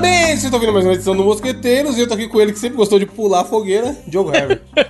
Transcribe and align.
Parabéns! 0.00 0.40
Vocês 0.40 0.44
estão 0.44 0.54
ouvindo 0.54 0.72
mais 0.72 0.86
uma 0.86 0.94
edição 0.94 1.14
do 1.14 1.22
Mosqueteiros 1.22 1.98
e 1.98 2.00
eu 2.00 2.08
tô 2.08 2.14
aqui 2.14 2.26
com 2.26 2.40
ele 2.40 2.52
que 2.52 2.58
sempre 2.58 2.78
gostou 2.78 2.98
de 2.98 3.04
pular 3.04 3.42
a 3.42 3.44
fogueira, 3.44 3.94
Diogo 4.06 4.34
Herbert. 4.34 4.62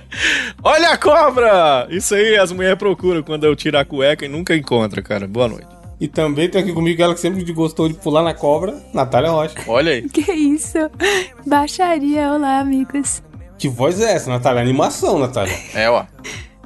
Olha 0.63 0.91
a 0.91 0.97
cobra! 0.97 1.85
Isso 1.89 2.15
aí 2.15 2.37
as 2.37 2.49
mulheres 2.53 2.77
procuram 2.77 3.21
quando 3.21 3.43
eu 3.43 3.53
tiro 3.53 3.77
a 3.77 3.83
cueca 3.83 4.23
e 4.23 4.29
nunca 4.29 4.55
encontra, 4.55 5.01
cara. 5.01 5.27
Boa 5.27 5.49
noite. 5.49 5.67
E 5.99 6.07
também 6.07 6.47
tem 6.49 6.61
aqui 6.61 6.71
comigo 6.71 7.01
ela 7.01 7.13
que 7.13 7.19
sempre 7.19 7.43
gostou 7.51 7.89
de 7.89 7.95
pular 7.95 8.23
na 8.23 8.33
cobra, 8.33 8.81
Natália 8.93 9.31
Rocha. 9.31 9.55
Olha 9.67 9.91
aí. 9.91 10.07
Que 10.07 10.31
isso? 10.31 10.77
Baixaria, 11.45 12.31
olá, 12.31 12.59
amigos. 12.59 13.21
Que 13.57 13.67
voz 13.67 13.99
é 13.99 14.13
essa, 14.13 14.29
Natália? 14.29 14.61
Animação, 14.61 15.19
Natália. 15.19 15.53
É, 15.75 15.89
ó. 15.89 16.05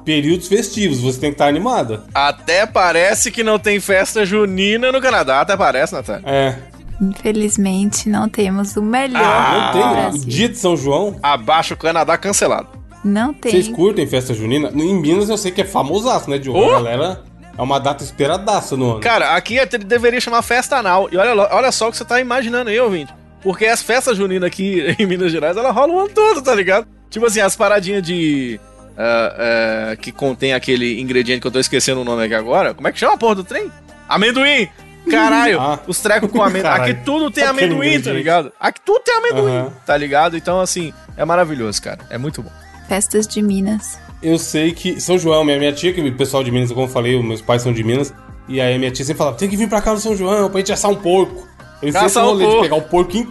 Períodos 0.04 0.46
festivos, 0.46 1.00
você 1.00 1.18
tem 1.18 1.30
que 1.30 1.34
estar 1.34 1.48
animada. 1.48 2.04
Até 2.14 2.64
parece 2.64 3.32
que 3.32 3.42
não 3.42 3.58
tem 3.58 3.80
festa 3.80 4.24
junina 4.24 4.92
no 4.92 5.00
Canadá. 5.00 5.40
Até 5.40 5.56
parece, 5.56 5.94
Natália. 5.94 6.22
É. 6.24 6.75
Infelizmente, 7.00 8.08
não 8.08 8.28
temos 8.28 8.76
o 8.76 8.82
melhor 8.82 9.22
Não 9.22 9.66
do 9.66 9.72
tem? 9.72 9.90
Brasil. 9.92 10.24
dia 10.26 10.48
de 10.48 10.56
São 10.58 10.76
João? 10.76 11.16
Abaixo 11.22 11.74
o 11.74 11.76
Canadá 11.76 12.16
cancelado. 12.16 12.68
Não 13.04 13.32
tem. 13.32 13.52
Vocês 13.52 13.68
curtem 13.68 14.06
festa 14.06 14.34
junina? 14.34 14.70
Em 14.74 14.94
Minas 15.00 15.28
eu 15.28 15.36
sei 15.36 15.52
que 15.52 15.60
é 15.60 15.64
famosaço, 15.64 16.28
né, 16.30 16.38
Diogo? 16.38 16.58
Oh! 16.58 16.70
A 16.70 16.82
galera 16.82 17.22
é 17.56 17.62
uma 17.62 17.78
data 17.78 18.02
esperadaça 18.02 18.76
no 18.76 18.92
ano. 18.92 19.00
Cara, 19.00 19.34
aqui 19.36 19.58
é- 19.58 19.66
deveria 19.66 20.20
chamar 20.20 20.42
festa 20.42 20.76
anal. 20.78 21.08
E 21.12 21.16
olha, 21.16 21.48
olha 21.52 21.70
só 21.72 21.88
o 21.88 21.90
que 21.90 21.96
você 21.96 22.04
tá 22.04 22.20
imaginando 22.20 22.70
aí, 22.70 22.80
ouvinte. 22.80 23.12
Porque 23.42 23.66
as 23.66 23.82
festas 23.82 24.16
juninas 24.16 24.46
aqui 24.46 24.82
em 24.98 25.06
Minas 25.06 25.30
Gerais, 25.30 25.56
ela 25.56 25.70
rola 25.70 25.92
o 25.92 26.00
ano 26.00 26.08
todo, 26.08 26.42
tá 26.42 26.54
ligado? 26.54 26.86
Tipo 27.10 27.26
assim, 27.26 27.40
as 27.40 27.54
paradinhas 27.54 28.02
de. 28.02 28.58
ah, 28.98 29.90
ah, 29.92 29.96
que 29.96 30.10
contém 30.10 30.52
aquele 30.52 31.00
ingrediente 31.00 31.40
que 31.42 31.46
eu 31.46 31.52
tô 31.52 31.60
esquecendo 31.60 32.00
o 32.00 32.04
nome 32.04 32.24
aqui 32.24 32.34
agora. 32.34 32.74
Como 32.74 32.88
é 32.88 32.92
que 32.92 32.98
chama 32.98 33.14
a 33.14 33.18
porra 33.18 33.36
do 33.36 33.44
trem? 33.44 33.70
Amendoim! 34.08 34.68
Caralho, 35.10 35.60
Ah. 35.60 35.78
os 35.86 36.00
trecos 36.00 36.30
com 36.30 36.42
amendoim. 36.42 36.70
Aqui 36.72 36.94
tudo 37.04 37.30
tem 37.30 37.44
Aquele 37.44 37.66
amendoim, 37.74 38.00
tá 38.00 38.12
ligado? 38.12 38.52
Aqui 38.58 38.80
tudo 38.84 39.00
tem 39.00 39.14
amendoim, 39.16 39.56
Aham. 39.56 39.72
tá 39.86 39.96
ligado? 39.96 40.36
Então, 40.36 40.60
assim, 40.60 40.92
é 41.16 41.24
maravilhoso, 41.24 41.80
cara. 41.82 42.00
É 42.10 42.18
muito 42.18 42.42
bom. 42.42 42.50
Festas 42.88 43.26
de 43.26 43.42
Minas. 43.42 43.98
Eu 44.22 44.38
sei 44.38 44.72
que 44.72 45.00
São 45.00 45.18
João, 45.18 45.44
minha, 45.44 45.58
minha 45.58 45.72
tia, 45.72 45.92
que 45.92 46.00
o 46.00 46.16
pessoal 46.16 46.42
de 46.42 46.50
Minas, 46.50 46.70
como 46.72 46.86
eu 46.86 46.90
falei, 46.90 47.20
meus 47.22 47.40
pais 47.42 47.62
são 47.62 47.72
de 47.72 47.82
Minas. 47.84 48.12
E 48.48 48.60
aí 48.60 48.78
minha 48.78 48.90
tia 48.90 49.04
sempre 49.04 49.18
falava, 49.18 49.36
tem 49.36 49.48
que 49.48 49.56
vir 49.56 49.68
pra 49.68 49.80
cá 49.82 49.92
no 49.92 49.98
São 50.00 50.16
João 50.16 50.48
pra 50.50 50.60
gente 50.60 50.72
assar 50.72 50.90
um 50.90 50.94
porco. 50.96 51.46
Eles 51.82 51.94
sempre 51.94 52.06
esse 52.06 52.18
um 52.18 52.24
rolê 52.24 52.44
de 52.44 52.50
porco. 52.50 52.62
pegar 52.62 52.76
o 52.76 52.82
porco 52.82 53.16
in... 53.16 53.28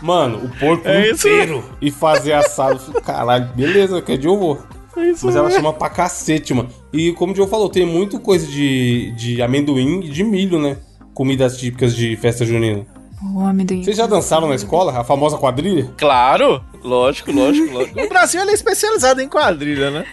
Mano, 0.00 0.44
o 0.44 0.48
porco 0.60 0.86
É 0.86 1.10
isso 1.10 1.26
inteiro 1.26 1.64
e 1.80 1.90
fazer 1.90 2.32
assado. 2.34 2.80
Eu 2.94 3.00
Caralho, 3.00 3.48
beleza, 3.56 4.00
que 4.00 4.16
dia 4.16 4.30
eu 4.30 4.38
vou. 4.38 4.62
Mas 4.94 5.34
ela 5.36 5.50
chama 5.50 5.72
pra 5.72 5.88
cacete, 5.88 6.52
mano. 6.52 6.68
E 6.92 7.12
como 7.12 7.32
o 7.32 7.34
Diogo 7.34 7.50
falou, 7.50 7.68
tem 7.68 7.86
muito 7.86 8.18
coisa 8.20 8.46
de, 8.46 9.12
de 9.16 9.40
amendoim 9.42 10.00
e 10.04 10.08
de 10.08 10.22
milho, 10.24 10.58
né? 10.60 10.76
Comidas 11.18 11.56
típicas 11.58 11.96
de 11.96 12.14
festa 12.14 12.46
junina. 12.46 12.86
O 13.34 13.40
amendoim. 13.40 13.82
Vocês 13.82 13.96
já 13.96 14.06
dançaram 14.06 14.46
na 14.48 14.54
escola? 14.54 14.96
A 14.96 15.02
famosa 15.02 15.36
quadrilha? 15.36 15.90
Claro, 15.96 16.62
lógico, 16.80 17.32
lógico, 17.32 17.74
lógico. 17.74 18.00
O 18.00 18.08
Brasil 18.08 18.40
ele 18.40 18.52
é 18.52 18.54
especializado 18.54 19.20
em 19.20 19.28
quadrilha, 19.28 19.90
né? 19.90 20.04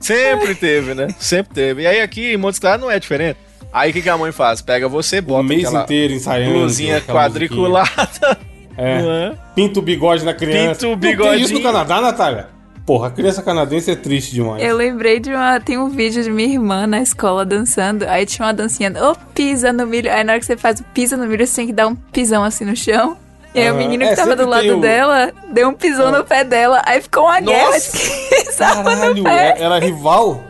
Sempre 0.00 0.56
teve, 0.56 0.94
né? 0.94 1.14
Sempre 1.16 1.54
teve. 1.54 1.82
E 1.82 1.86
aí 1.86 2.00
aqui 2.00 2.32
em 2.32 2.36
Montes 2.36 2.58
Claros 2.58 2.80
não 2.80 2.90
é 2.90 2.98
diferente. 2.98 3.36
Aí 3.72 3.90
o 3.90 3.92
que, 3.92 4.02
que 4.02 4.08
a 4.08 4.18
mãe 4.18 4.32
faz? 4.32 4.60
Pega 4.60 4.88
você, 4.88 5.20
O 5.20 5.22
bota 5.22 5.44
mês 5.44 5.64
aquela 5.64 5.84
inteiro 5.84 6.12
ensaiando. 6.14 6.54
blusinha 6.54 7.00
quadriculada. 7.02 8.36
É. 8.76 8.98
é? 8.98 9.32
Pinta 9.54 9.78
o 9.78 9.82
bigode 9.82 10.24
na 10.24 10.34
criança. 10.34 10.74
Pinta 10.74 10.86
o 10.88 10.90
Não 10.90 11.30
tem 11.30 11.40
isso 11.40 11.54
no 11.54 11.62
Canadá, 11.62 12.00
Natália? 12.00 12.48
Porra, 12.88 13.08
a 13.08 13.10
criança 13.10 13.42
canadense 13.42 13.90
é 13.90 13.94
triste 13.94 14.32
demais. 14.32 14.64
Eu 14.64 14.74
lembrei 14.74 15.20
de 15.20 15.28
uma. 15.30 15.60
Tem 15.60 15.76
um 15.76 15.90
vídeo 15.90 16.22
de 16.22 16.30
minha 16.30 16.48
irmã 16.54 16.86
na 16.86 17.02
escola 17.02 17.44
dançando. 17.44 18.06
Aí 18.08 18.24
tinha 18.24 18.46
uma 18.46 18.54
dancinha. 18.54 18.90
Ô, 18.98 19.14
pisa 19.34 19.74
no 19.74 19.86
milho. 19.86 20.10
Aí 20.10 20.24
na 20.24 20.32
hora 20.32 20.40
que 20.40 20.46
você 20.46 20.56
faz 20.56 20.80
o 20.80 20.84
pisa 20.84 21.14
no 21.14 21.26
milho, 21.26 21.46
você 21.46 21.56
tem 21.56 21.66
que 21.66 21.72
dar 21.74 21.86
um 21.86 21.94
pisão 21.94 22.42
assim 22.42 22.64
no 22.64 22.74
chão. 22.74 23.14
E 23.54 23.60
aí 23.60 23.70
o 23.70 23.74
menino 23.74 24.04
É, 24.04 24.08
que 24.08 24.16
tava 24.16 24.34
do 24.34 24.46
lado 24.46 24.78
o- 24.78 24.80
dela 24.80 25.30
deu 25.52 25.68
um 25.68 25.74
pisão 25.74 26.10
no 26.10 26.24
pé 26.24 26.44
dela. 26.44 26.80
Aí 26.86 27.02
ficou 27.02 27.24
uma 27.24 27.38
guerra 27.40 27.78
de 27.78 27.90
quem 27.90 28.40
pisava 28.46 28.82
no 28.82 28.96
Caralho, 28.96 29.22
pé. 29.24 29.54
é- 29.58 29.62
era 29.62 29.78
rival? 29.78 30.42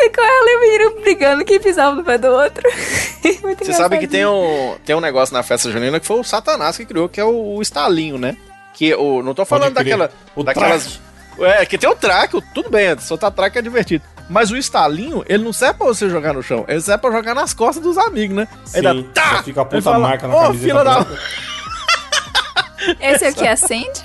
Ficou 0.00 0.24
ela 0.24 0.50
e 0.50 0.56
o 0.56 0.60
menino 0.60 1.00
brigando 1.02 1.44
quem 1.44 1.60
pisava 1.60 1.94
no 1.94 2.02
pé 2.04 2.16
do 2.16 2.28
outro. 2.28 2.62
Muito 3.42 3.64
Você 3.66 3.72
sabe 3.74 3.98
que 3.98 4.06
tem 4.08 4.24
um, 4.24 4.76
tem 4.84 4.96
um 4.96 5.00
negócio 5.00 5.34
na 5.34 5.42
festa 5.42 5.70
junina 5.70 6.00
que 6.00 6.06
foi 6.06 6.18
o 6.20 6.24
Satanás 6.24 6.76
que 6.78 6.86
criou, 6.86 7.06
que 7.06 7.20
é 7.20 7.24
o, 7.24 7.56
o 7.56 7.60
estalinho, 7.62 8.16
né? 8.16 8.34
Que 8.72 8.94
o, 8.94 9.22
não 9.22 9.34
tô 9.34 9.44
falando 9.44 9.74
daquela, 9.74 10.10
O 10.34 10.42
daquelas. 10.42 11.00
É, 11.40 11.64
que 11.66 11.76
tem 11.78 11.88
o 11.88 11.94
traque, 11.96 12.36
o- 12.36 12.42
tudo 12.54 12.70
bem, 12.70 12.98
soltar 12.98 13.30
traque 13.30 13.58
é 13.58 13.62
divertido. 13.62 14.04
Mas 14.30 14.50
o 14.50 14.56
estalinho, 14.56 15.22
ele 15.28 15.44
não 15.44 15.52
serve 15.52 15.74
pra 15.78 15.86
você 15.86 16.08
jogar 16.08 16.32
no 16.32 16.42
chão, 16.42 16.64
ele 16.66 16.80
serve 16.80 17.00
pra 17.02 17.10
jogar 17.10 17.34
nas 17.34 17.52
costas 17.52 17.82
dos 17.82 17.98
amigos, 17.98 18.36
né? 18.36 18.48
Sim, 18.64 18.78
Aí 18.78 18.82
dá, 18.82 18.94
tá! 19.12 19.42
fica 19.42 19.60
a 19.60 19.64
puta 19.64 19.82
fala, 19.82 19.98
marca 19.98 20.26
na 20.26 20.34
"Ô, 20.34 20.40
camiseta 20.44 20.62
filha 20.62 20.84
da... 20.84 20.94
branca." 21.00 21.18
Esse 23.00 23.24
aqui 23.26 23.46
acende? 23.46 24.02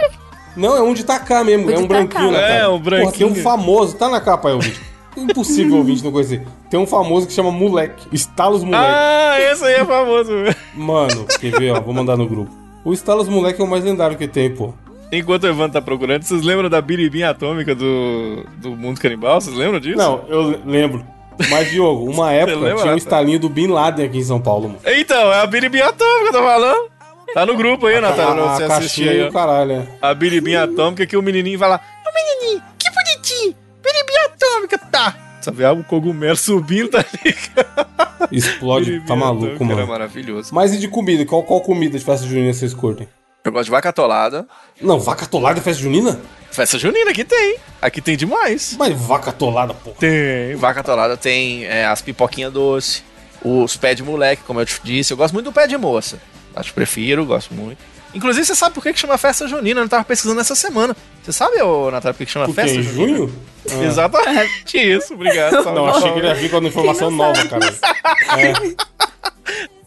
Não, 0.55 0.75
é 0.75 0.81
um 0.81 0.93
de 0.93 1.03
tacar 1.03 1.43
mesmo, 1.45 1.67
O 1.67 1.71
é 1.71 1.77
um 1.77 1.87
branquinho, 1.87 2.31
tacar. 2.33 2.49
É, 2.51 2.67
um 2.67 2.79
branquinho. 2.79 3.11
Porra, 3.11 3.17
tem 3.17 3.27
um 3.27 3.35
famoso, 3.43 3.95
tá 3.95 4.09
na 4.09 4.19
capa 4.19 4.49
aí, 4.49 4.53
ouvinte. 4.55 4.81
Impossível 5.15 5.75
ouvinte 5.77 6.03
não 6.03 6.11
conhecer. 6.11 6.45
Tem 6.69 6.79
um 6.79 6.87
famoso 6.87 7.27
que 7.27 7.33
chama 7.33 7.51
Moleque. 7.51 8.07
Estalos 8.11 8.63
Moleque. 8.63 8.83
Ah, 8.85 9.35
esse 9.39 9.63
aí 9.65 9.73
é 9.75 9.85
famoso. 9.85 10.31
Mano, 10.73 11.25
quer 11.39 11.51
ver, 11.59 11.71
ó? 11.71 11.79
Vou 11.81 11.93
mandar 11.93 12.17
no 12.17 12.27
grupo. 12.27 12.51
O 12.83 12.93
Estalos 12.93 13.27
Moleque 13.27 13.61
é 13.61 13.63
o 13.63 13.67
mais 13.67 13.83
lendário 13.83 14.17
que 14.17 14.27
tem, 14.27 14.53
pô. 14.53 14.73
Enquanto 15.11 15.43
o 15.43 15.47
Evandro 15.47 15.73
tá 15.73 15.81
procurando, 15.81 16.21
vocês 16.23 16.43
lembram 16.43 16.69
da 16.69 16.79
biribinha 16.81 17.31
atômica 17.31 17.73
do, 17.73 18.45
do 18.57 18.75
mundo 18.75 18.99
canibal? 18.99 19.41
Vocês 19.41 19.55
lembram 19.55 19.79
disso? 19.79 19.97
Não, 19.97 20.23
eu 20.27 20.51
le- 20.51 20.59
lembro. 20.65 21.03
Mas, 21.49 21.69
Diogo, 21.71 22.11
uma 22.11 22.31
época 22.33 22.57
lembra, 22.59 22.81
tinha 22.83 22.93
um 22.93 22.97
estalinho 22.97 23.39
do 23.39 23.49
Bin 23.49 23.67
Laden 23.67 24.05
aqui 24.05 24.19
em 24.19 24.23
São 24.23 24.39
Paulo, 24.39 24.67
mano. 24.69 24.79
Então, 24.85 25.33
é 25.33 25.41
a 25.41 25.47
biribinha 25.47 25.85
atômica 25.87 26.31
tô 26.31 26.43
falando. 26.43 26.89
Tá 27.33 27.45
no 27.45 27.55
grupo 27.55 27.85
aí, 27.87 27.99
Natália, 28.01 28.43
pra 28.43 28.55
você 28.55 28.63
assistir 28.65 29.09
aí, 29.09 29.23
ó. 29.23 29.31
caralho, 29.31 29.71
é. 29.73 29.87
A 30.01 30.13
biribinha 30.13 30.63
atômica 30.63 31.05
que 31.05 31.15
o 31.17 31.21
menininho 31.21 31.57
vai 31.59 31.69
lá. 31.69 31.79
Ô 32.05 32.09
menininho, 32.13 32.61
que 32.77 32.89
bonitinho! 32.91 33.55
Biribinha 33.83 34.25
atômica, 34.25 34.77
tá! 34.77 35.15
Sabe, 35.41 35.63
ah, 35.63 35.71
o 35.71 35.83
cogumelo 35.83 36.35
subindo, 36.35 36.89
tá 36.89 37.05
ligado? 37.23 38.29
Explode, 38.31 38.85
Biribinha 38.85 39.07
tá 39.07 39.15
maluco, 39.15 39.45
atômica 39.45 39.65
Era 39.65 39.75
mano. 39.75 39.87
maravilhoso. 39.87 40.53
Mas 40.53 40.73
e 40.73 40.77
de 40.79 40.87
comida? 40.87 41.25
Qual, 41.25 41.41
qual 41.43 41.61
comida 41.61 41.97
de 41.97 42.03
festa 42.03 42.27
junina 42.27 42.51
vocês 42.53 42.73
curtem? 42.73 43.07
Eu 43.43 43.51
gosto 43.51 43.65
de 43.65 43.71
vaca 43.71 43.89
atolada. 43.89 44.45
Não, 44.81 44.99
vaca 44.99 45.25
atolada 45.25 45.59
é 45.59 45.61
festa 45.61 45.81
junina? 45.81 46.19
Festa 46.51 46.77
junina 46.77 47.11
aqui 47.11 47.23
tem. 47.23 47.57
Aqui 47.81 48.01
tem 48.01 48.17
demais. 48.17 48.75
Mas 48.77 48.93
vaca 48.99 49.29
atolada, 49.29 49.73
porra. 49.73 49.95
Tem. 49.99 50.55
Vaca 50.55 50.81
atolada 50.81 51.15
tem 51.15 51.65
é, 51.65 51.85
as 51.85 52.01
pipoquinhas 52.01 52.51
doce, 52.51 53.03
os 53.43 53.77
pés 53.77 53.95
de 53.95 54.03
moleque, 54.03 54.43
como 54.45 54.59
eu 54.59 54.65
te 54.65 54.79
disse. 54.83 55.13
Eu 55.13 55.17
gosto 55.17 55.33
muito 55.33 55.45
do 55.45 55.53
pé 55.53 55.67
de 55.67 55.77
moça. 55.77 56.19
Acho 56.55 56.69
que 56.69 56.75
prefiro, 56.75 57.25
gosto 57.25 57.53
muito. 57.53 57.77
Inclusive, 58.13 58.45
você 58.45 58.55
sabe 58.55 58.73
por 58.73 58.81
que, 58.81 58.91
que 58.91 58.99
chama 58.99 59.17
festa 59.17 59.47
junina? 59.47 59.79
Eu 59.79 59.83
não 59.83 59.87
tava 59.87 60.03
pesquisando 60.03 60.41
essa 60.41 60.55
semana. 60.55 60.95
Você 61.23 61.31
sabe, 61.31 61.61
ô, 61.61 61.91
Natália, 61.91 62.13
por 62.13 62.17
que, 62.17 62.25
que 62.25 62.31
chama 62.31 62.45
Porque 62.45 62.61
festa 62.61 62.77
em 62.77 62.83
junina? 62.83 63.17
junho? 63.17 63.35
Ah. 63.71 63.83
Exatamente 63.83 64.77
isso, 64.79 65.13
obrigado. 65.13 65.63
Não, 65.65 65.85
achei 65.85 66.11
que 66.13 66.17
ele 66.17 66.27
ia 66.27 66.33
vir 66.33 66.49
com 66.49 66.57
uma 66.57 66.69
informação 66.69 67.11
nova, 67.11 67.45
cara. 67.45 67.71
É. 68.39 68.53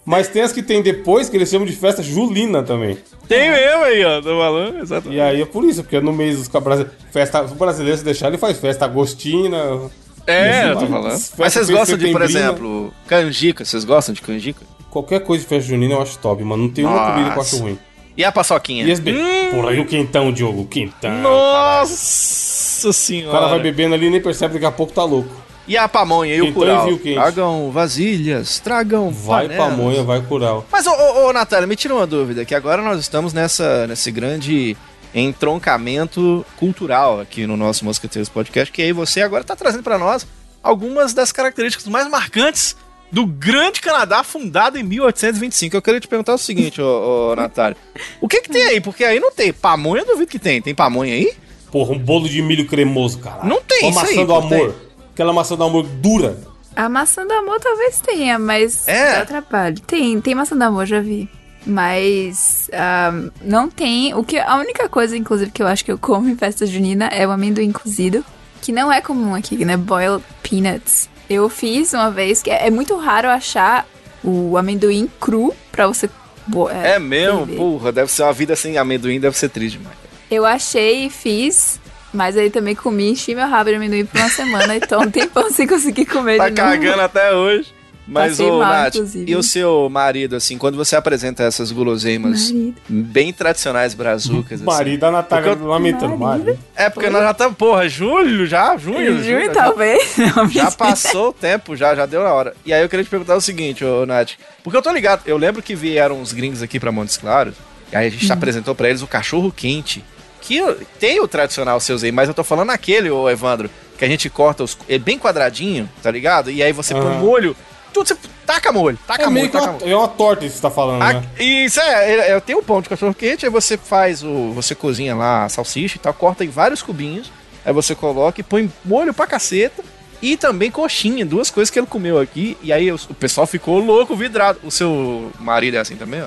Mas 0.04 0.28
tem 0.28 0.42
as 0.42 0.52
que 0.52 0.62
tem 0.62 0.82
depois 0.82 1.28
que 1.28 1.36
eles 1.36 1.48
chamam 1.48 1.66
de 1.66 1.74
festa 1.74 2.02
julina 2.02 2.62
também. 2.62 2.98
Tem 3.32 3.50
mesmo 3.50 3.84
aí, 3.84 4.04
ó, 4.04 4.20
tô 4.20 4.38
falando, 4.38 4.78
exatamente. 4.80 5.16
E 5.16 5.20
aí 5.20 5.42
é 5.42 5.46
por 5.46 5.64
isso, 5.64 5.82
porque 5.82 6.00
no 6.00 6.12
mês 6.12 6.36
dos 6.38 6.48
brasileiros. 6.48 6.92
Festa, 7.10 7.42
o 7.42 7.54
brasileiro 7.54 7.98
se 7.98 8.04
deixar, 8.04 8.28
ele 8.28 8.38
faz 8.38 8.58
festa 8.58 8.84
agostina. 8.84 9.80
É, 10.26 10.70
eu 10.70 10.78
tô 10.78 10.86
falando. 10.86 11.12
Festa 11.12 11.36
Mas 11.38 11.52
vocês 11.52 11.70
gostam 11.70 11.98
de, 11.98 12.12
por 12.12 12.22
exemplo, 12.22 12.92
canjica? 13.06 13.64
Vocês 13.64 13.84
gostam 13.84 14.14
de 14.14 14.20
canjica? 14.20 14.60
Qualquer 14.90 15.20
coisa 15.20 15.42
de 15.42 15.48
festa 15.48 15.68
junina 15.70 15.94
eu 15.94 16.02
acho 16.02 16.18
top, 16.18 16.42
mano. 16.44 16.64
Não 16.64 16.70
tem 16.70 16.84
uma 16.84 16.94
Nossa. 16.94 17.12
comida 17.12 17.30
que 17.30 17.38
eu 17.38 17.42
acho 17.42 17.58
ruim. 17.58 17.78
E 18.14 18.24
a 18.24 18.30
paçoquinha? 18.30 18.84
E 18.84 18.92
as 18.92 19.00
be... 19.00 19.14
Porra, 19.50 19.72
e 19.72 19.80
o 19.80 19.86
quentão, 19.86 20.30
Diogo? 20.30 20.62
O 20.62 20.66
quentão. 20.66 21.10
caralho. 21.10 21.22
Nossa 21.22 22.88
O 22.88 22.92
senhora. 22.92 23.32
cara 23.38 23.48
vai 23.48 23.60
bebendo 23.60 23.94
ali 23.94 24.06
e 24.06 24.10
nem 24.10 24.20
percebe, 24.20 24.54
daqui 24.54 24.66
a 24.66 24.70
pouco 24.70 24.92
tá 24.92 25.02
louco. 25.02 25.34
E 25.66 25.76
a 25.76 25.88
pamonha 25.88 26.34
e 26.34 26.42
o 26.42 26.52
curau? 26.52 26.88
Tragam 26.98 27.70
vasilhas, 27.70 28.58
tragam 28.58 29.10
Vai 29.10 29.48
panelas. 29.48 29.70
pamonha, 29.70 30.02
vai 30.02 30.20
curar. 30.20 30.62
Mas, 30.70 30.86
ô, 30.86 30.90
ô, 30.90 31.28
ô, 31.28 31.32
Natália, 31.32 31.66
me 31.66 31.76
tira 31.76 31.94
uma 31.94 32.06
dúvida, 32.06 32.44
que 32.44 32.54
agora 32.54 32.82
nós 32.82 32.98
estamos 32.98 33.32
nessa, 33.32 33.86
nesse 33.86 34.10
grande 34.10 34.76
entroncamento 35.14 36.44
cultural 36.56 37.20
aqui 37.20 37.46
no 37.46 37.56
nosso 37.56 37.84
Mosqueteiros 37.84 38.28
Podcast, 38.28 38.72
que 38.72 38.82
aí 38.82 38.92
você 38.92 39.20
agora 39.22 39.44
tá 39.44 39.54
trazendo 39.54 39.82
pra 39.82 39.98
nós 39.98 40.26
algumas 40.62 41.12
das 41.12 41.32
características 41.32 41.86
mais 41.86 42.08
marcantes 42.08 42.76
do 43.10 43.26
grande 43.26 43.80
Canadá, 43.80 44.24
fundado 44.24 44.78
em 44.78 44.82
1825. 44.82 45.76
Eu 45.76 45.82
queria 45.82 46.00
te 46.00 46.08
perguntar 46.08 46.34
o 46.34 46.38
seguinte, 46.38 46.80
ô, 46.80 47.32
ô 47.32 47.36
Natália, 47.36 47.76
o 48.20 48.26
que 48.26 48.40
que 48.40 48.48
tem 48.48 48.62
aí? 48.64 48.80
Porque 48.80 49.04
aí 49.04 49.20
não 49.20 49.30
tem. 49.30 49.52
Pamonha, 49.52 50.02
eu 50.02 50.06
duvido 50.06 50.30
que 50.30 50.38
tem. 50.38 50.62
Tem 50.62 50.74
pamonha 50.74 51.12
aí? 51.12 51.32
Porra, 51.70 51.92
um 51.92 51.98
bolo 51.98 52.28
de 52.28 52.40
milho 52.42 52.66
cremoso, 52.66 53.18
cara. 53.18 53.44
Não 53.44 53.60
tem 53.62 53.90
Uma 53.90 54.02
isso 54.02 54.18
aí, 54.20 54.26
do 54.26 54.34
amor. 54.34 54.74
Aquela 55.12 55.32
maçã 55.32 55.56
do 55.56 55.64
amor 55.64 55.84
dura. 55.86 56.38
A 56.74 56.88
maçã 56.88 57.26
do 57.26 57.32
amor 57.32 57.60
talvez 57.60 58.00
tenha, 58.00 58.38
mas 58.38 58.88
É? 58.88 59.18
dá 59.18 59.26
trabalho. 59.26 59.78
Tem, 59.80 60.20
tem 60.20 60.34
maçã 60.34 60.56
do 60.56 60.62
amor, 60.62 60.86
já 60.86 61.00
vi. 61.00 61.28
Mas 61.66 62.68
ah, 62.72 63.12
não 63.42 63.68
tem. 63.68 64.14
O 64.14 64.24
que 64.24 64.38
a 64.38 64.56
única 64.56 64.88
coisa, 64.88 65.16
inclusive, 65.16 65.50
que 65.50 65.62
eu 65.62 65.66
acho 65.66 65.84
que 65.84 65.92
eu 65.92 65.98
como 65.98 66.28
em 66.28 66.36
festa 66.36 66.66
junina 66.66 67.06
é 67.06 67.26
o 67.26 67.30
amendoim 67.30 67.70
cozido, 67.72 68.24
que 68.60 68.72
não 68.72 68.92
é 68.92 69.00
comum 69.00 69.34
aqui, 69.34 69.64
né? 69.64 69.76
Boiled 69.76 70.24
peanuts. 70.42 71.08
Eu 71.28 71.48
fiz 71.48 71.92
uma 71.92 72.10
vez 72.10 72.42
que 72.42 72.50
é, 72.50 72.66
é 72.66 72.70
muito 72.70 72.96
raro 72.96 73.28
achar 73.28 73.86
o 74.24 74.56
amendoim 74.56 75.08
cru 75.20 75.54
pra 75.70 75.86
você 75.86 76.08
boa. 76.46 76.72
É 76.72 76.98
mesmo? 76.98 77.46
Porra, 77.46 77.92
deve 77.92 78.10
ser 78.10 78.22
uma 78.22 78.32
vida 78.32 78.56
sem 78.56 78.76
amendoim, 78.78 79.20
deve 79.20 79.36
ser 79.36 79.48
triste 79.48 79.78
demais. 79.78 79.96
Eu 80.30 80.44
achei 80.46 81.06
e 81.06 81.10
fiz, 81.10 81.80
mas 82.12 82.36
aí 82.36 82.50
também 82.50 82.74
comi, 82.74 83.10
enchi 83.10 83.34
meu 83.34 83.48
rabo 83.48 83.70
de 83.70 83.76
amendoim 83.76 84.04
por 84.04 84.18
uma 84.20 84.28
semana, 84.28 84.76
então 84.76 85.00
um 85.02 85.10
tempão 85.10 85.50
sem 85.50 85.66
conseguir 85.66 86.06
comer 86.06 86.36
Tá 86.38 86.48
de 86.48 86.60
novo. 86.60 86.72
cagando 86.72 87.00
até 87.02 87.32
hoje. 87.34 87.72
Mas, 88.04 88.32
Passei 88.32 88.46
ô, 88.50 88.58
mal, 88.58 88.68
Nath, 88.72 88.94
inclusive. 88.96 89.30
e 89.30 89.36
o 89.36 89.42
seu 89.44 89.88
marido, 89.88 90.34
assim, 90.34 90.58
quando 90.58 90.76
você 90.76 90.96
apresenta 90.96 91.44
essas 91.44 91.70
guloseimas 91.70 92.50
Marido. 92.50 92.74
bem 92.88 93.32
tradicionais 93.32 93.94
brazucas, 93.94 94.54
assim, 94.60 94.64
Marido 94.64 95.00
da 95.00 95.10
Natália 95.12 95.50
Porque 95.50 95.62
eu- 95.64 95.68
lamentando. 95.68 96.18
Marido. 96.18 96.46
Marido. 96.46 96.58
É 96.74 96.90
porque 96.90 97.08
nós 97.08 97.22
já 97.22 97.30
estamos, 97.30 97.56
porra, 97.56 97.88
julho 97.88 98.44
já, 98.44 98.76
junho, 98.76 99.22
junho, 99.22 99.52
talvez. 99.52 100.16
Não, 100.36 100.48
Já 100.50 100.68
passou 100.72 101.28
o 101.28 101.32
tempo, 101.32 101.76
já, 101.76 101.94
já 101.94 102.04
deu 102.04 102.24
na 102.24 102.32
hora. 102.32 102.54
E 102.66 102.74
aí 102.74 102.82
eu 102.82 102.88
queria 102.88 103.04
te 103.04 103.08
perguntar 103.08 103.36
o 103.36 103.40
seguinte, 103.40 103.84
ô 103.84 104.04
Nath. 104.04 104.30
Porque 104.64 104.76
eu 104.76 104.82
tô 104.82 104.90
ligado, 104.90 105.22
eu 105.24 105.36
lembro 105.36 105.62
que 105.62 105.76
vieram 105.76 106.20
uns 106.20 106.32
gringos 106.32 106.60
aqui 106.60 106.80
pra 106.80 106.90
Montes 106.90 107.16
Claros, 107.16 107.54
e 107.92 107.96
aí 107.96 108.08
a 108.08 108.10
gente 108.10 108.30
apresentou 108.32 108.74
pra 108.74 108.88
eles 108.88 109.00
o 109.00 109.06
cachorro 109.06 109.52
quente. 109.56 110.04
Que 110.42 110.56
eu- 110.58 110.78
tem 111.00 111.20
o 111.20 111.26
tradicional 111.28 111.80
seus 111.80 112.02
aí, 112.04 112.12
mas 112.12 112.28
eu 112.28 112.34
tô 112.34 112.44
falando 112.44 112.70
aquele, 112.70 113.08
ô 113.10 113.30
Evandro, 113.30 113.70
que 113.96 114.04
a 114.04 114.08
gente 114.08 114.28
corta 114.28 114.62
os. 114.64 114.76
É 114.88 114.98
bem 114.98 115.18
quadradinho, 115.18 115.88
tá 116.02 116.10
ligado? 116.10 116.50
E 116.50 116.62
aí 116.62 116.72
você 116.72 116.92
põe 116.94 117.06
Aham. 117.06 117.18
molho. 117.20 117.56
Tudo 117.94 118.08
você 118.08 118.16
taca 118.46 118.72
molho, 118.72 118.98
taca 119.06 119.24
É 119.24 119.30
meio 119.30 119.46
molho, 119.46 119.52
taca 119.52 119.64
uma, 119.64 119.72
molho. 119.78 119.90
é 119.92 119.96
uma 119.96 120.08
torta 120.08 120.44
isso 120.44 120.54
que 120.54 120.60
você 120.60 120.62
tá 120.62 120.70
falando, 120.70 121.02
Ah, 121.02 121.12
né? 121.14 121.22
Isso 121.38 121.78
é, 121.80 122.10
é, 122.14 122.30
é, 122.32 122.40
tem 122.40 122.56
um 122.56 122.62
pão 122.62 122.80
de 122.82 122.88
cachorro 122.88 123.14
quente, 123.14 123.44
aí 123.46 123.50
você 123.52 123.76
faz 123.78 124.22
o. 124.22 124.50
Você 124.52 124.74
cozinha 124.74 125.14
lá 125.14 125.44
a 125.44 125.48
salsicha 125.48 125.96
e 125.96 126.00
tal, 126.00 126.12
corta 126.14 126.44
em 126.44 126.48
vários 126.48 126.82
cubinhos, 126.82 127.30
aí 127.64 127.72
você 127.72 127.94
coloca 127.94 128.40
e 128.40 128.44
põe 128.44 128.70
molho 128.84 129.12
pra 129.14 129.26
caceta. 129.26 129.82
E 130.20 130.36
também 130.36 130.70
coxinha, 130.70 131.26
duas 131.26 131.50
coisas 131.50 131.68
que 131.68 131.78
ele 131.80 131.86
comeu 131.86 132.18
aqui. 132.20 132.56
E 132.62 132.72
aí 132.72 132.90
o, 132.92 132.94
o 133.10 133.14
pessoal 133.14 133.44
ficou 133.46 133.80
louco, 133.80 134.14
vidrado. 134.16 134.58
O 134.62 134.70
seu 134.70 135.32
marido 135.40 135.76
é 135.76 135.80
assim 135.80 135.96
também, 135.96 136.22
ó? 136.22 136.26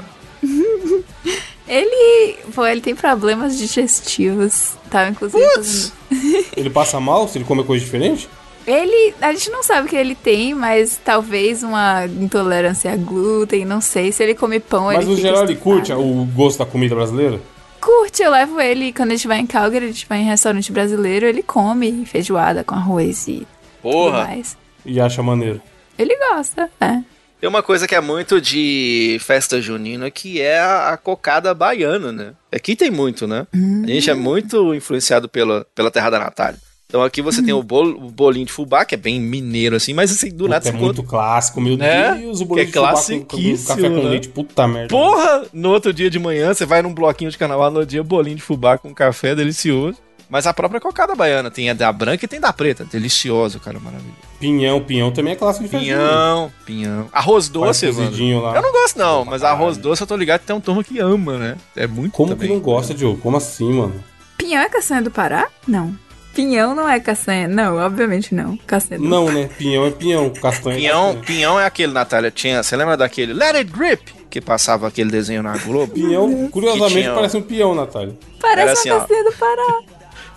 Ele, 1.68 2.38
pô, 2.54 2.66
ele 2.66 2.82
tem 2.82 2.96
problemas 2.96 3.58
digestivos. 3.58 4.74
Tava 4.90 5.10
inclusive 5.10 5.44
fazendo... 5.56 5.92
Ele 6.56 6.70
passa 6.70 7.00
mal 7.00 7.28
se 7.28 7.38
ele 7.38 7.46
comer 7.46 7.66
coisa 7.66 7.84
diferente? 7.84 8.30
Ele, 8.68 9.14
a 9.22 9.32
gente 9.34 9.50
não 9.52 9.62
sabe 9.62 9.86
o 9.86 9.90
que 9.90 9.96
ele 9.96 10.16
tem, 10.16 10.54
mas 10.56 11.00
talvez 11.04 11.62
uma 11.62 12.06
intolerância 12.06 12.92
a 12.92 12.96
glúten, 12.96 13.64
não 13.64 13.80
sei. 13.80 14.12
Se 14.12 14.24
ele 14.24 14.34
come 14.34 14.60
pão, 14.60 14.86
Mas 14.86 14.98
ele 14.98 15.06
no 15.06 15.16
fica 15.16 15.28
geral 15.28 15.44
ele 15.44 15.56
curte 15.56 15.94
o 15.94 16.28
gosto 16.34 16.60
da 16.60 16.66
comida 16.66 16.96
brasileira? 16.96 17.40
Curte, 17.80 18.24
eu 18.24 18.32
levo 18.32 18.60
ele 18.60 18.92
quando 18.92 19.12
a 19.12 19.16
gente 19.16 19.28
vai 19.28 19.40
em 19.40 19.46
Calgary, 19.46 19.86
a 19.86 19.90
gente 19.90 20.08
vai 20.08 20.20
em 20.20 20.26
restaurante 20.26 20.72
brasileiro, 20.72 21.28
ele 21.28 21.44
come 21.44 22.06
feijoada 22.06 22.64
com 22.64 22.74
arroz 22.74 23.28
e 23.28 23.46
tudo 23.84 24.12
mais. 24.12 24.58
E 24.84 25.00
acha 25.00 25.22
maneiro. 25.22 25.62
Ele 25.98 26.18
gosta, 26.32 26.70
é. 26.82 27.04
Tem 27.40 27.50
uma 27.50 27.62
coisa 27.62 27.88
que 27.88 27.94
é 27.94 28.02
muito 28.02 28.40
de 28.42 29.18
festa 29.22 29.62
junina, 29.62 30.10
que 30.10 30.42
é 30.42 30.60
a, 30.60 30.98
cocada 31.02 31.54
baiana, 31.54 32.12
né? 32.12 32.34
Aqui 32.52 32.76
tem 32.76 32.90
muito, 32.90 33.28
né? 33.28 33.46
A 33.54 33.88
gente 33.88 34.10
é 34.10 34.14
muito 34.14 34.74
influenciado 34.74 35.28
pela, 35.30 35.66
pela 35.76 35.92
terra 35.92 36.10
da 36.10 36.20
Natália. 36.20 36.60
Então 36.88 37.04
aqui 37.04 37.22
você 37.22 37.42
tem 37.44 37.54
o, 37.54 37.62
bolo, 37.64 37.98
o 38.06 38.10
bolinho 38.12 38.46
de 38.46 38.52
fubá, 38.54 38.86
que 38.86 38.96
é 38.96 38.98
bem 38.98 39.20
mineiro 39.20 39.76
assim, 39.76 39.92
mas 39.94 40.12
assim, 40.12 40.30
do 40.30 40.48
nada 40.48 40.70
é 40.70 40.72
muito 40.72 41.04
clássico, 41.04 41.60
meu 41.60 41.76
Né? 41.76 42.14
Deus. 42.16 42.40
O 42.42 42.46
Que 42.48 42.62
é 42.62 42.66
bolinho 42.66 42.66
de 42.68 42.72
fubá 42.72 42.92
com- 42.94 43.68
café 43.68 43.90
com 43.90 43.96
né? 44.04 44.10
leite, 44.10 44.30
puta 44.30 44.68
merda. 44.68 44.88
Porra! 44.90 45.46
No 45.52 45.72
outro 45.72 45.92
dia 45.92 46.10
de 46.10 46.20
manhã, 46.20 46.54
você 46.54 46.66
vai 46.66 46.82
num 46.82 46.94
bloquinho 46.94 47.30
de 47.32 47.38
carnaval, 47.38 47.70
no 47.72 47.86
dia 47.86 48.04
bolinho 48.04 48.38
de 48.38 48.42
fubá 48.42 48.78
com 48.78 48.94
café 48.94 49.36
delicioso. 49.36 49.98
Mas 50.30 50.48
a 50.48 50.54
própria 50.54 50.82
cocada 50.82 51.14
baiana 51.16 51.52
tem 51.52 51.70
a 51.70 51.74
da 51.74 51.92
branca 51.92 52.26
e 52.26 52.28
tem 52.28 52.40
da 52.40 52.52
preta. 52.52 52.84
Delicioso, 52.86 53.60
cara, 53.60 53.80
maravilhoso. 53.80 54.16
Pinhão, 54.40 54.82
pinhão 54.82 55.12
também 55.12 55.34
é 55.34 55.36
clássico 55.36 55.66
de. 55.68 55.78
Pinhão, 55.78 56.52
pinhão. 56.66 57.08
Arroz 57.12 57.48
doce, 57.50 57.92
mano. 57.92 58.42
lá. 58.42 58.56
Eu 58.56 58.62
não 58.62 58.72
gosto, 58.72 58.98
não, 58.98 59.24
mas 59.26 59.44
arroz 59.44 59.76
caralho. 59.78 59.82
doce 59.90 60.02
eu 60.02 60.08
tô 60.08 60.16
ligado 60.16 60.42
que 60.42 60.48
tem 60.48 60.56
um 60.56 60.62
turma 60.62 60.84
que 60.84 61.00
ama, 61.00 61.38
né? 61.38 61.56
É 61.76 61.86
muito 61.88 62.14
Como 62.14 62.30
também. 62.32 62.48
que 62.48 62.54
não 62.54 62.62
gosta, 62.62 62.94
Diogo? 62.94 63.20
Como 63.22 63.38
assim, 63.38 63.72
mano? 63.72 64.04
Pinhão 64.38 64.62
é 64.62 64.70
castanha 64.70 65.02
do 65.02 65.12
Pará? 65.12 65.48
Não. 65.68 65.96
Pinhão 66.34 66.76
não 66.76 66.90
é 66.90 67.00
castanha. 67.00 67.48
Não, 67.48 67.78
obviamente 67.78 68.36
não. 68.36 68.58
Castanha 68.58 69.00
do 69.00 69.08
Não, 69.08 69.32
né? 69.32 69.50
Pinhão 69.58 69.86
é 69.86 69.92
pinhão, 69.92 70.30
castanha 70.32 70.76
é 70.76 70.80
Pinhão, 70.80 71.04
castanha. 71.14 71.24
pinhão 71.26 71.60
é 71.60 71.66
aquele, 71.66 71.94
Natália. 71.94 72.30
Tinha, 72.30 72.62
você 72.62 72.76
lembra 72.76 72.98
daquele 72.98 73.32
Let 73.34 73.56
It 73.56 73.72
Grip? 73.72 74.14
Que 74.30 74.42
passava 74.42 74.86
aquele 74.86 75.10
desenho 75.10 75.42
na 75.42 75.56
Globo? 75.58 75.94
Pinhão, 75.94 76.50
curiosamente, 76.50 76.94
tinha, 77.00 77.12
ó. 77.14 77.16
parece 77.16 77.38
um 77.38 77.42
peão, 77.42 77.74
Natália. 77.74 78.18
Parece 78.42 78.60
Era 78.62 78.66
uma 78.70 78.74
assim, 78.74 78.90
ó. 78.90 79.00
castanha 79.00 79.24
do 79.24 79.32
Pará. 79.32 79.80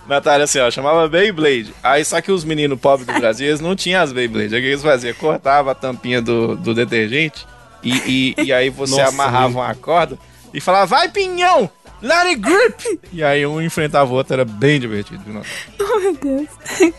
Natália, 0.09 0.43
assim, 0.43 0.59
ó, 0.59 0.69
chamava 0.71 1.07
Beyblade. 1.07 1.73
Aí 1.83 2.03
só 2.03 2.19
que 2.21 2.31
os 2.31 2.43
meninos 2.43 2.79
pobres 2.79 3.07
do 3.07 3.13
Brasil, 3.19 3.47
eles 3.47 3.59
não 3.61 3.75
tinham 3.75 4.01
as 4.01 4.11
Beyblade. 4.11 4.53
Aí 4.55 4.59
o 4.59 4.63
que 4.63 4.69
eles 4.69 4.81
faziam? 4.81 5.13
Cortava 5.15 5.71
a 5.71 5.75
tampinha 5.75 6.21
do, 6.21 6.55
do 6.55 6.73
detergente 6.73 7.45
e, 7.83 8.33
e, 8.37 8.43
e 8.45 8.53
aí 8.53 8.69
você 8.69 8.91
Nossa, 8.99 9.09
amarrava 9.09 9.59
uma 9.59 9.75
corda 9.75 10.17
e 10.53 10.59
falava, 10.59 10.85
vai 10.87 11.09
pinhão! 11.09 11.69
Let 12.01 12.27
it 12.27 12.35
grip! 12.41 12.99
E 13.11 13.21
aí 13.23 13.45
um 13.45 13.61
enfrentava 13.61 14.09
o 14.11 14.15
outro, 14.15 14.33
era 14.33 14.45
bem 14.45 14.79
divertido. 14.79 15.21
viu, 15.23 15.33
Natália? 15.33 15.55
Oh, 15.81 15.99
meu 15.99 16.13
Deus. 16.15 16.93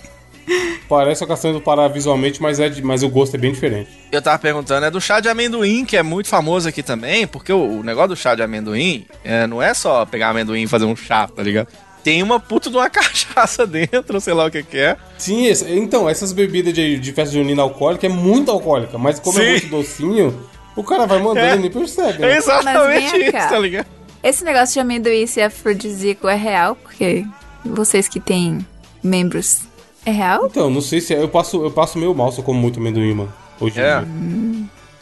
Parece 0.89 1.23
a 1.23 1.27
castanha 1.27 1.55
do 1.55 1.61
Pará 1.61 1.87
visualmente, 1.87 2.43
mas, 2.43 2.59
é 2.59 2.69
de- 2.69 2.83
mas 2.83 3.03
o 3.05 3.09
gosto 3.09 3.35
é 3.37 3.39
bem 3.39 3.53
diferente. 3.53 3.89
Eu 4.11 4.21
tava 4.21 4.37
perguntando, 4.39 4.85
é 4.85 4.91
do 4.91 5.01
chá 5.01 5.21
de 5.21 5.29
amendoim, 5.29 5.85
que 5.85 5.97
é 5.97 6.03
muito 6.03 6.29
famoso 6.29 6.69
aqui 6.69 6.83
também, 6.83 7.27
porque 7.27 7.53
o, 7.53 7.79
o 7.79 7.83
negócio 7.85 8.09
do 8.09 8.17
chá 8.17 8.35
de 8.35 8.43
amendoim 8.43 9.07
é, 9.25 9.47
não 9.47 9.63
é 9.63 9.73
só 9.75 10.05
pegar 10.05 10.31
amendoim 10.31 10.63
e 10.63 10.67
fazer 10.67 10.87
um 10.87 10.97
chá, 10.97 11.29
tá 11.29 11.43
ligado? 11.43 11.69
Tem 12.03 12.23
uma 12.23 12.41
puta 12.41 12.71
de 12.71 12.77
uma 12.77 12.89
cachaça 12.91 13.67
dentro, 13.67 14.21
sei 14.21 14.33
lá 14.35 14.47
o 14.47 14.51
que 14.51 14.63
que 14.63 14.79
é. 14.79 14.97
Sim, 15.19 15.47
esse- 15.47 15.71
então, 15.71 16.09
essas 16.09 16.33
bebidas 16.33 16.73
de, 16.73 16.99
de 16.99 17.13
festa 17.13 17.35
junina 17.35 17.63
alcoólica 17.63 18.07
é 18.07 18.09
muito 18.11 18.51
alcoólica, 18.51 18.97
mas 18.99 19.19
como 19.21 19.37
Sim. 19.39 19.45
é 19.45 19.51
muito 19.53 19.69
docinho, 19.69 20.41
o 20.77 20.83
cara 20.83 21.07
vai 21.07 21.19
mandando 21.19 21.39
É. 21.47 21.57
e 21.57 21.59
nem 21.59 21.71
percebe. 21.71 22.23
É 22.23 22.27
Né? 22.29 22.37
exatamente 22.39 23.03
Mas 23.03 23.11
vem 23.13 23.23
isso, 23.25 23.33
cá. 23.33 23.49
tá 23.49 23.59
ligado? 23.59 23.87
Esse 24.23 24.45
negócio 24.45 24.75
de 24.75 24.81
amendoim 24.81 25.27
ser 25.27 25.43
afrodisíaco 25.43 26.29
é 26.29 26.35
real? 26.37 26.75
Porque 26.77 27.25
vocês 27.65 28.07
que 28.09 28.21
têm 28.21 28.65
membros, 29.03 29.61
é 30.05 30.11
real? 30.11 30.47
Então, 30.47 30.71
não 30.71 30.81
sei 30.81 31.01
se 31.01 31.15
é, 31.15 31.23
eu 31.23 31.29
passo, 31.29 31.63
eu 31.65 31.71
passo 31.71 31.99
meio 31.99 32.15
mal 32.15 32.31
se 32.33 32.39
eu 32.39 32.45
como 32.45 32.59
muito 32.61 32.79
amendoim, 32.81 33.15
mano. 33.15 33.33
Hoje 33.61 33.79
em 33.79 33.83
É. 33.83 33.99
dia. 34.01 34.09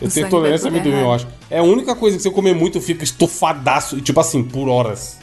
Eu 0.01 0.07
O 0.07 0.11
tenho 0.11 0.29
tolerância 0.31 0.69
a 0.69 0.71
amendoim, 0.71 0.93
eu 0.93 0.99
errado. 1.01 1.15
acho. 1.15 1.27
É 1.51 1.59
a 1.59 1.63
única 1.63 1.95
coisa 1.97 2.17
que 2.17 2.23
se 2.23 2.29
eu 2.29 2.33
comer 2.33 2.55
muito, 2.55 2.79
eu 2.79 2.83
fico 2.83 3.03
estufadaço, 3.03 3.99
e 3.99 4.01
tipo 4.01 4.19
assim, 4.21 4.43
por 4.45 4.69
horas. 4.69 5.18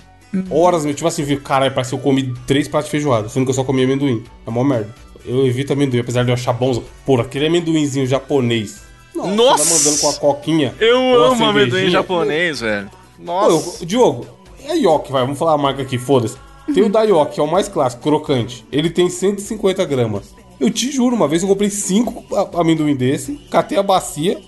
Horas, 0.49 0.85
meu, 0.85 0.93
tipo 0.93 1.07
assim, 1.07 1.21
eu 1.21 1.27
fico, 1.27 1.41
caralho, 1.41 1.73
parece 1.73 1.91
que 1.91 1.95
eu 1.95 1.99
comi 1.99 2.33
três 2.47 2.67
pratos 2.67 2.85
de 2.87 2.91
feijoada, 2.91 3.29
sendo 3.29 3.45
que 3.45 3.49
eu 3.51 3.55
só 3.55 3.63
comi 3.63 3.83
amendoim. 3.83 4.23
É 4.45 4.49
mó 4.49 4.63
merda. 4.63 4.93
Eu 5.25 5.45
evito 5.47 5.73
amendoim, 5.73 5.99
apesar 5.99 6.23
de 6.23 6.29
eu 6.29 6.33
achar 6.33 6.53
bom. 6.53 6.83
Por 7.05 7.19
aquele 7.19 7.47
amendoinzinho 7.47 8.05
japonês. 8.05 8.83
Nossa! 9.15 9.31
Nossa! 9.35 9.63
Vai 9.63 9.73
mandando 9.77 9.97
com 10.01 10.09
a 10.09 10.13
coquinha. 10.13 10.75
Eu 10.79 11.23
amo 11.23 11.45
amendoim 11.45 11.89
japonês, 11.89 12.59
velho. 12.59 12.89
Pô, 13.17 13.23
Nossa. 13.23 13.83
eu- 13.83 13.85
Diogo, 13.87 14.27
é 14.67 14.75
Yoki, 14.75 15.11
vai, 15.11 15.21
vamos 15.23 15.39
falar 15.39 15.53
a 15.53 15.57
marca 15.57 15.81
aqui, 15.81 15.97
foda-se. 15.97 16.35
Tem 16.73 16.83
o 16.83 16.89
da 16.89 17.03
Yoki, 17.03 17.35
que 17.35 17.39
é 17.39 17.43
o 17.43 17.47
mais 17.47 17.67
clássico, 17.67 18.03
crocante. 18.03 18.65
Ele 18.71 18.89
tem 18.89 19.09
150 19.09 19.85
gramas. 19.85 20.33
Eu 20.59 20.69
te 20.69 20.91
juro, 20.91 21.15
uma 21.15 21.27
vez 21.27 21.41
eu 21.43 21.47
comprei 21.49 21.69
5 21.69 22.23
amendoim 22.57 22.95
desse, 22.95 23.33
catei 23.49 23.77
a 23.77 23.83
bacia, 23.83 24.39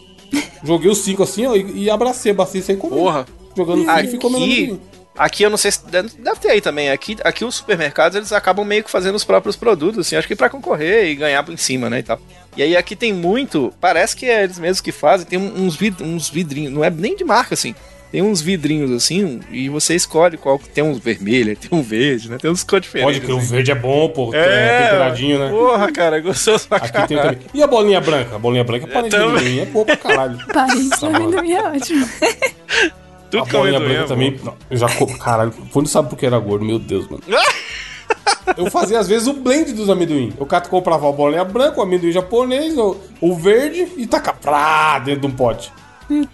joguei 0.63 0.89
os 0.89 0.99
5 0.99 1.23
assim, 1.23 1.45
ó, 1.45 1.55
e, 1.55 1.83
e 1.83 1.89
abracei 1.89 2.31
a 2.31 2.35
bacia 2.35 2.61
sem 2.61 2.75
comer. 2.77 2.95
Porra. 2.95 3.25
Jogando 3.55 3.83
fio 3.85 4.15
e 4.15 4.17
comendo 4.19 4.43
Aqui, 4.45 4.63
amendoim. 4.63 4.79
Aqui 5.17 5.43
eu 5.43 5.49
não 5.49 5.57
sei 5.57 5.71
se 5.71 5.85
deve 5.87 6.09
deve 6.19 6.39
ter 6.39 6.51
aí 6.51 6.61
também. 6.61 6.89
Aqui, 6.89 7.17
aqui 7.23 7.43
os 7.43 7.55
supermercados 7.55 8.15
eles 8.15 8.31
acabam 8.31 8.65
meio 8.65 8.83
que 8.83 8.91
fazendo 8.91 9.15
os 9.15 9.23
próprios 9.23 9.55
produtos, 9.55 9.99
assim, 10.05 10.15
acho 10.15 10.27
que 10.27 10.35
pra 10.35 10.49
concorrer 10.49 11.05
e 11.05 11.15
ganhar 11.15 11.43
por 11.43 11.53
em 11.53 11.57
cima, 11.57 11.89
né, 11.89 11.99
e 11.99 12.03
tal. 12.03 12.19
E 12.55 12.63
aí 12.63 12.75
aqui 12.75 12.95
tem 12.95 13.13
muito, 13.13 13.73
parece 13.79 14.15
que 14.15 14.25
é 14.25 14.43
eles 14.43 14.57
mesmos 14.59 14.81
que 14.81 14.91
fazem, 14.91 15.27
tem 15.27 15.37
uns, 15.39 15.75
vid, 15.75 16.01
uns 16.03 16.29
vidrinhos, 16.29 16.73
não 16.73 16.83
é 16.83 16.89
nem 16.89 17.15
de 17.15 17.23
marca 17.23 17.53
assim. 17.53 17.73
Tem 18.09 18.21
uns 18.21 18.39
vidrinhos 18.39 18.89
assim, 18.91 19.41
e 19.51 19.67
você 19.67 19.93
escolhe 19.93 20.37
qual 20.37 20.57
que 20.57 20.69
tem 20.69 20.81
um 20.81 20.93
vermelho, 20.93 21.57
tem 21.57 21.77
um 21.77 21.81
verde, 21.83 22.29
né? 22.31 22.37
Tem 22.39 22.49
uns 22.49 22.63
cores 22.63 22.85
diferentes. 22.85 23.17
Pode 23.17 23.25
que 23.25 23.31
o 23.33 23.37
assim. 23.37 23.47
verde 23.47 23.71
é 23.71 23.75
bom, 23.75 24.07
pô, 24.07 24.33
é, 24.33 24.83
temperadinho, 24.85 25.37
né? 25.39 25.49
Porra, 25.49 25.91
cara, 25.91 26.19
gostoso 26.21 26.69
pra 26.69 26.77
Aqui 26.77 27.05
tem 27.05 27.17
caralho. 27.17 27.35
também. 27.35 27.49
E 27.53 27.61
a 27.61 27.67
bolinha 27.67 27.99
branca? 27.99 28.35
A 28.37 28.39
bolinha 28.39 28.63
branca 28.63 28.85
é 28.85 28.89
parente 28.89 29.11
de 29.11 29.17
também. 29.17 29.35
amendoim, 29.35 29.59
é 29.59 29.65
boa 29.65 29.85
pra 29.85 29.97
caralho. 29.97 30.37
Parente 30.53 30.89
Tá 30.89 30.95
de 30.97 31.05
amendoim 31.05 31.51
é 31.51 31.63
ótimo. 31.63 32.09
Tudo 33.29 33.43
a 33.43 33.45
bolinha 33.45 33.79
branca 33.79 33.93
é 34.01 34.03
também. 34.05 34.39
não, 34.43 34.53
eu 34.69 34.77
já. 34.77 34.87
co- 34.89 35.17
Caralho, 35.17 35.53
não 35.75 35.85
sabe 35.85 36.09
porque 36.09 36.25
era 36.25 36.37
gordo, 36.39 36.65
meu 36.65 36.79
Deus, 36.79 37.07
mano. 37.09 37.21
Eu 38.55 38.71
fazia 38.71 38.97
às 38.97 39.07
vezes 39.09 39.27
o 39.27 39.33
blend 39.33 39.73
dos 39.73 39.89
amendoim. 39.89 40.31
Eu 40.39 40.45
cato 40.45 40.69
comprava 40.69 41.07
a 41.09 41.11
bolinha 41.11 41.43
branca, 41.43 41.79
o 41.79 41.83
amendoim 41.83 42.11
japonês, 42.13 42.77
o, 42.77 42.95
o 43.19 43.35
verde 43.35 43.85
e 43.97 44.07
taca 44.07 44.31
pra 44.33 44.99
dentro 44.99 45.21
de 45.21 45.27
um 45.27 45.31
pote. 45.31 45.71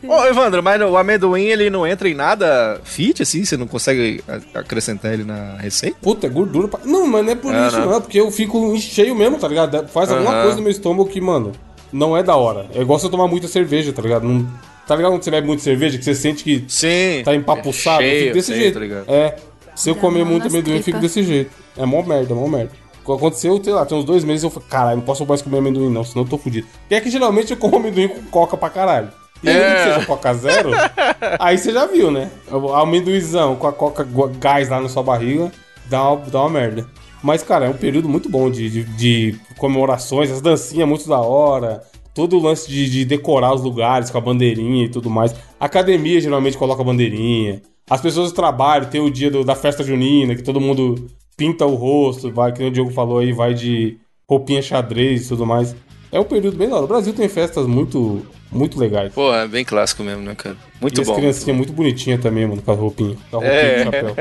Ô, 0.08 0.24
Evandro, 0.26 0.62
mas 0.62 0.80
o 0.80 0.96
amendoim 0.96 1.46
ele 1.46 1.72
não 1.72 1.86
entra 1.88 2.08
em 2.08 2.14
nada 2.14 2.80
fit, 2.84 3.24
assim? 3.24 3.44
Você 3.44 3.58
não 3.58 3.66
consegue 3.66 4.24
acrescentar 4.54 5.12
ele 5.12 5.24
na 5.24 5.58
receita? 5.58 5.98
Puta, 6.00 6.28
é 6.28 6.30
gordura 6.30 6.68
pra... 6.68 6.80
Não, 6.86 7.08
mas 7.08 7.26
não 7.26 7.32
é 7.32 7.36
por 7.36 7.52
É, 7.54 7.68
isso, 7.68 7.80
né? 7.80 7.86
não. 7.86 7.96
É 7.96 8.00
porque 8.00 8.20
eu 8.20 8.30
fico 8.30 8.78
cheio 8.78 9.16
mesmo, 9.16 9.40
tá 9.40 9.48
ligado? 9.48 9.88
Faz 9.88 10.12
alguma 10.12 10.44
coisa 10.44 10.58
no 10.58 10.62
meu 10.62 10.72
estômago 10.72 11.10
que, 11.10 11.20
mano, 11.20 11.52
não 11.92 12.16
é 12.16 12.22
da 12.22 12.36
hora. 12.36 12.68
É 12.76 12.82
igual 12.82 13.00
você 13.00 13.10
tomar 13.10 13.28
muita 13.28 13.48
cerveja, 13.48 13.92
tá 13.92 14.04
ligado? 14.04 14.24
Não... 14.28 14.48
Tá 14.94 14.98
ligado 14.98 15.12
quando 15.14 15.24
você 15.24 15.32
bebe 15.32 15.48
muita 15.48 15.64
cerveja, 15.64 15.98
que 15.98 16.06
você 16.06 16.14
sente 16.14 16.44
que 16.44 16.64
Sim. 16.68 17.24
tá 17.26 17.34
empapuçado? 17.34 18.04
eu 18.04 18.10
Cheio, 18.10 18.22
fico 18.22 18.34
desse 18.36 18.48
sei, 18.54 18.60
jeito. 18.60 18.80
tá 18.80 19.12
é. 19.12 19.36
Se 19.76 19.90
eu 19.90 19.96
Dá 19.96 20.02
comer 20.02 20.24
muito 20.24 20.48
amendoim, 20.48 20.76
eu 20.76 20.84
fico 20.84 21.00
desse 21.00 21.24
jeito. 21.24 21.50
É 21.76 21.84
mó 21.84 22.04
merda, 22.04 22.36
mó 22.36 22.48
merda. 22.48 22.72
Aconteceu, 23.02 23.60
sei 23.64 23.74
lá, 23.74 23.88
tem 23.88 23.98
uns 23.98 24.06
dois 24.06 24.24
meses 24.24 24.44
eu 24.44 24.52
falei, 24.52 24.70
caralho, 24.70 24.98
não 24.98 25.04
posso 25.04 25.26
mais 25.26 25.42
comer 25.42 25.58
amendoim 25.58 25.90
não, 25.90 26.04
senão 26.04 26.24
eu 26.24 26.30
tô 26.30 26.38
fudido. 26.38 26.68
E 26.92 26.94
é 26.94 27.02
que 27.02 27.10
geralmente 27.10 27.50
eu 27.52 27.58
como 27.58 27.78
amendoim 27.78 28.08
com 28.08 28.22
coca 28.26 28.56
pra 28.56 28.70
caralho. 28.70 29.10
E 29.44 29.50
ainda 29.50 29.76
que 29.76 29.84
seja 29.84 30.06
Coca 30.06 30.34
Zero, 30.36 30.70
aí 31.40 31.58
você 31.58 31.74
já 31.74 31.86
viu, 31.86 32.12
né? 32.12 32.30
O 32.50 32.72
amendoizão 32.72 33.56
com 33.56 33.68
a 33.68 33.74
Coca 33.74 34.08
gás 34.40 34.70
lá 34.70 34.80
na 34.80 34.88
sua 34.88 35.04
barriga 35.04 35.52
dá 35.90 36.12
uma, 36.12 36.26
dá 36.28 36.40
uma 36.40 36.50
merda. 36.50 36.88
Mas, 37.22 37.42
cara, 37.42 37.66
é 37.66 37.70
um 37.70 37.74
período 37.74 38.08
muito 38.08 38.30
bom 38.30 38.50
de, 38.50 38.70
de, 38.70 38.84
de 38.84 39.40
comemorações, 39.58 40.30
as 40.32 40.40
dancinhas 40.40 40.88
muito 40.88 41.10
da 41.10 41.20
hora, 41.20 41.82
todo 42.14 42.38
o 42.38 42.42
lance 42.42 42.70
de, 42.70 42.90
de, 42.90 43.06
decorar 43.06 43.54
os 43.54 43.62
lugares 43.62 44.10
com 44.10 44.18
a 44.18 44.22
bandeirinha 44.22 44.86
e 44.86 44.90
tudo 44.90 45.10
mais. 45.10 45.34
A 45.60 45.66
academia 45.66 46.22
geralmente 46.22 46.58
coloca 46.58 46.82
a 46.82 46.86
bandeirinha. 46.86 47.62
As 47.90 48.02
pessoas 48.02 48.32
do 48.32 48.36
trabalho 48.36 48.90
tem 48.90 49.02
o 49.02 49.10
dia 49.10 49.30
do, 49.30 49.44
da 49.44 49.56
festa 49.56 49.84
junina, 49.84 50.36
que 50.36 50.44
todo 50.44 50.62
mundo 50.62 51.10
pinta 51.36 51.66
o 51.66 51.76
rosto, 51.76 52.32
vai, 52.32 52.54
que 52.54 52.64
o 52.64 52.72
Diogo 52.72 52.92
falou 52.92 53.20
aí, 53.20 53.34
vai 53.34 53.54
de 53.54 53.98
roupinha 54.30 54.62
xadrez 54.62 55.26
e 55.26 55.30
tudo 55.30 55.46
mais. 55.46 55.76
É 56.14 56.20
um 56.20 56.24
período 56.24 56.56
bem 56.56 56.70
da 56.70 56.76
hora. 56.76 56.86
O 56.86 56.88
Brasil 56.88 57.12
tem 57.12 57.28
festas 57.28 57.66
muito, 57.66 58.24
muito 58.52 58.80
legais. 58.80 59.12
Pô, 59.12 59.34
é 59.34 59.48
bem 59.48 59.66
clássico 59.66 60.04
mesmo, 60.04 60.22
né, 60.22 60.36
cara? 60.36 60.56
Muito 60.80 61.02
e 61.02 61.04
bom. 61.04 61.12
as 61.12 61.18
criancinhas 61.18 61.58
muito 61.58 61.74
bonitinhas 61.74 62.22
também, 62.22 62.46
mano, 62.46 62.62
com 62.62 62.72
a 62.72 62.76
roupinha. 62.76 63.18
Com 63.32 63.38
a 63.38 63.40
roupinha 63.40 63.60
é. 63.60 63.84
chapéu. 63.84 64.16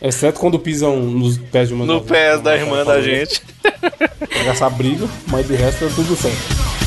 Exceto 0.00 0.40
quando 0.40 0.58
pisam 0.58 0.96
nos 0.96 1.36
pés 1.36 1.68
de 1.68 1.74
uma 1.74 1.84
No 1.84 2.00
pés 2.00 2.40
da 2.40 2.56
irmã 2.56 2.82
da 2.82 3.02
gente. 3.02 3.42
Pega 3.60 4.50
essa 4.50 4.70
briga, 4.70 5.06
mas 5.26 5.46
de 5.46 5.54
resto 5.54 5.84
é 5.84 5.88
tudo 5.88 6.16
certo. 6.16 6.83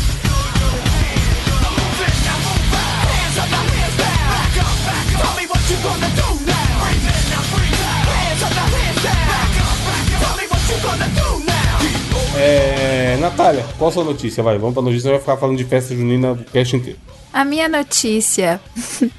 Natália, 13.29 13.65
qual 13.77 13.89
a 13.89 13.93
sua 13.93 14.05
notícia? 14.05 14.41
Vai, 14.41 14.57
vamos 14.57 14.73
pra 14.73 14.81
notícia, 14.81 15.11
vai 15.11 15.19
ficar 15.19 15.35
falando 15.35 15.57
de 15.57 15.65
festa 15.65 15.93
junina 15.93 16.31
o 16.31 16.37
cast 16.45 16.77
inteiro. 16.77 16.97
A 17.33 17.43
minha 17.43 17.67
notícia 17.67 18.61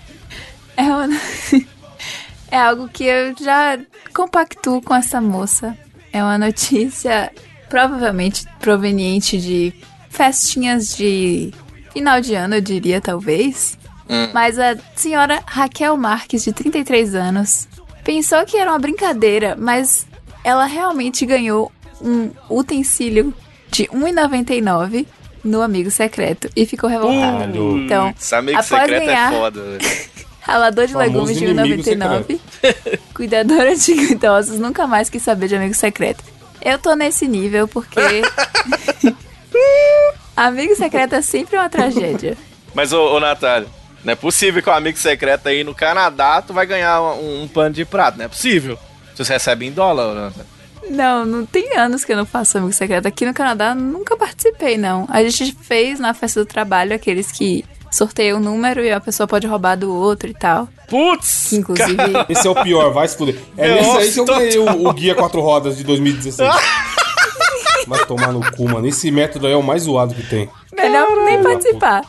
é, 0.75 0.83
uma... 0.83 1.09
é 2.51 2.57
algo 2.59 2.89
que 2.89 3.05
eu 3.05 3.35
já 3.39 3.79
compactuo 4.15 4.81
com 4.81 4.95
essa 4.95 5.21
moça. 5.21 5.77
É 6.11 6.23
uma 6.23 6.39
notícia 6.39 7.31
provavelmente 7.69 8.47
proveniente 8.59 9.39
de 9.39 9.75
festinhas 10.09 10.97
de 10.97 11.53
final 11.93 12.19
de 12.23 12.35
ano, 12.35 12.55
eu 12.55 12.61
diria, 12.63 13.03
talvez. 13.03 13.79
Hum. 14.09 14.31
Mas 14.33 14.59
a 14.59 14.75
senhora 14.97 15.43
Raquel 15.47 15.95
Marques, 15.99 16.45
de 16.45 16.53
33 16.55 17.15
anos, 17.15 17.69
pensou 18.03 18.43
que 18.47 18.57
era 18.57 18.71
uma 18.71 18.79
brincadeira, 18.79 19.55
mas 19.55 20.07
ela 20.43 20.65
realmente 20.65 21.27
ganhou 21.27 21.71
um 22.01 22.31
utensílio 22.49 23.35
de 23.79 23.85
R$1,99 23.85 25.07
no 25.45 25.63
Amigo 25.63 25.91
Secreto 25.91 26.51
e 26.57 26.67
ficou 26.67 26.91
revoltado. 26.91 27.59
Uh, 27.59 27.79
então, 27.79 28.15
amigo 28.33 28.59
após 28.59 28.67
secreto 28.67 29.03
é 29.03 29.07
ganhar, 29.07 29.33
é 29.33 29.37
foda, 29.37 29.61
ralador 30.43 30.87
de 30.89 30.97
legumes 30.97 31.39
de 31.39 31.47
R$1,99, 31.47 32.41
cuidadora 33.15 33.77
de 33.77 33.93
idosos, 33.93 34.59
nunca 34.59 34.87
mais 34.87 35.09
quis 35.09 35.23
saber 35.23 35.47
de 35.47 35.55
Amigo 35.55 35.75
Secreto. 35.75 36.25
Eu 36.61 36.77
tô 36.77 36.97
nesse 36.97 37.29
nível 37.29 37.69
porque 37.69 38.01
Amigo 40.37 40.75
Secreto 40.75 41.15
é 41.15 41.23
sempre 41.23 41.57
uma 41.57 41.69
tragédia. 41.69 42.37
Mas, 42.75 42.93
ô, 42.93 43.15
ô 43.15 43.21
Natália, 43.21 43.69
não 44.05 44.13
é 44.13 44.17
possível 44.17 44.61
que 44.61 44.69
o 44.69 44.73
Amigo 44.73 44.99
Secreto 44.99 45.49
aí 45.49 45.63
no 45.63 45.73
Canadá 45.73 46.43
tu 46.43 46.53
vai 46.53 46.67
ganhar 46.67 47.01
um, 47.01 47.45
um 47.45 47.49
pano 47.49 47.77
de 47.77 47.85
prato, 47.85 48.19
não 48.19 48.25
é 48.25 48.29
possível. 48.29 48.77
Você 49.15 49.33
recebe 49.33 49.67
em 49.67 49.73
dólar, 49.73 50.15
Natália. 50.15 50.58
Não, 50.91 51.25
não 51.25 51.47
tem 51.47 51.77
anos 51.77 52.05
que 52.05 52.13
eu 52.13 52.17
não 52.17 52.27
faço 52.27 52.59
amigo 52.59 52.73
secreto. 52.73 53.07
Aqui 53.07 53.27
no 53.27 53.35
Canadá 53.35 53.75
nunca 53.75 54.17
participei, 54.17 54.77
não. 54.77 55.07
A 55.09 55.23
gente 55.23 55.57
fez 55.61 55.99
na 55.99 56.15
festa 56.15 56.41
do 56.41 56.47
trabalho 56.47 56.95
aqueles 56.95 57.31
que 57.31 57.65
sorteiam 57.91 58.39
o 58.39 58.41
número 58.41 58.83
e 58.83 58.91
a 58.91 59.01
pessoa 59.01 59.27
pode 59.27 59.47
roubar 59.47 59.77
do 59.77 59.93
outro 59.93 60.29
e 60.29 60.35
tal. 60.35 60.69
Putz! 60.89 61.53
inclusive. 61.53 61.97
Esse 62.29 62.47
é 62.47 62.51
o 62.51 62.63
pior, 62.63 62.93
vai 62.93 63.09
se 63.09 63.17
fuder. 63.17 63.37
É 63.57 63.75
nesse 63.75 63.97
aí 63.97 64.13
que 64.13 64.21
eu 64.21 64.25
ganhei 64.25 64.59
o, 64.59 64.89
o, 64.89 64.93
Guia 64.93 65.15
Quatro 65.15 65.41
Rodas 65.41 65.77
de 65.77 65.85
2016. 65.85 66.49
Vai 67.87 68.05
tomar 68.05 68.33
no 68.33 68.53
cu, 68.53 68.69
mano. 68.69 68.87
Esse 68.87 69.11
método 69.11 69.47
aí 69.47 69.55
é 69.55 69.57
o 69.57 69.63
mais 69.63 69.85
zoado 69.85 70.15
que 70.15 70.23
tem. 70.23 70.51
Melhor 70.77 71.07
Caramba, 71.07 71.25
nem 71.25 71.43
participar. 71.43 72.05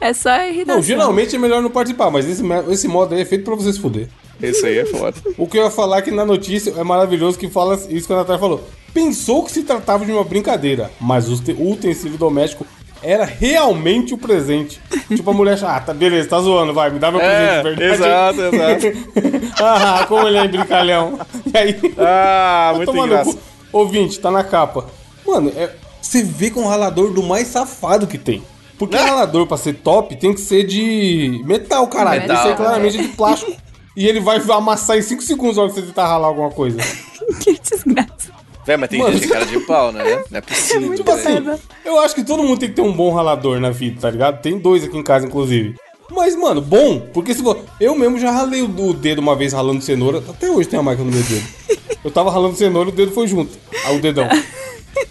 É 0.00 0.14
só 0.14 0.34
irritação. 0.42 0.76
Não, 0.76 0.82
geralmente 0.82 1.36
é 1.36 1.38
melhor 1.38 1.60
não 1.60 1.70
participar, 1.70 2.10
mas 2.10 2.26
esse, 2.26 2.42
esse 2.70 2.88
modo 2.88 3.14
aí 3.14 3.20
é 3.20 3.24
feito 3.24 3.44
pra 3.44 3.54
você 3.54 3.72
se 3.74 3.78
fuder. 3.78 4.08
Esse 4.42 4.66
aí 4.66 4.78
é 4.78 4.86
foda. 4.86 5.16
O 5.38 5.46
que 5.46 5.58
eu 5.58 5.64
ia 5.64 5.70
falar 5.70 5.98
é 5.98 6.02
que 6.02 6.10
na 6.10 6.24
notícia 6.24 6.72
é 6.76 6.82
maravilhoso 6.82 7.38
que 7.38 7.48
fala 7.48 7.78
isso 7.88 8.06
que 8.06 8.12
a 8.12 8.16
Natália 8.16 8.40
falou. 8.40 8.64
Pensou 8.92 9.44
que 9.44 9.52
se 9.52 9.62
tratava 9.62 10.04
de 10.04 10.12
uma 10.12 10.24
brincadeira, 10.24 10.90
mas 11.00 11.28
o 11.28 11.70
utensílio 11.70 12.18
doméstico 12.18 12.66
era 13.02 13.24
realmente 13.24 14.14
o 14.14 14.18
presente. 14.18 14.80
tipo, 15.08 15.28
a 15.30 15.32
mulher, 15.34 15.58
ah, 15.64 15.80
tá, 15.80 15.94
beleza, 15.94 16.28
tá 16.28 16.40
zoando, 16.40 16.74
vai, 16.74 16.90
me 16.90 16.98
dá 16.98 17.10
meu 17.10 17.20
é, 17.20 17.62
presente 17.62 17.78
de 17.78 17.88
verdade. 17.88 18.40
Exato, 18.40 18.56
exato. 18.56 19.54
ah, 19.62 20.06
como 20.08 20.28
ele 20.28 20.38
é 20.38 20.48
brincalhão. 20.48 21.18
E 21.52 21.56
aí. 21.56 21.80
Ah, 21.98 22.72
muito 22.76 22.96
engraçado. 22.96 23.38
Ouvinte, 23.72 24.20
tá 24.20 24.30
na 24.30 24.44
capa. 24.44 24.86
Mano, 25.26 25.52
é, 25.56 25.70
você 26.00 26.22
vê 26.22 26.50
com 26.50 26.60
o 26.60 26.68
ralador 26.68 27.12
do 27.12 27.22
mais 27.22 27.48
safado 27.48 28.06
que 28.06 28.18
tem. 28.18 28.42
Porque 28.78 28.96
o 28.96 29.00
ralador, 29.00 29.46
pra 29.46 29.56
ser 29.56 29.74
top, 29.74 30.16
tem 30.16 30.34
que 30.34 30.40
ser 30.40 30.64
de 30.64 31.40
metal, 31.44 31.86
caralho. 31.86 32.22
Metal, 32.22 32.36
tem 32.36 32.44
que 32.44 32.50
ser 32.50 32.56
claramente 32.56 32.98
de 32.98 33.08
plástico 33.08 33.52
e 33.96 34.06
ele 34.06 34.20
vai 34.20 34.38
amassar 34.38 34.96
em 34.96 35.02
5 35.02 35.22
segundos 35.22 35.56
na 35.56 35.62
hora 35.62 35.72
que 35.72 35.80
você 35.80 35.86
tentar 35.86 36.06
ralar 36.06 36.28
alguma 36.28 36.50
coisa. 36.50 36.78
que 37.40 37.58
desgraça. 37.58 38.32
Véi, 38.64 38.76
mas 38.76 38.90
tem 38.90 39.00
Mano, 39.00 39.12
gente 39.14 39.28
cara 39.28 39.44
de 39.44 39.58
pau, 39.60 39.90
né? 39.90 40.22
Não 40.30 40.38
é 40.38 40.40
possível. 40.42 40.92
É 40.92 40.96
tipo 40.96 41.10
assim, 41.10 41.60
eu 41.84 41.98
acho 42.00 42.14
que 42.14 42.22
todo 42.22 42.44
mundo 42.44 42.60
tem 42.60 42.68
que 42.68 42.76
ter 42.76 42.82
um 42.82 42.92
bom 42.92 43.12
ralador 43.12 43.58
na 43.58 43.70
vida, 43.70 44.00
tá 44.00 44.10
ligado? 44.10 44.40
Tem 44.40 44.58
dois 44.58 44.84
aqui 44.84 44.96
em 44.96 45.02
casa, 45.02 45.26
inclusive. 45.26 45.74
Mas, 46.10 46.36
mano, 46.36 46.60
bom, 46.60 47.00
porque 47.12 47.34
se. 47.34 47.42
Eu 47.80 47.94
mesmo 47.94 48.18
já 48.18 48.30
ralei 48.30 48.62
o 48.62 48.92
dedo 48.92 49.20
uma 49.20 49.34
vez 49.34 49.52
ralando 49.52 49.80
cenoura. 49.80 50.22
Até 50.28 50.50
hoje 50.50 50.68
tem 50.68 50.78
a 50.78 50.82
marca 50.82 51.02
no 51.02 51.10
meu 51.10 51.22
dedo. 51.22 51.46
Eu 52.04 52.10
tava 52.10 52.30
ralando 52.30 52.56
cenoura 52.56 52.90
e 52.90 52.92
o 52.92 52.94
dedo 52.94 53.12
foi 53.12 53.26
junto. 53.26 53.56
Aí 53.84 53.96
o 53.96 54.00
dedão. 54.00 54.28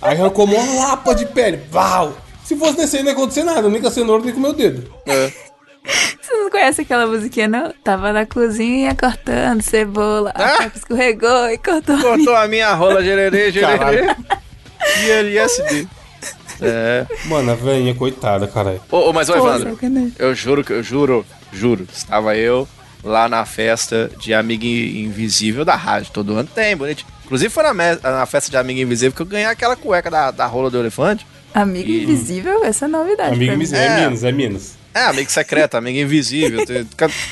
Aí 0.01 0.17
arrancou 0.17 0.45
uma 0.45 0.75
lapa 0.75 1.13
de 1.13 1.25
pele. 1.25 1.61
Val! 1.69 2.13
Se 2.43 2.55
fosse 2.55 2.77
nesse 2.77 2.97
aí 2.97 3.03
não 3.03 3.11
ia 3.11 3.15
acontecer 3.15 3.43
nada, 3.43 3.69
nem 3.69 3.81
com 3.81 3.87
a 3.87 3.91
cenoura, 3.91 4.23
nem 4.23 4.33
com 4.33 4.39
o 4.39 4.41
meu 4.41 4.53
dedo. 4.53 4.93
É. 5.05 5.31
Conhece 6.61 6.81
aquela 6.81 7.07
musiquinha, 7.07 7.47
não? 7.47 7.73
Tava 7.83 8.13
na 8.13 8.23
cozinha 8.23 8.93
cortando 8.93 9.63
cebola, 9.63 10.31
ah? 10.35 10.61
a 10.61 10.67
escorregou 10.67 11.49
e 11.49 11.57
cortou. 11.57 11.99
Cortou 11.99 12.35
a 12.35 12.47
minha 12.47 12.71
rola, 12.75 13.03
gererê, 13.03 13.49
gererê. 13.51 14.15
e 15.03 15.09
LSD. 15.09 15.87
É. 16.61 17.07
Mano, 17.25 17.51
a 17.51 17.55
velhinha, 17.55 17.95
coitada, 17.95 18.47
caralho. 18.47 18.79
Ô, 18.91 19.09
ô, 19.09 19.11
mas, 19.11 19.27
ô, 19.27 19.35
Evandro, 19.37 19.75
eu 20.19 20.35
juro 20.35 20.63
que 20.63 20.71
eu 20.71 20.83
juro, 20.83 21.25
juro, 21.51 21.87
estava 21.91 22.37
eu 22.37 22.67
lá 23.03 23.27
na 23.27 23.43
festa 23.43 24.11
de 24.19 24.31
Amiga 24.31 24.63
Invisível 24.63 25.65
da 25.65 25.75
rádio. 25.75 26.11
Todo 26.11 26.37
ano 26.37 26.47
tem, 26.53 26.77
bonito. 26.77 27.03
Inclusive 27.25 27.49
foi 27.49 27.63
na, 27.63 27.73
na 27.73 28.25
festa 28.27 28.51
de 28.51 28.57
Amiga 28.57 28.81
Invisível 28.81 29.15
que 29.15 29.21
eu 29.23 29.25
ganhei 29.25 29.47
aquela 29.47 29.75
cueca 29.75 30.11
da, 30.11 30.29
da 30.29 30.45
rola 30.45 30.69
do 30.69 30.77
elefante. 30.77 31.25
Amigo 31.55 31.89
e... 31.89 32.03
Invisível? 32.03 32.63
Essa 32.63 32.85
é 32.85 32.87
novidade. 32.87 33.33
Amigo 33.33 33.51
Invisível, 33.51 33.81
é, 33.81 33.87
é 33.87 34.03
Minas, 34.03 34.23
é 34.23 34.31
Minas. 34.31 34.80
É, 34.93 35.05
amigo 35.05 35.31
secreto, 35.31 35.75
amigo 35.75 35.99
invisível. 35.99 36.65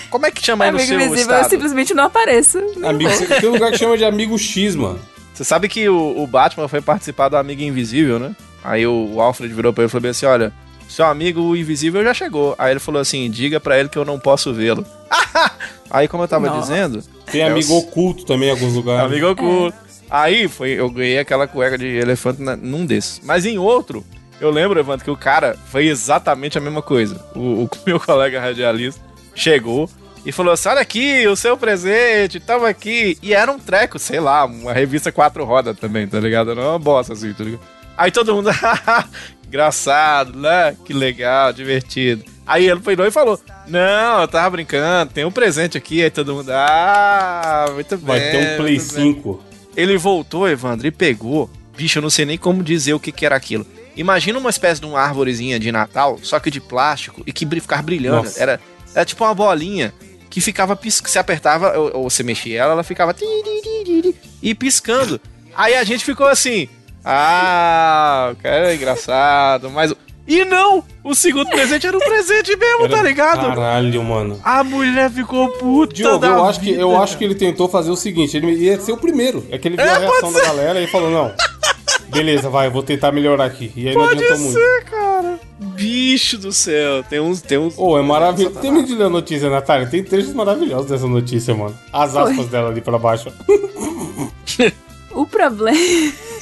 Como 0.09 0.25
é 0.25 0.31
que 0.31 0.43
chama 0.43 0.65
aí 0.65 0.71
no 0.71 0.79
seu 0.79 0.95
invisível, 0.95 1.21
estado? 1.21 1.43
eu 1.43 1.49
simplesmente 1.49 1.93
não 1.93 2.05
apareço. 2.05 2.57
amigo 2.83 3.11
secreto, 3.11 3.41
tem 3.41 3.49
um 3.49 3.53
lugar 3.53 3.71
que 3.71 3.77
chama 3.77 3.97
de 3.97 4.05
amigo 4.05 4.37
X, 4.37 4.75
mano. 4.75 4.99
Você 5.33 5.43
sabe 5.43 5.69
que 5.69 5.87
o, 5.87 6.21
o, 6.21 6.27
Batman 6.27 6.67
foi 6.67 6.81
participar 6.81 7.29
do 7.29 7.37
Amigo 7.37 7.61
Invisível, 7.61 8.19
né? 8.19 8.35
Aí 8.61 8.85
o, 8.85 9.13
o 9.13 9.21
Alfred 9.21 9.53
virou 9.53 9.71
pra 9.71 9.83
ele 9.83 9.89
e 9.89 9.91
falou 9.91 10.09
assim, 10.09 10.25
olha, 10.25 10.51
seu 10.89 11.05
amigo 11.05 11.55
invisível 11.55 12.03
já 12.03 12.13
chegou. 12.13 12.55
Aí 12.57 12.71
ele 12.71 12.79
falou 12.79 12.99
assim, 12.99 13.29
diga 13.29 13.59
para 13.59 13.79
ele 13.79 13.87
que 13.87 13.97
eu 13.97 14.03
não 14.03 14.19
posso 14.19 14.53
vê-lo. 14.53 14.85
Aí, 15.89 16.07
como 16.07 16.23
eu 16.23 16.27
tava 16.27 16.47
Nossa. 16.47 16.61
dizendo... 16.61 17.03
Tem 17.31 17.43
amigo 17.43 17.73
oculto 17.77 18.25
também 18.25 18.49
em 18.49 18.51
alguns 18.51 18.73
lugares. 18.73 19.05
Amigo 19.05 19.29
oculto. 19.29 19.77
É. 19.85 19.89
Aí 20.09 20.47
foi, 20.47 20.71
eu 20.71 20.89
ganhei 20.89 21.19
aquela 21.19 21.47
cueca 21.47 21.77
de 21.77 21.85
elefante 21.85 22.41
na, 22.41 22.55
num 22.55 22.85
desses. 22.85 23.21
Mas 23.23 23.45
em 23.45 23.57
outro, 23.57 24.03
eu 24.39 24.49
lembro, 24.49 24.79
Evandro, 24.79 25.03
que 25.03 25.11
o 25.11 25.17
cara 25.17 25.57
foi 25.69 25.87
exatamente 25.87 26.57
a 26.57 26.61
mesma 26.61 26.81
coisa. 26.81 27.23
O, 27.35 27.63
o 27.63 27.69
meu 27.85 27.99
colega 27.99 28.39
radialista 28.39 29.01
chegou 29.35 29.89
e 30.25 30.31
falou 30.31 30.53
assim: 30.53 30.69
Olha 30.69 30.81
aqui, 30.81 31.27
o 31.27 31.35
seu 31.35 31.57
presente, 31.57 32.39
tava 32.39 32.69
aqui. 32.69 33.17
E 33.21 33.33
era 33.33 33.51
um 33.51 33.59
treco, 33.59 33.99
sei 33.99 34.19
lá, 34.19 34.45
uma 34.45 34.73
revista 34.73 35.11
quatro 35.11 35.43
rodas 35.43 35.77
também, 35.77 36.07
tá 36.07 36.19
ligado? 36.19 36.55
Não 36.55 36.69
uma 36.69 36.79
bosta 36.79 37.13
assim, 37.13 37.33
tá 37.33 37.43
ligado? 37.43 37.61
Aí 37.97 38.11
todo 38.11 38.33
mundo, 38.33 38.49
engraçado, 39.45 40.37
né? 40.37 40.75
Que 40.85 40.93
legal, 40.93 41.51
divertido. 41.51 42.23
Aí 42.47 42.69
ele 42.69 42.79
foi 42.79 42.95
e 42.95 43.11
falou: 43.11 43.39
Não, 43.67 44.21
eu 44.21 44.27
tava 44.27 44.49
brincando, 44.51 45.11
tem 45.11 45.25
um 45.25 45.31
presente 45.31 45.77
aqui. 45.77 46.01
Aí 46.01 46.09
todo 46.09 46.33
mundo, 46.33 46.49
ah, 46.51 47.65
muito 47.73 47.97
bem. 47.97 48.05
Vai 48.05 48.19
ter 48.19 48.53
um 48.53 48.57
Play 48.57 48.79
5. 48.79 49.43
Ele 49.75 49.97
voltou, 49.97 50.47
Evandro, 50.47 50.87
e 50.87 50.91
pegou. 50.91 51.49
Bicho, 51.77 51.99
eu 51.99 52.01
não 52.01 52.09
sei 52.09 52.25
nem 52.25 52.37
como 52.37 52.63
dizer 52.63 52.93
o 52.93 52.99
que, 52.99 53.11
que 53.11 53.25
era 53.25 53.35
aquilo. 53.35 53.65
Imagina 53.99 54.39
uma 54.39 54.49
espécie 54.49 54.79
de 54.79 54.87
uma 54.87 54.97
árvorezinha 55.01 55.59
de 55.59 55.73
Natal, 55.73 56.17
só 56.23 56.39
que 56.39 56.49
de 56.49 56.61
plástico 56.61 57.21
e 57.27 57.33
que 57.33 57.45
ficava 57.59 57.81
brilhando. 57.81 58.29
Era, 58.37 58.57
era 58.95 59.03
tipo 59.03 59.25
uma 59.25 59.35
bolinha 59.35 59.93
que 60.29 60.39
ficava 60.39 60.73
piscando. 60.73 61.09
Você 61.11 61.19
apertava 61.19 61.77
ou, 61.77 61.97
ou 62.03 62.09
você 62.09 62.23
mexia 62.23 62.61
ela, 62.61 62.71
ela 62.71 62.83
ficava 62.83 63.13
e 64.41 64.55
piscando. 64.55 65.19
Aí 65.53 65.75
a 65.75 65.83
gente 65.83 66.05
ficou 66.05 66.27
assim. 66.27 66.69
Ah, 67.03 68.29
o 68.31 68.35
cara 68.41 68.71
é 68.71 68.75
engraçado. 68.75 69.69
Mas. 69.69 69.93
E 70.25 70.45
não! 70.45 70.83
O 71.03 71.15
segundo 71.15 71.49
presente 71.49 71.87
era 71.87 71.97
um 71.97 71.99
presente 71.99 72.55
mesmo, 72.55 72.85
Era- 72.85 72.97
tá 72.97 73.01
ligado? 73.03 73.47
Caralho, 73.47 74.03
mano. 74.03 74.39
A 74.43 74.63
mulher 74.63 75.09
ficou 75.09 75.49
puta 75.57 75.93
Diogo, 75.95 76.19
da 76.19 76.27
eu 76.27 76.45
acho, 76.45 76.59
que, 76.59 76.65
vida, 76.67 76.81
eu 76.81 76.91
cara. 76.91 77.03
acho 77.03 77.17
que 77.17 77.23
ele 77.25 77.35
tentou 77.35 77.67
fazer 77.67 77.89
o 77.89 77.95
seguinte: 77.95 78.37
ele 78.37 78.51
ia 78.53 78.79
ser 78.79 78.91
o 78.91 78.97
primeiro. 78.97 79.45
É 79.49 79.57
que 79.57 79.67
ele 79.67 79.75
viu 79.75 79.85
É, 79.85 79.89
a 79.89 79.97
reação 79.97 80.31
da 80.31 80.41
galera 80.41 80.79
e 80.81 80.87
falou: 80.87 81.09
não, 81.09 81.33
beleza, 82.09 82.49
vai, 82.49 82.67
eu 82.67 82.71
vou 82.71 82.83
tentar 82.83 83.11
melhorar 83.11 83.45
aqui. 83.45 83.71
E 83.75 83.87
aí 83.87 83.95
não 83.95 84.07
Pode 84.07 84.23
muito. 84.37 84.53
ser, 84.53 84.83
cara. 84.85 85.39
Bicho 85.59 86.37
do 86.37 86.51
céu. 86.51 87.03
Tem 87.03 87.19
uns... 87.19 87.41
Tem 87.41 87.57
uns... 87.57 87.77
Ô, 87.77 87.97
é 87.97 88.01
maravilhoso. 88.01 88.59
Termina 88.59 88.85
de 88.85 88.95
ler 88.95 89.05
a 89.05 89.09
notícia, 89.09 89.49
Natália. 89.49 89.87
Tem 89.87 90.03
trechos 90.03 90.33
maravilhosos 90.33 90.89
dessa 90.89 91.07
notícia, 91.07 91.53
mano. 91.53 91.75
As 91.91 92.15
aspas 92.15 92.47
dela 92.47 92.69
ali 92.69 92.81
pra 92.81 92.97
baixo. 92.97 93.31
O 95.11 95.25
problema. 95.25 95.77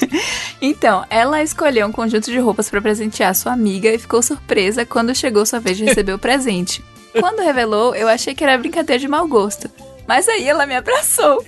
então, 0.60 1.04
ela 1.08 1.42
escolheu 1.42 1.86
um 1.86 1.92
conjunto 1.92 2.30
de 2.30 2.38
roupas 2.38 2.68
pra 2.68 2.80
presentear 2.80 3.34
sua 3.34 3.52
amiga 3.52 3.88
e 3.92 3.98
ficou 3.98 4.22
surpresa 4.22 4.84
quando 4.84 5.14
chegou 5.14 5.44
sua 5.46 5.58
vez 5.58 5.76
de 5.76 5.84
receber 5.84 6.12
o 6.12 6.18
presente. 6.18 6.84
Quando 7.18 7.40
revelou, 7.40 7.94
eu 7.94 8.06
achei 8.06 8.34
que 8.34 8.44
era 8.44 8.58
brincadeira 8.58 9.00
de 9.00 9.08
mau 9.08 9.26
gosto. 9.26 9.70
Mas 10.06 10.28
aí 10.28 10.46
ela 10.46 10.66
me 10.66 10.76
abraçou. 10.76 11.44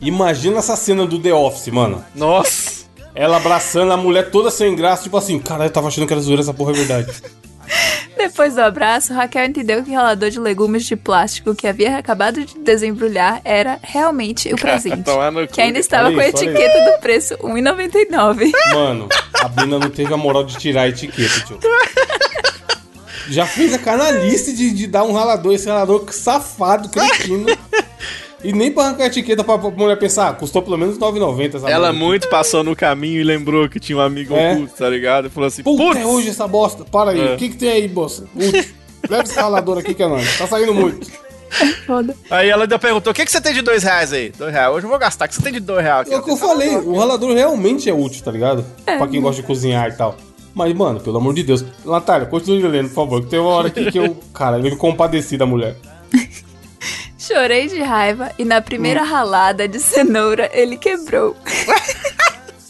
Imagina 0.00 0.58
essa 0.58 0.76
cena 0.76 1.06
do 1.06 1.18
The 1.18 1.32
Office, 1.32 1.68
mano. 1.68 2.04
Nossa. 2.14 2.73
Ela 3.14 3.36
abraçando 3.36 3.92
a 3.92 3.96
mulher 3.96 4.30
toda 4.30 4.50
sem 4.50 4.74
graça, 4.74 5.04
tipo 5.04 5.16
assim, 5.16 5.38
caralho, 5.38 5.68
eu 5.68 5.72
tava 5.72 5.88
achando 5.88 6.06
que 6.06 6.12
era 6.12 6.20
zoeira, 6.20 6.42
essa 6.42 6.52
porra 6.52 6.72
é 6.72 6.74
verdade. 6.74 7.12
Depois 8.16 8.54
do 8.54 8.60
abraço, 8.60 9.12
Raquel 9.12 9.44
entendeu 9.44 9.82
que 9.82 9.90
o 9.90 9.94
ralador 9.94 10.30
de 10.30 10.38
legumes 10.38 10.84
de 10.84 10.96
plástico 10.96 11.54
que 11.54 11.66
havia 11.66 11.98
acabado 11.98 12.44
de 12.44 12.58
desembrulhar 12.58 13.40
era 13.44 13.78
realmente 13.82 14.52
o 14.52 14.56
presente. 14.56 15.04
Que 15.52 15.60
ainda 15.60 15.78
estava 15.78 16.08
Olha 16.08 16.14
com 16.14 16.20
a 16.20 16.28
isso, 16.28 16.44
etiqueta 16.44 16.92
do 16.92 17.00
preço 17.00 17.34
R$ 17.34 17.52
1,99. 17.52 18.52
Mano, 18.72 19.08
a 19.34 19.48
Bruna 19.48 19.78
não 19.78 19.90
teve 19.90 20.12
a 20.12 20.16
moral 20.16 20.44
de 20.44 20.56
tirar 20.56 20.82
a 20.82 20.88
etiqueta, 20.88 21.40
tio. 21.40 21.58
Já 23.28 23.46
fez 23.46 23.72
a 23.72 23.78
canalice 23.78 24.54
de, 24.54 24.70
de 24.70 24.86
dar 24.86 25.04
um 25.04 25.12
ralador, 25.12 25.54
esse 25.54 25.66
ralador 25.66 26.12
safado, 26.12 26.88
cretino. 26.88 27.46
E 28.44 28.52
nem 28.52 28.70
pra 28.70 28.84
arrancar 28.84 29.04
a 29.04 29.06
etiqueta 29.06 29.42
pra, 29.42 29.56
mulher 29.56 29.98
pensar, 29.98 30.28
ah, 30.28 30.32
custou 30.34 30.60
pelo 30.60 30.76
menos 30.76 30.98
9,90 30.98 31.54
essa 31.56 31.70
Ela 31.70 31.92
muito 31.94 32.28
passou 32.28 32.62
no 32.62 32.76
caminho 32.76 33.18
e 33.20 33.24
lembrou 33.24 33.68
que 33.70 33.80
tinha 33.80 33.96
um 33.96 34.02
amigo 34.02 34.34
É. 34.34 34.52
oculto, 34.52 34.74
tá 34.76 34.88
ligado? 34.90 35.28
E 35.28 35.30
falou 35.30 35.46
assim, 35.48 35.62
Puta, 35.62 35.82
putz, 35.82 36.00
é 36.00 36.04
hoje 36.06 36.28
essa 36.28 36.46
bosta. 36.46 36.84
Para 36.84 37.12
aí, 37.12 37.20
É. 37.20 37.34
o 37.34 37.36
que 37.38 37.48
que 37.48 37.56
tem 37.56 37.70
aí, 37.70 37.88
moça? 37.88 38.26
Leva 39.08 39.22
esse 39.22 39.34
ralador 39.34 39.78
aqui 39.78 39.94
que 39.94 40.02
é 40.02 40.06
nóis. 40.08 40.36
Tá 40.38 40.46
saindo 40.46 40.74
muito. 40.74 41.10
Foda. 41.86 42.14
Aí 42.30 42.48
ela 42.48 42.64
ainda 42.64 42.78
perguntou: 42.78 43.12
o 43.12 43.14
que, 43.14 43.24
que 43.24 43.30
você 43.30 43.40
tem 43.40 43.52
de 43.54 43.62
dois 43.62 43.82
reais 43.82 44.12
aí? 44.12 44.30
Dois 44.36 44.52
reais. 44.52 44.74
Hoje 44.74 44.86
eu 44.86 44.90
vou 44.90 44.98
gastar. 44.98 45.26
O 45.26 45.28
que 45.28 45.34
você 45.36 45.42
tem 45.42 45.52
de 45.52 45.60
dois 45.60 45.82
reais 45.82 46.00
aqui? 46.02 46.14
É 46.14 46.18
o 46.18 46.22
que 46.22 46.30
eu 46.30 46.36
falei, 46.36 46.74
o 46.76 46.96
ralador 46.98 47.32
realmente 47.34 47.88
é 47.88 47.94
útil, 47.94 48.24
tá 48.24 48.30
ligado? 48.30 48.64
Pra 48.84 49.06
quem 49.06 49.20
gosta 49.20 49.40
de 49.40 49.46
cozinhar 49.46 49.88
e 49.88 49.92
tal. 49.92 50.16
Mas, 50.54 50.72
mano, 50.74 51.00
pelo 51.00 51.16
amor 51.18 51.32
de 51.34 51.42
Deus. 51.42 51.64
Natália, 51.84 52.26
continue 52.26 52.62
lendo, 52.66 52.88
por 52.88 52.94
favor. 52.94 53.22
Que 53.22 53.28
tem 53.28 53.38
uma 53.38 53.50
hora 53.50 53.68
aqui 53.68 53.90
que 53.90 53.98
eu. 53.98 54.16
Cara, 54.34 54.56
eu 54.58 54.62
me 54.62 54.76
compadeci 54.76 55.36
da 55.36 55.46
mulher. 55.46 55.76
Chorei 57.26 57.68
de 57.68 57.80
raiva 57.80 58.30
e 58.38 58.44
na 58.44 58.60
primeira 58.60 59.02
ralada 59.02 59.66
de 59.66 59.80
cenoura 59.80 60.50
ele 60.52 60.76
quebrou. 60.76 61.36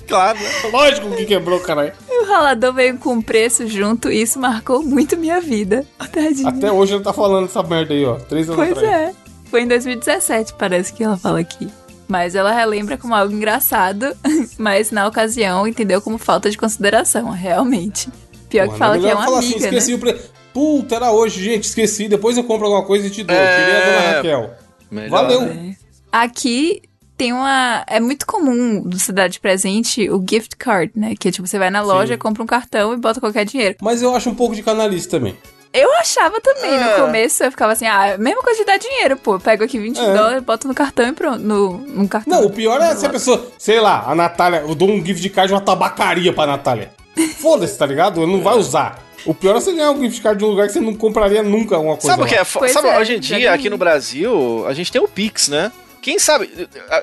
Claro, 0.06 0.38
né? 0.38 0.50
Lógico 0.70 1.10
que 1.16 1.24
quebrou, 1.24 1.58
caralho. 1.60 1.92
E 2.08 2.22
o 2.22 2.26
ralador 2.26 2.74
veio 2.74 2.98
com 2.98 3.22
preço 3.22 3.66
junto 3.66 4.10
e 4.10 4.20
isso 4.20 4.38
marcou 4.38 4.82
muito 4.82 5.16
minha 5.16 5.40
vida. 5.40 5.86
Tadinha. 6.12 6.50
Até 6.50 6.70
hoje 6.70 6.92
ela 6.92 7.02
tá 7.02 7.12
falando 7.12 7.46
essa 7.46 7.62
merda 7.62 7.94
aí, 7.94 8.04
ó. 8.04 8.16
Três 8.16 8.48
anos 8.48 8.56
Pois 8.56 8.72
atrás. 8.72 8.92
é. 8.92 9.14
Foi 9.46 9.62
em 9.62 9.66
2017, 9.66 10.54
parece 10.58 10.92
que 10.92 11.02
ela 11.02 11.16
fala 11.16 11.40
aqui. 11.40 11.68
Mas 12.06 12.34
ela 12.34 12.52
relembra 12.52 12.98
como 12.98 13.14
algo 13.14 13.32
engraçado, 13.32 14.14
mas 14.58 14.90
na 14.90 15.06
ocasião 15.06 15.66
entendeu 15.66 16.02
como 16.02 16.18
falta 16.18 16.50
de 16.50 16.58
consideração, 16.58 17.30
realmente. 17.30 18.10
Pior 18.48 18.68
que 18.68 18.78
fala 18.78 18.96
na 18.96 19.02
que 19.02 19.08
é 19.08 19.14
uma 19.14 19.24
fala 19.24 19.38
amiga, 19.38 19.56
assim, 19.56 19.64
esqueci 19.64 19.90
né? 19.90 19.96
o 19.96 20.00
pre... 20.00 20.20
Puta, 20.54 20.94
era 20.94 21.10
hoje, 21.10 21.42
gente, 21.44 21.64
esqueci. 21.64 22.08
Depois 22.08 22.36
eu 22.38 22.44
compro 22.44 22.64
alguma 22.66 22.84
coisa 22.86 23.06
e 23.06 23.10
te 23.10 23.22
dou. 23.24 23.36
É. 23.36 23.56
Queria 23.56 23.76
a 23.78 23.84
dona 23.84 24.16
Raquel. 24.16 24.50
Melhor, 24.90 25.10
Valeu. 25.10 25.40
né? 25.42 25.76
Aqui 26.12 26.80
tem 27.16 27.32
uma. 27.32 27.84
É 27.88 27.98
muito 27.98 28.24
comum 28.24 28.82
você 28.88 29.12
dar 29.12 29.28
de 29.28 29.40
presente 29.40 30.08
o 30.08 30.24
gift 30.28 30.56
card, 30.56 30.92
né? 30.94 31.14
Que 31.18 31.28
é 31.28 31.32
tipo, 31.32 31.46
você 31.46 31.58
vai 31.58 31.70
na 31.70 31.82
loja, 31.82 32.14
Sim. 32.14 32.18
compra 32.18 32.42
um 32.42 32.46
cartão 32.46 32.94
e 32.94 32.96
bota 32.96 33.18
qualquer 33.20 33.44
dinheiro. 33.44 33.76
Mas 33.82 34.00
eu 34.00 34.14
acho 34.14 34.30
um 34.30 34.34
pouco 34.34 34.54
de 34.54 34.62
canalice 34.62 35.08
também. 35.08 35.36
Eu 35.72 35.92
achava 35.94 36.40
também, 36.40 36.72
É. 36.72 36.84
no 36.98 37.04
começo 37.04 37.42
eu 37.42 37.50
ficava 37.50 37.72
assim, 37.72 37.84
ah, 37.84 38.16
mesma 38.16 38.40
coisa 38.42 38.60
de 38.60 38.64
dar 38.64 38.76
dinheiro, 38.78 39.16
pô. 39.16 39.34
Eu 39.34 39.40
pego 39.40 39.64
aqui 39.64 39.76
20 39.76 39.98
É. 39.98 40.14
dólares, 40.14 40.44
boto 40.44 40.68
no 40.68 40.74
cartão 40.74 41.08
e 41.08 41.12
pronto. 41.12 41.40
No, 41.40 41.78
num 41.78 42.06
cartão. 42.06 42.32
Não, 42.40 42.46
o 42.46 42.50
pior 42.50 42.80
é 42.80 42.94
se 42.94 43.04
a 43.04 43.10
pessoa, 43.10 43.44
sei 43.58 43.80
lá, 43.80 44.04
a 44.06 44.14
Natália, 44.14 44.58
eu 44.58 44.72
dou 44.76 44.88
um 44.88 45.04
gift 45.04 45.28
card 45.30 45.48
de 45.48 45.54
uma 45.54 45.60
tabacaria 45.60 46.32
pra 46.32 46.46
Natália. 46.46 46.92
Foda-se, 47.40 47.76
tá 47.76 47.86
ligado? 47.86 48.22
Ele 48.22 48.30
não 48.30 48.40
vai 48.40 48.56
usar. 48.56 49.02
O 49.24 49.34
pior 49.34 49.56
é 49.56 49.60
você 49.60 49.72
ganhar 49.72 49.90
um 49.90 50.00
gift 50.02 50.20
card 50.22 50.38
de 50.38 50.44
um 50.44 50.48
lugar 50.48 50.66
que 50.66 50.72
você 50.72 50.80
não 50.80 50.94
compraria 50.94 51.42
nunca 51.42 51.76
alguma 51.76 51.96
coisa. 51.96 52.08
Sabe 52.08 52.22
o 52.22 52.26
que 52.26 52.34
é? 52.34 52.44
Sabe, 52.44 52.88
é, 52.88 52.98
hoje 52.98 53.16
em 53.16 53.20
dia, 53.20 53.52
aqui 53.52 53.70
no 53.70 53.78
Brasil, 53.78 54.64
a 54.66 54.74
gente 54.74 54.92
tem 54.92 55.00
o 55.00 55.08
Pix, 55.08 55.48
né? 55.48 55.72
Quem 56.04 56.18
sabe? 56.18 56.50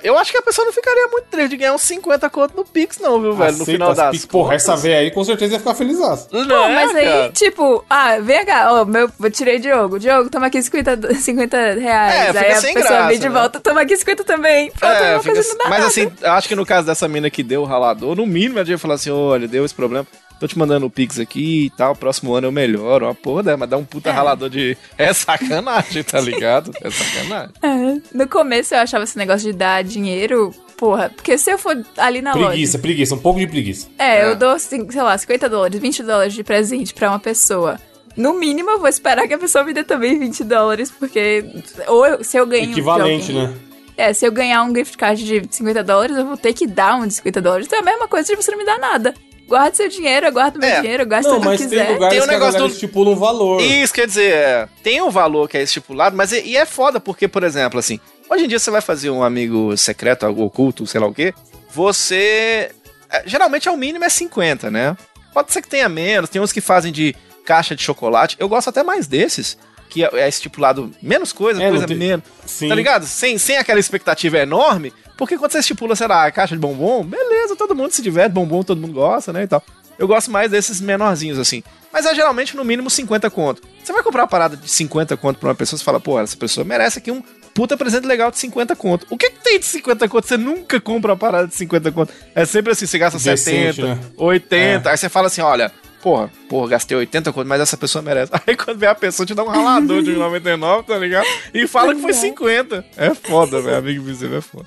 Eu 0.03 0.15
acho 0.15 0.31
que 0.31 0.37
a 0.37 0.43
pessoa 0.43 0.63
não 0.63 0.71
ficaria 0.71 1.07
muito 1.07 1.25
triste 1.25 1.49
de 1.49 1.57
ganhar 1.57 1.73
uns 1.73 1.81
50 1.81 2.29
conto 2.29 2.55
no 2.55 2.63
Pix, 2.63 2.99
não, 2.99 3.19
viu, 3.19 3.33
velho? 3.33 3.57
No 3.57 3.63
Aceita 3.63 3.71
final 3.71 3.89
as 3.89 3.97
das. 3.97 4.11
Pix. 4.11 4.25
Porra, 4.27 4.53
essa 4.53 4.75
véia 4.75 4.99
aí 4.99 5.09
com 5.09 5.23
certeza 5.23 5.53
ia 5.53 5.59
ficar 5.59 5.73
feliz. 5.73 5.97
Não 5.97 6.15
Pô, 6.29 6.53
é, 6.53 6.75
mas 6.75 6.95
aí, 6.95 7.05
cara? 7.05 7.31
tipo, 7.31 7.83
ah, 7.89 8.19
vem 8.19 8.45
cá, 8.45 8.71
ó, 8.71 8.85
meu, 8.85 9.09
eu 9.19 9.31
tirei 9.31 9.57
Diogo. 9.57 9.97
Diogo, 9.97 10.29
toma 10.29 10.45
aqui 10.45 10.61
50, 10.61 11.15
50 11.15 11.57
reais. 11.79 12.13
É, 12.13 12.27
fica 12.27 12.39
aí 12.39 12.51
a 12.51 12.61
pessoa 12.61 12.73
graça, 12.83 13.07
vem 13.07 13.19
de 13.19 13.29
né? 13.29 13.39
volta, 13.39 13.59
toma 13.59 13.81
aqui 13.81 13.97
50 13.97 14.23
também. 14.23 14.71
Pronto, 14.79 14.93
É, 14.93 15.13
uma 15.15 15.23
fica 15.23 15.33
não 15.33 15.57
mas 15.57 15.69
nada. 15.71 15.85
assim, 15.87 16.11
acho 16.21 16.47
que 16.47 16.55
no 16.55 16.63
caso 16.63 16.85
dessa 16.85 17.07
mina 17.07 17.31
que 17.31 17.41
deu 17.41 17.63
o 17.63 17.65
ralador, 17.65 18.15
no 18.15 18.27
mínimo 18.27 18.59
ela 18.59 18.65
devia 18.65 18.77
falar 18.77 18.93
assim: 18.93 19.09
olha, 19.09 19.47
deu 19.47 19.65
esse 19.65 19.73
problema, 19.73 20.05
tô 20.41 20.47
te 20.47 20.57
mandando 20.57 20.85
o 20.85 20.89
Pix 20.89 21.19
aqui 21.19 21.67
e 21.67 21.69
tal, 21.69 21.95
próximo 21.95 22.33
ano 22.33 22.47
eu 22.47 22.51
melhoro. 22.51 23.05
Uma 23.05 23.15
porra, 23.15 23.43
né? 23.43 23.55
mas 23.55 23.69
dá 23.69 23.77
um 23.77 23.85
puta 23.85 24.09
É. 24.09 24.11
ralador 24.11 24.49
de. 24.49 24.75
É 24.97 25.13
sacanagem, 25.13 26.03
tá 26.03 26.19
ligado? 26.19 26.71
É 26.81 26.89
sacanagem. 26.89 27.53
É, 27.61 28.01
No 28.17 28.27
começo 28.27 28.73
eu 28.73 28.79
achava 28.79 29.03
esse 29.03 29.17
negócio 29.17 29.51
de 29.51 29.57
dar 29.57 29.83
dinheiro, 29.83 30.51
porra, 30.75 31.09
porque 31.15 31.37
se 31.37 31.51
eu 31.51 31.57
for 31.57 31.79
ali 31.97 32.21
na 32.21 32.31
Preguiça, 32.33 32.73
loja. 32.77 32.79
preguiça, 32.79 33.15
um 33.15 33.19
pouco 33.19 33.39
de 33.39 33.47
preguiça. 33.47 33.87
É, 33.97 34.17
É. 34.21 34.25
eu 34.25 34.35
dou, 34.35 34.49
assim, 34.49 34.89
sei 34.89 35.01
lá, 35.01 35.17
50 35.17 35.47
dólares, 35.47 35.79
20 35.79 36.01
dólares 36.03 36.33
de 36.33 36.43
presente 36.43 36.93
pra 36.93 37.09
uma 37.09 37.19
pessoa. 37.19 37.79
No 38.17 38.33
mínimo, 38.33 38.69
eu 38.71 38.79
vou 38.79 38.89
esperar 38.89 39.27
que 39.27 39.33
a 39.33 39.37
pessoa 39.37 39.63
me 39.63 39.73
dê 39.73 39.83
também 39.85 40.19
20 40.19 40.43
dólares, 40.43 40.91
porque. 40.91 41.45
Ou 41.87 42.05
eu- 42.05 42.23
se 42.23 42.35
eu 42.35 42.45
ganho. 42.45 42.71
Equivalente, 42.71 43.31
alguém- 43.31 43.47
né? 43.47 43.53
É, 43.95 44.11
se 44.13 44.25
eu 44.25 44.31
ganhar 44.31 44.63
um 44.63 44.75
gift 44.75 44.97
card 44.97 45.23
de 45.23 45.47
50 45.55 45.83
dólares, 45.83 46.17
eu 46.17 46.25
vou 46.25 46.35
ter 46.35 46.51
que 46.53 46.65
dar 46.65 46.95
um 46.95 47.05
de 47.07 47.13
50 47.13 47.39
dólares. 47.41 47.67
Então 47.67 47.77
é 47.77 47.81
a 47.81 47.85
mesma 47.85 48.07
coisa 48.07 48.27
de 48.27 48.35
você 48.35 48.49
não 48.51 48.57
me 48.57 48.65
dar 48.65 48.79
nada. 48.79 49.13
Guarde 49.47 49.75
seu 49.77 49.89
dinheiro, 49.89 50.27
eu 50.27 50.31
guardo 50.31 50.57
meu 50.59 50.69
É. 50.69 50.79
dinheiro, 50.81 51.03
eu 51.03 51.07
gasto 51.07 51.27
Não, 51.27 51.37
o 51.37 51.41
que 51.41 51.45
mas 51.47 51.59
tem 51.59 51.69
quiser. 51.69 51.89
lugares 51.91 52.13
Tem 52.15 52.19
um 52.23 52.23
que 52.23 52.29
a 52.29 52.33
negócio 52.33 52.53
galera 52.53 52.69
do- 52.69 52.73
estipula 52.73 53.09
um 53.11 53.15
valor. 53.15 53.61
Isso 53.61 53.93
quer 53.93 54.07
dizer, 54.07 54.33
é, 54.33 54.67
tem 54.81 55.01
um 55.01 55.09
valor 55.09 55.49
que 55.49 55.57
é 55.57 55.63
estipulado, 55.63 56.15
mas 56.15 56.31
e, 56.31 56.41
e 56.41 56.55
é 56.57 56.65
foda, 56.65 56.99
porque, 57.01 57.27
por 57.27 57.43
exemplo, 57.43 57.77
assim, 57.77 57.99
hoje 58.29 58.45
em 58.45 58.47
dia 58.47 58.59
você 58.59 58.71
vai 58.71 58.79
fazer 58.81 59.09
um 59.09 59.21
amigo 59.23 59.75
secreto, 59.75 60.25
oculto, 60.25 60.87
sei 60.87 61.01
lá 61.01 61.07
o 61.07 61.13
quê, 61.13 61.33
você. 61.69 62.71
é, 63.09 63.23
geralmente 63.25 63.67
é 63.67 63.71
o 63.71 63.77
mínimo 63.77 64.05
é 64.05 64.09
50, 64.09 64.71
né? 64.71 64.95
Pode 65.33 65.51
ser 65.51 65.61
que 65.61 65.67
tenha 65.67 65.89
menos, 65.89 66.29
tem 66.29 66.41
uns 66.41 66.53
que 66.53 66.61
fazem 66.61 66.91
de 66.91 67.13
caixa 67.45 67.75
de 67.75 67.81
chocolate. 67.83 68.37
Eu 68.39 68.47
gosto 68.47 68.69
até 68.69 68.83
mais 68.83 69.05
desses, 69.07 69.57
que 69.89 70.03
é, 70.03 70.09
é 70.13 70.29
estipulado 70.29 70.91
menos 71.01 71.33
coisa, 71.33 71.61
É, 71.61 71.69
coisa 71.69 71.85
tem- 71.87 71.97
menos. 71.97 72.23
Sim. 72.45 72.69
Tá 72.69 72.75
ligado? 72.75 73.05
Sem, 73.05 73.37
sem 73.37 73.57
aquela 73.57 73.79
expectativa 73.81 74.37
enorme, 74.37 74.93
porque 75.21 75.37
quando 75.37 75.51
você 75.51 75.59
estipula, 75.59 75.95
sei 75.95 76.07
lá, 76.07 76.25
a 76.25 76.31
caixa 76.31 76.55
de 76.55 76.59
bombom, 76.59 77.03
beleza, 77.03 77.55
todo 77.55 77.75
mundo 77.75 77.91
se 77.91 78.01
diverte, 78.01 78.33
bombom 78.33 78.63
todo 78.63 78.81
mundo 78.81 78.93
gosta, 78.93 79.31
né, 79.31 79.43
e 79.43 79.47
tal. 79.47 79.63
Eu 79.99 80.07
gosto 80.07 80.31
mais 80.31 80.49
desses 80.49 80.81
menorzinhos, 80.81 81.37
assim. 81.37 81.61
Mas 81.93 82.07
é 82.07 82.15
geralmente 82.15 82.57
no 82.57 82.65
mínimo 82.65 82.89
50 82.89 83.29
conto. 83.29 83.61
Você 83.83 83.93
vai 83.93 84.01
comprar 84.01 84.23
uma 84.23 84.27
parada 84.27 84.57
de 84.57 84.67
50 84.67 85.15
conto 85.17 85.37
pra 85.37 85.49
uma 85.49 85.53
pessoa, 85.53 85.77
você 85.77 85.85
fala, 85.85 85.99
pô, 85.99 86.19
essa 86.19 86.35
pessoa 86.35 86.65
merece 86.65 86.97
aqui 86.97 87.11
um 87.11 87.21
puta 87.53 87.77
presente 87.77 88.07
legal 88.07 88.31
de 88.31 88.39
50 88.39 88.75
conto. 88.75 89.05
O 89.11 89.15
que, 89.15 89.29
que 89.29 89.43
tem 89.43 89.59
de 89.59 89.65
50 89.65 90.09
conto? 90.09 90.27
Você 90.27 90.37
nunca 90.37 90.81
compra 90.81 91.11
uma 91.11 91.17
parada 91.17 91.47
de 91.47 91.53
50 91.53 91.91
conto. 91.91 92.11
É 92.33 92.43
sempre 92.43 92.71
assim, 92.71 92.87
você 92.87 92.97
gasta 92.97 93.19
Decente, 93.19 93.75
70, 93.75 93.95
né? 93.95 94.01
80, 94.17 94.89
aí 94.89 94.97
você 94.97 95.07
fala 95.07 95.27
assim, 95.27 95.41
olha... 95.41 95.71
Porra, 96.01 96.31
porra, 96.49 96.69
gastei 96.69 96.97
80 96.97 97.31
conto, 97.31 97.47
mas 97.47 97.61
essa 97.61 97.77
pessoa 97.77 98.01
merece. 98.01 98.31
Aí 98.45 98.55
quando 98.55 98.77
vem 98.77 98.89
a 98.89 98.95
pessoa 98.95 99.25
te 99.25 99.35
dá 99.35 99.43
um 99.43 99.47
ralador 99.47 100.01
de 100.01 100.11
99, 100.13 100.83
tá 100.83 100.97
ligado? 100.97 101.27
E 101.53 101.67
fala 101.67 101.93
que 101.93 102.01
foi 102.01 102.13
50. 102.13 102.85
É 102.97 103.13
foda, 103.13 103.61
velho. 103.61 103.77
Amigo 103.77 104.01
invisível 104.01 104.39
é 104.39 104.41
foda. 104.41 104.65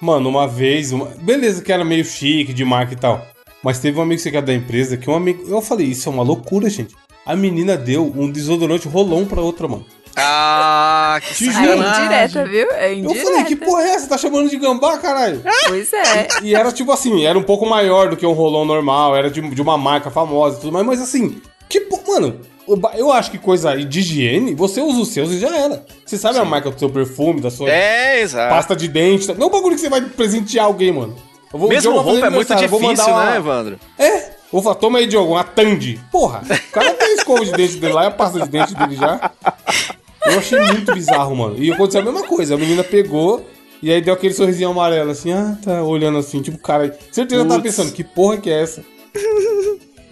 Mano, 0.00 0.28
uma 0.28 0.46
vez, 0.46 0.92
uma... 0.92 1.06
beleza 1.06 1.62
que 1.62 1.72
era 1.72 1.84
meio 1.84 2.04
chique, 2.04 2.52
de 2.52 2.64
marca 2.64 2.92
e 2.92 2.96
tal. 2.96 3.26
Mas 3.62 3.78
teve 3.78 3.98
um 3.98 4.02
amigo 4.02 4.20
secreto 4.20 4.44
da 4.44 4.54
empresa 4.54 4.96
que 4.96 5.08
um 5.08 5.14
amigo. 5.14 5.42
Eu 5.48 5.62
falei, 5.62 5.86
isso 5.86 6.08
é 6.08 6.12
uma 6.12 6.22
loucura, 6.22 6.68
gente. 6.68 6.94
A 7.24 7.34
menina 7.34 7.74
deu 7.74 8.12
um 8.14 8.30
desodorante 8.30 8.86
rolão 8.86 9.24
pra 9.24 9.40
outra, 9.40 9.66
mano. 9.66 9.86
Ah, 10.16 11.18
que 11.20 11.34
Te 11.34 11.44
Aí 11.44 11.50
é 11.50 11.52
sacanagem. 11.52 12.04
indireta, 12.04 12.44
viu? 12.46 12.70
É 12.72 12.90
Eu 12.92 12.94
indireta. 12.98 13.24
falei, 13.26 13.44
que 13.44 13.56
porra 13.56 13.82
é 13.82 13.90
essa? 13.90 14.08
Tá 14.08 14.16
chamando 14.18 14.48
de 14.48 14.56
gambá, 14.56 14.96
caralho? 14.98 15.42
Pois 15.68 15.92
é. 15.92 16.28
E 16.42 16.54
era 16.54 16.70
tipo 16.72 16.92
assim, 16.92 17.24
era 17.24 17.38
um 17.38 17.42
pouco 17.42 17.66
maior 17.66 18.08
do 18.08 18.16
que 18.16 18.26
um 18.26 18.32
rolão 18.32 18.64
normal, 18.64 19.16
era 19.16 19.30
de, 19.30 19.40
de 19.40 19.62
uma 19.62 19.76
marca 19.76 20.10
famosa 20.10 20.56
e 20.58 20.60
tudo 20.60 20.72
mais, 20.72 20.86
mas 20.86 21.00
assim, 21.02 21.40
tipo, 21.68 22.00
mano, 22.10 22.40
eu 22.68 22.80
eu 22.96 23.12
acho 23.12 23.30
que 23.30 23.38
coisa 23.38 23.76
de 23.76 23.98
higiene, 24.00 24.54
você 24.54 24.80
usa 24.80 25.00
os 25.00 25.08
seus 25.08 25.30
e 25.30 25.38
já 25.38 25.54
era. 25.56 25.84
Você 26.06 26.16
sabe 26.16 26.38
a 26.38 26.44
marca 26.44 26.70
do 26.70 26.78
seu 26.78 26.88
perfume, 26.90 27.40
da 27.40 27.50
sua 27.50 27.68
É, 27.70 28.20
exato. 28.20 28.54
pasta 28.54 28.74
de 28.76 28.88
dente, 28.88 29.26
não 29.34 29.46
é 29.46 29.48
um 29.48 29.52
bagulho 29.52 29.74
que 29.74 29.80
você 29.80 29.90
vai 29.90 30.00
presentear 30.00 30.66
alguém, 30.66 30.92
mano. 30.92 31.14
Eu 31.52 31.58
vou, 31.58 31.68
Mesmo 31.68 31.92
eu 31.92 32.00
roupa 32.00 32.26
é 32.26 32.30
muito 32.30 32.52
eu 32.52 32.56
difícil, 32.56 32.80
mandar 32.80 33.06
uma- 33.08 33.30
né, 33.30 33.36
Evandro? 33.36 33.78
É, 33.98 34.34
Vou 34.52 34.62
falar, 34.62 34.76
toma 34.76 34.98
aí, 35.00 35.06
Diogo, 35.08 35.32
uma 35.32 35.42
Tandy. 35.42 36.00
Porra, 36.12 36.42
o 36.48 36.72
cara 36.72 36.94
tem 36.94 37.14
escova 37.14 37.44
de 37.44 37.50
dente 37.50 37.76
dele 37.76 37.92
lá 37.92 38.04
e 38.04 38.06
a 38.06 38.10
pasta 38.12 38.38
de 38.40 38.48
dente 38.48 38.72
dele 38.72 38.94
já. 38.94 39.32
Eu 40.26 40.38
achei 40.38 40.58
muito 40.58 40.94
bizarro, 40.94 41.36
mano. 41.36 41.56
E 41.58 41.72
aconteceu 41.72 42.00
a 42.00 42.04
mesma 42.04 42.26
coisa. 42.26 42.54
A 42.54 42.58
menina 42.58 42.82
pegou 42.82 43.44
e 43.82 43.92
aí 43.92 44.00
deu 44.00 44.14
aquele 44.14 44.32
sorrisinho 44.32 44.70
amarelo, 44.70 45.10
assim, 45.10 45.32
ah, 45.32 45.58
tá 45.62 45.82
olhando 45.82 46.18
assim, 46.18 46.40
tipo, 46.40 46.56
cara. 46.58 46.96
Certeza 47.12 47.42
eu 47.42 47.48
tava 47.48 47.62
pensando, 47.62 47.92
que 47.92 48.02
porra 48.02 48.38
que 48.38 48.50
é 48.50 48.62
essa? 48.62 48.82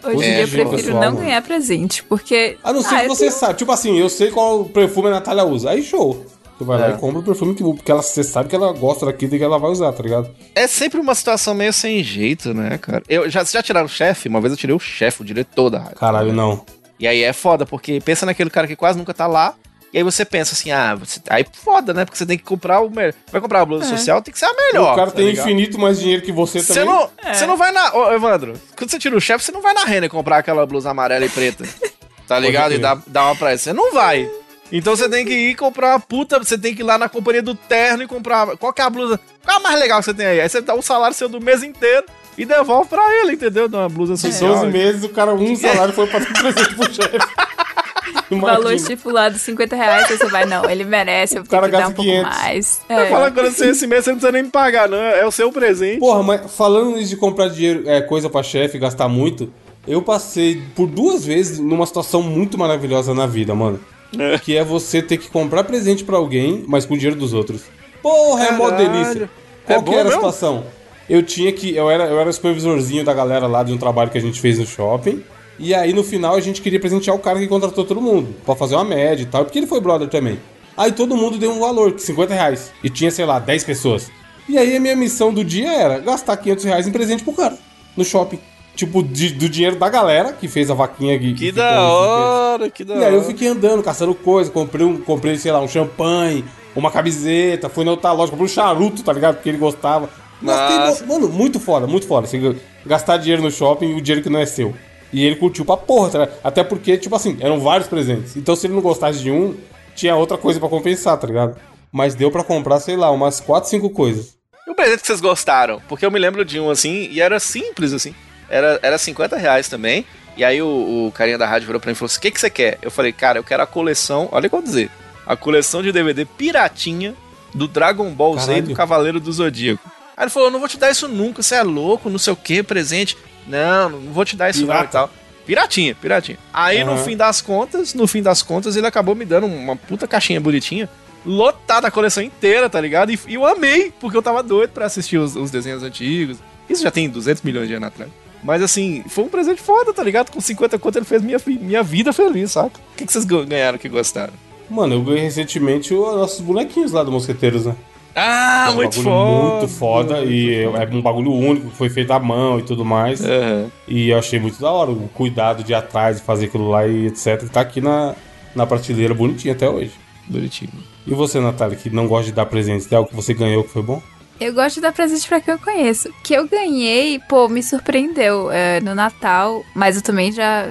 Hoje 0.04 0.16
em 0.16 0.20
dia 0.20 0.40
eu 0.40 0.48
prefiro 0.48 0.70
pessoal, 0.70 0.94
não 0.94 1.12
mano. 1.12 1.16
ganhar 1.18 1.42
presente, 1.42 2.02
porque. 2.04 2.58
A 2.62 2.72
não 2.72 2.82
ser 2.82 2.94
ah, 2.94 3.00
que 3.02 3.08
você 3.08 3.26
tenho... 3.26 3.32
sabe. 3.32 3.54
Tipo 3.54 3.72
assim, 3.72 3.98
eu 3.98 4.08
sei 4.08 4.30
qual 4.30 4.64
perfume 4.64 5.08
a 5.08 5.12
Natália 5.12 5.44
usa. 5.44 5.70
Aí 5.70 5.82
show. 5.82 6.26
Você 6.58 6.64
vai 6.64 6.76
é. 6.76 6.80
lá 6.80 6.90
e 6.90 6.98
compra 6.98 7.20
o 7.20 7.22
perfume 7.22 7.54
que, 7.54 7.62
porque 7.62 7.90
ela, 7.90 8.02
você 8.02 8.22
sabe 8.22 8.48
que 8.48 8.54
ela 8.54 8.72
gosta 8.72 9.06
daquilo 9.06 9.34
e 9.34 9.38
que 9.38 9.44
ela 9.44 9.58
vai 9.58 9.70
usar, 9.70 9.92
tá 9.92 10.02
ligado? 10.02 10.30
É 10.54 10.66
sempre 10.66 11.00
uma 11.00 11.14
situação 11.14 11.54
meio 11.54 11.72
sem 11.72 12.04
jeito, 12.04 12.52
né, 12.52 12.78
cara? 12.78 13.02
Eu, 13.08 13.28
já, 13.30 13.40
vocês 13.40 13.52
já 13.52 13.62
tiraram 13.62 13.86
o 13.86 13.88
chefe? 13.88 14.28
Uma 14.28 14.40
vez 14.40 14.52
eu 14.52 14.56
tirei 14.56 14.74
o 14.76 14.78
chefe, 14.78 15.22
o 15.22 15.24
diretor 15.24 15.70
da 15.70 15.78
rádio. 15.78 15.96
Caralho, 15.96 16.32
não. 16.32 16.64
E 17.00 17.06
aí 17.06 17.22
é 17.22 17.32
foda, 17.32 17.64
porque 17.64 18.00
pensa 18.00 18.26
naquele 18.26 18.50
cara 18.50 18.66
que 18.68 18.76
quase 18.76 18.98
nunca 18.98 19.14
tá 19.14 19.26
lá, 19.26 19.54
e 19.92 19.98
aí 19.98 20.02
você 20.02 20.24
pensa 20.24 20.54
assim, 20.54 20.70
ah, 20.70 20.94
você... 20.94 21.20
aí 21.28 21.44
foda, 21.52 21.92
né? 21.92 22.04
Porque 22.04 22.16
você 22.16 22.24
tem 22.24 22.38
que 22.38 22.44
comprar 22.44 22.80
o 22.80 22.88
melhor. 22.88 23.12
Vai 23.30 23.40
comprar 23.40 23.60
a 23.60 23.66
blusa 23.66 23.84
é. 23.84 23.88
social, 23.88 24.22
tem 24.22 24.32
que 24.32 24.38
ser 24.38 24.46
a 24.46 24.54
melhor. 24.54 24.94
O 24.94 24.96
cara 24.96 25.10
tá 25.10 25.16
tem 25.16 25.26
ligado? 25.26 25.46
infinito 25.46 25.78
mais 25.78 25.98
dinheiro 25.98 26.22
que 26.22 26.32
você, 26.32 26.60
você 26.60 26.72
também. 26.72 26.94
Não, 26.94 27.10
é. 27.18 27.34
Você 27.34 27.46
não 27.46 27.56
vai 27.58 27.72
na. 27.72 27.94
Ô, 27.94 28.12
Evandro, 28.12 28.54
quando 28.74 28.90
você 28.90 28.98
tira 28.98 29.14
o 29.14 29.20
chefe, 29.20 29.44
você 29.44 29.52
não 29.52 29.60
vai 29.60 29.74
na 29.74 29.84
Renner 29.84 30.08
comprar 30.08 30.38
aquela 30.38 30.64
blusa 30.64 30.90
amarela 30.90 31.24
e 31.24 31.28
preta. 31.28 31.64
Tá 32.24 32.38
ligado? 32.38 32.72
E 32.72 32.78
dá, 32.78 32.96
dá 33.06 33.26
uma 33.26 33.36
pra 33.36 33.50
ele. 33.50 33.58
Você 33.58 33.74
não 33.74 33.92
vai. 33.92 34.30
Então 34.70 34.96
você 34.96 35.06
tem 35.06 35.22
que 35.22 35.34
ir 35.34 35.54
comprar 35.54 35.90
uma 35.90 36.00
puta. 36.00 36.38
Você 36.38 36.56
tem 36.56 36.74
que 36.74 36.80
ir 36.80 36.84
lá 36.84 36.96
na 36.96 37.06
companhia 37.06 37.42
do 37.42 37.54
terno 37.54 38.04
e 38.04 38.06
comprar. 38.06 38.56
Qual 38.56 38.72
que 38.72 38.80
é 38.80 38.84
a 38.84 38.88
blusa? 38.88 39.20
Qual 39.44 39.58
é 39.58 39.60
a 39.60 39.62
mais 39.62 39.78
legal 39.78 39.98
que 39.98 40.06
você 40.06 40.14
tem 40.14 40.24
aí? 40.24 40.40
Aí 40.40 40.48
você 40.48 40.62
dá 40.62 40.74
o 40.74 40.80
salário 40.80 41.14
seu 41.14 41.28
do 41.28 41.42
mês 41.42 41.62
inteiro 41.62 42.06
e 42.38 42.46
devolve 42.46 42.88
pra 42.88 43.02
ele, 43.16 43.32
entendeu? 43.32 43.68
Dá 43.68 43.80
uma 43.80 43.88
blusa 43.90 44.16
social. 44.16 44.50
Em 44.50 44.70
12 44.70 44.72
meses, 44.72 45.04
o 45.04 45.10
cara, 45.10 45.34
um 45.34 45.56
salário 45.56 45.92
foi 45.92 46.06
pra 46.06 46.20
presente 46.24 46.74
pro 46.74 46.94
chefe. 46.94 47.18
Valor 48.30 48.72
estipulado 48.72 49.38
50 49.38 49.76
reais, 49.76 50.08
você 50.08 50.26
vai, 50.26 50.44
não, 50.44 50.68
ele 50.68 50.84
merece, 50.84 51.36
eu 51.36 51.44
tenho 51.44 51.62
que 51.62 51.68
dar 51.68 51.88
um 51.88 51.92
500. 51.92 51.94
pouco 51.94 52.36
mais. 52.36 52.80
É. 52.88 53.06
Fala 53.06 53.26
agora 53.26 53.50
você 53.50 53.70
esse 53.70 53.86
mês 53.86 54.04
você 54.04 54.10
não 54.10 54.18
precisa 54.18 54.32
nem 54.32 54.42
me 54.42 54.50
pagar, 54.50 54.88
não. 54.88 54.98
É 54.98 55.26
o 55.26 55.30
seu 55.30 55.52
presente. 55.52 56.00
Porra, 56.00 56.22
mas 56.22 56.54
falando 56.54 57.02
de 57.02 57.16
comprar 57.16 57.48
dinheiro, 57.48 57.88
é, 57.88 58.00
coisa 58.00 58.28
pra 58.28 58.42
chefe, 58.42 58.78
gastar 58.78 59.08
muito, 59.08 59.52
eu 59.86 60.02
passei 60.02 60.62
por 60.74 60.86
duas 60.86 61.24
vezes 61.24 61.58
numa 61.58 61.86
situação 61.86 62.22
muito 62.22 62.56
maravilhosa 62.58 63.14
na 63.14 63.26
vida, 63.26 63.54
mano. 63.54 63.80
É. 64.18 64.38
Que 64.38 64.56
é 64.56 64.64
você 64.64 65.00
ter 65.00 65.16
que 65.16 65.28
comprar 65.28 65.64
presente 65.64 66.04
para 66.04 66.16
alguém, 66.16 66.64
mas 66.68 66.84
com 66.84 66.94
o 66.94 66.96
dinheiro 66.96 67.18
dos 67.18 67.32
outros. 67.32 67.62
Porra, 68.02 68.44
é 68.44 68.52
mó 68.52 68.70
delícia. 68.70 69.30
Qual 69.64 69.78
é 69.78 69.82
que 69.82 69.94
era 69.94 70.08
a 70.08 70.12
situação? 70.12 70.64
Eu 71.08 71.22
tinha 71.22 71.52
que. 71.52 71.74
Eu 71.74 71.90
era, 71.90 72.04
eu 72.04 72.20
era 72.20 72.32
supervisorzinho 72.32 73.04
da 73.04 73.14
galera 73.14 73.46
lá 73.46 73.62
de 73.62 73.72
um 73.72 73.78
trabalho 73.78 74.10
que 74.10 74.18
a 74.18 74.20
gente 74.20 74.40
fez 74.40 74.58
no 74.58 74.66
shopping. 74.66 75.22
E 75.58 75.74
aí 75.74 75.92
no 75.92 76.02
final 76.02 76.34
a 76.34 76.40
gente 76.40 76.60
queria 76.60 76.80
presentear 76.80 77.14
o 77.14 77.18
cara 77.18 77.38
que 77.38 77.46
contratou 77.46 77.84
todo 77.84 78.00
mundo, 78.00 78.34
para 78.44 78.56
fazer 78.56 78.74
uma 78.74 78.84
média 78.84 79.22
e 79.22 79.26
tal, 79.26 79.44
porque 79.44 79.58
ele 79.58 79.66
foi 79.66 79.80
brother 79.80 80.08
também. 80.08 80.38
Aí 80.76 80.92
todo 80.92 81.16
mundo 81.16 81.38
deu 81.38 81.52
um 81.52 81.60
valor, 81.60 81.98
50 81.98 82.32
reais. 82.32 82.72
E 82.82 82.88
tinha, 82.88 83.10
sei 83.10 83.24
lá, 83.24 83.38
10 83.38 83.64
pessoas. 83.64 84.10
E 84.48 84.58
aí 84.58 84.76
a 84.76 84.80
minha 84.80 84.96
missão 84.96 85.32
do 85.32 85.44
dia 85.44 85.72
era 85.72 85.98
gastar 85.98 86.36
500 86.36 86.64
reais 86.64 86.86
em 86.86 86.92
presente 86.92 87.22
pro 87.22 87.32
cara, 87.32 87.56
no 87.96 88.04
shopping. 88.04 88.38
Tipo, 88.74 89.02
de, 89.02 89.30
do 89.34 89.50
dinheiro 89.50 89.76
da 89.76 89.88
galera 89.90 90.32
que 90.32 90.48
fez 90.48 90.70
a 90.70 90.74
vaquinha 90.74 91.14
aqui. 91.14 91.34
Que, 91.34 91.46
que 91.46 91.52
da 91.52 91.82
hora, 91.82 92.70
que 92.70 92.84
da 92.84 92.94
hora. 92.94 93.02
E 93.02 93.06
aí 93.06 93.14
eu 93.14 93.22
fiquei 93.22 93.48
andando, 93.48 93.82
caçando 93.82 94.14
coisa, 94.14 94.50
comprei, 94.50 94.86
um, 94.86 94.96
comprei, 94.96 95.36
sei 95.36 95.52
lá, 95.52 95.60
um 95.60 95.68
champanhe, 95.68 96.42
uma 96.74 96.90
camiseta, 96.90 97.68
fui 97.68 97.84
na 97.84 97.90
outra 97.90 98.12
loja, 98.12 98.30
comprei 98.30 98.46
um 98.46 98.48
charuto, 98.48 99.02
tá 99.02 99.12
ligado? 99.12 99.34
Porque 99.34 99.50
ele 99.50 99.58
gostava. 99.58 100.08
Gastei, 100.40 101.06
mano, 101.06 101.28
muito 101.28 101.60
foda, 101.60 101.86
muito 101.86 102.06
foda. 102.06 102.26
Assim, 102.26 102.56
gastar 102.84 103.18
dinheiro 103.18 103.42
no 103.42 103.50
shopping 103.50 103.90
e 103.90 103.94
o 103.94 104.00
dinheiro 104.00 104.22
que 104.22 104.30
não 104.30 104.40
é 104.40 104.46
seu. 104.46 104.74
E 105.12 105.24
ele 105.24 105.36
curtiu 105.36 105.64
pra 105.64 105.76
porra, 105.76 106.10
tá 106.10 106.28
Até 106.42 106.64
porque, 106.64 106.96
tipo 106.96 107.14
assim, 107.14 107.36
eram 107.40 107.60
vários 107.60 107.88
presentes. 107.88 108.36
Então 108.36 108.56
se 108.56 108.66
ele 108.66 108.74
não 108.74 108.80
gostasse 108.80 109.20
de 109.20 109.30
um, 109.30 109.54
tinha 109.94 110.16
outra 110.16 110.38
coisa 110.38 110.58
para 110.58 110.68
compensar, 110.68 111.18
tá 111.18 111.26
ligado? 111.26 111.56
Mas 111.90 112.14
deu 112.14 112.30
para 112.30 112.42
comprar, 112.42 112.80
sei 112.80 112.96
lá, 112.96 113.10
umas 113.10 113.40
4, 113.40 113.68
5 113.68 113.90
coisas. 113.90 114.36
E 114.66 114.70
o 114.70 114.74
presente 114.74 115.00
que 115.00 115.06
vocês 115.06 115.20
gostaram? 115.20 115.82
Porque 115.88 116.06
eu 116.06 116.10
me 116.10 116.18
lembro 116.18 116.44
de 116.44 116.58
um 116.58 116.70
assim, 116.70 117.08
e 117.10 117.20
era 117.20 117.38
simples 117.38 117.92
assim. 117.92 118.14
Era, 118.48 118.78
era 118.82 118.98
50 118.98 119.36
reais 119.36 119.68
também. 119.68 120.06
E 120.36 120.44
aí 120.44 120.62
o, 120.62 121.06
o 121.06 121.12
carinha 121.12 121.36
da 121.36 121.46
rádio 121.46 121.66
virou 121.66 121.80
pra 121.80 121.88
mim 121.88 121.92
e 121.92 121.96
falou 121.96 122.06
assim: 122.06 122.18
o 122.18 122.22
que, 122.22 122.30
que 122.30 122.40
você 122.40 122.48
quer? 122.48 122.78
Eu 122.80 122.90
falei, 122.90 123.12
cara, 123.12 123.38
eu 123.38 123.44
quero 123.44 123.62
a 123.62 123.66
coleção. 123.66 124.28
Olha 124.32 124.46
o 124.46 124.48
que 124.48 124.54
eu 124.54 124.60
vou 124.60 124.66
dizer. 124.66 124.90
A 125.26 125.36
coleção 125.36 125.82
de 125.82 125.92
DVD 125.92 126.24
piratinha 126.24 127.14
do 127.54 127.68
Dragon 127.68 128.10
Ball 128.10 128.36
Caralho. 128.36 128.52
Z 128.52 128.58
e 128.58 128.62
do 128.62 128.74
Cavaleiro 128.74 129.20
do 129.20 129.32
Zodíaco. 129.32 129.90
Aí 130.16 130.24
ele 130.24 130.30
falou: 130.30 130.50
não 130.50 130.58
vou 130.58 130.68
te 130.68 130.78
dar 130.78 130.90
isso 130.90 131.08
nunca, 131.08 131.42
você 131.42 131.56
é 131.56 131.62
louco, 131.62 132.08
não 132.08 132.18
sei 132.18 132.32
o 132.32 132.36
que, 132.36 132.62
presente. 132.62 133.16
Não, 133.46 133.90
não 133.90 134.12
vou 134.12 134.24
te 134.24 134.36
dar 134.36 134.50
isso 134.50 134.66
não 134.66 134.82
e 134.82 134.86
tal. 134.86 135.10
Piratinha, 135.46 135.94
piratinha. 135.94 136.38
Aí 136.52 136.82
uhum. 136.82 136.94
no 136.94 136.98
fim 136.98 137.16
das 137.16 137.40
contas, 137.40 137.94
no 137.94 138.06
fim 138.06 138.22
das 138.22 138.42
contas, 138.42 138.76
ele 138.76 138.86
acabou 138.86 139.14
me 139.14 139.24
dando 139.24 139.46
uma 139.46 139.74
puta 139.74 140.06
caixinha 140.06 140.40
bonitinha, 140.40 140.88
lotada 141.26 141.88
a 141.88 141.90
coleção 141.90 142.22
inteira, 142.22 142.70
tá 142.70 142.80
ligado? 142.80 143.10
E, 143.10 143.18
e 143.26 143.34
eu 143.34 143.44
amei, 143.44 143.92
porque 144.00 144.16
eu 144.16 144.22
tava 144.22 144.42
doido 144.42 144.70
para 144.70 144.86
assistir 144.86 145.18
os, 145.18 145.34
os, 145.34 145.50
desenhos 145.50 145.82
antigos. 145.82 146.38
Isso 146.68 146.82
já 146.82 146.90
tem 146.90 147.08
200 147.08 147.42
milhões 147.42 147.68
de 147.68 147.74
anos 147.74 147.88
atrás. 147.88 148.10
Mas 148.42 148.62
assim, 148.62 149.04
foi 149.08 149.24
um 149.24 149.28
presente 149.28 149.60
foda, 149.60 149.92
tá 149.92 150.02
ligado? 150.02 150.30
Com 150.30 150.40
50 150.40 150.78
conto 150.78 150.98
ele 150.98 151.04
fez 151.04 151.22
minha, 151.22 151.38
minha 151.46 151.82
vida 151.82 152.12
feliz, 152.12 152.52
saca? 152.52 152.78
O 152.92 152.96
que, 152.96 153.06
que 153.06 153.12
vocês 153.12 153.24
ganharam 153.24 153.78
que 153.78 153.88
gostaram? 153.88 154.32
Mano, 154.68 154.94
eu 154.94 155.02
ganhei 155.02 155.22
recentemente 155.22 155.92
os 155.92 156.14
nossos 156.14 156.40
bonequinhos 156.40 156.92
lá 156.92 157.02
do 157.02 157.12
Mosqueteiros, 157.12 157.66
né? 157.66 157.76
Ah, 158.14 158.66
é 158.68 158.70
um 158.70 158.74
muito 158.74 159.02
foda. 159.02 159.56
Muito 159.56 159.68
foda. 159.68 160.20
E 160.24 160.64
é 160.64 160.68
um 160.92 161.00
bagulho 161.00 161.32
único, 161.32 161.70
foi 161.70 161.88
feito 161.88 162.12
à 162.12 162.18
mão 162.18 162.58
e 162.58 162.62
tudo 162.62 162.84
mais. 162.84 163.20
Uhum. 163.20 163.70
E 163.88 164.10
eu 164.10 164.18
achei 164.18 164.38
muito 164.38 164.60
da 164.60 164.70
hora 164.70 164.90
o 164.90 165.08
cuidado 165.08 165.64
de 165.64 165.72
ir 165.72 165.74
atrás, 165.74 166.18
de 166.18 166.22
fazer 166.22 166.46
aquilo 166.46 166.68
lá 166.68 166.86
e 166.86 167.06
etc. 167.06 167.48
Tá 167.50 167.60
aqui 167.60 167.80
na, 167.80 168.14
na 168.54 168.66
prateleira 168.66 169.14
bonitinho 169.14 169.54
até 169.54 169.68
hoje. 169.68 169.92
Bonitinho. 170.28 170.72
E 171.06 171.14
você, 171.14 171.40
Natália, 171.40 171.76
que 171.76 171.90
não 171.90 172.06
gosta 172.06 172.26
de 172.26 172.32
dar 172.32 172.46
presentes, 172.46 172.86
tem 172.86 172.96
algo 172.96 173.10
que 173.10 173.16
você 173.16 173.34
ganhou 173.34 173.64
que 173.64 173.70
foi 173.70 173.82
bom? 173.82 174.00
Eu 174.40 174.52
gosto 174.54 174.76
de 174.76 174.80
dar 174.82 174.92
presente 174.92 175.26
pra 175.28 175.40
quem 175.40 175.54
eu 175.54 175.58
conheço. 175.58 176.12
Que 176.22 176.34
eu 176.34 176.48
ganhei, 176.48 177.18
pô, 177.28 177.48
me 177.48 177.62
surpreendeu 177.62 178.50
é, 178.50 178.80
no 178.80 178.94
Natal, 178.94 179.64
mas 179.74 179.96
eu 179.96 180.02
também 180.02 180.32
já 180.32 180.68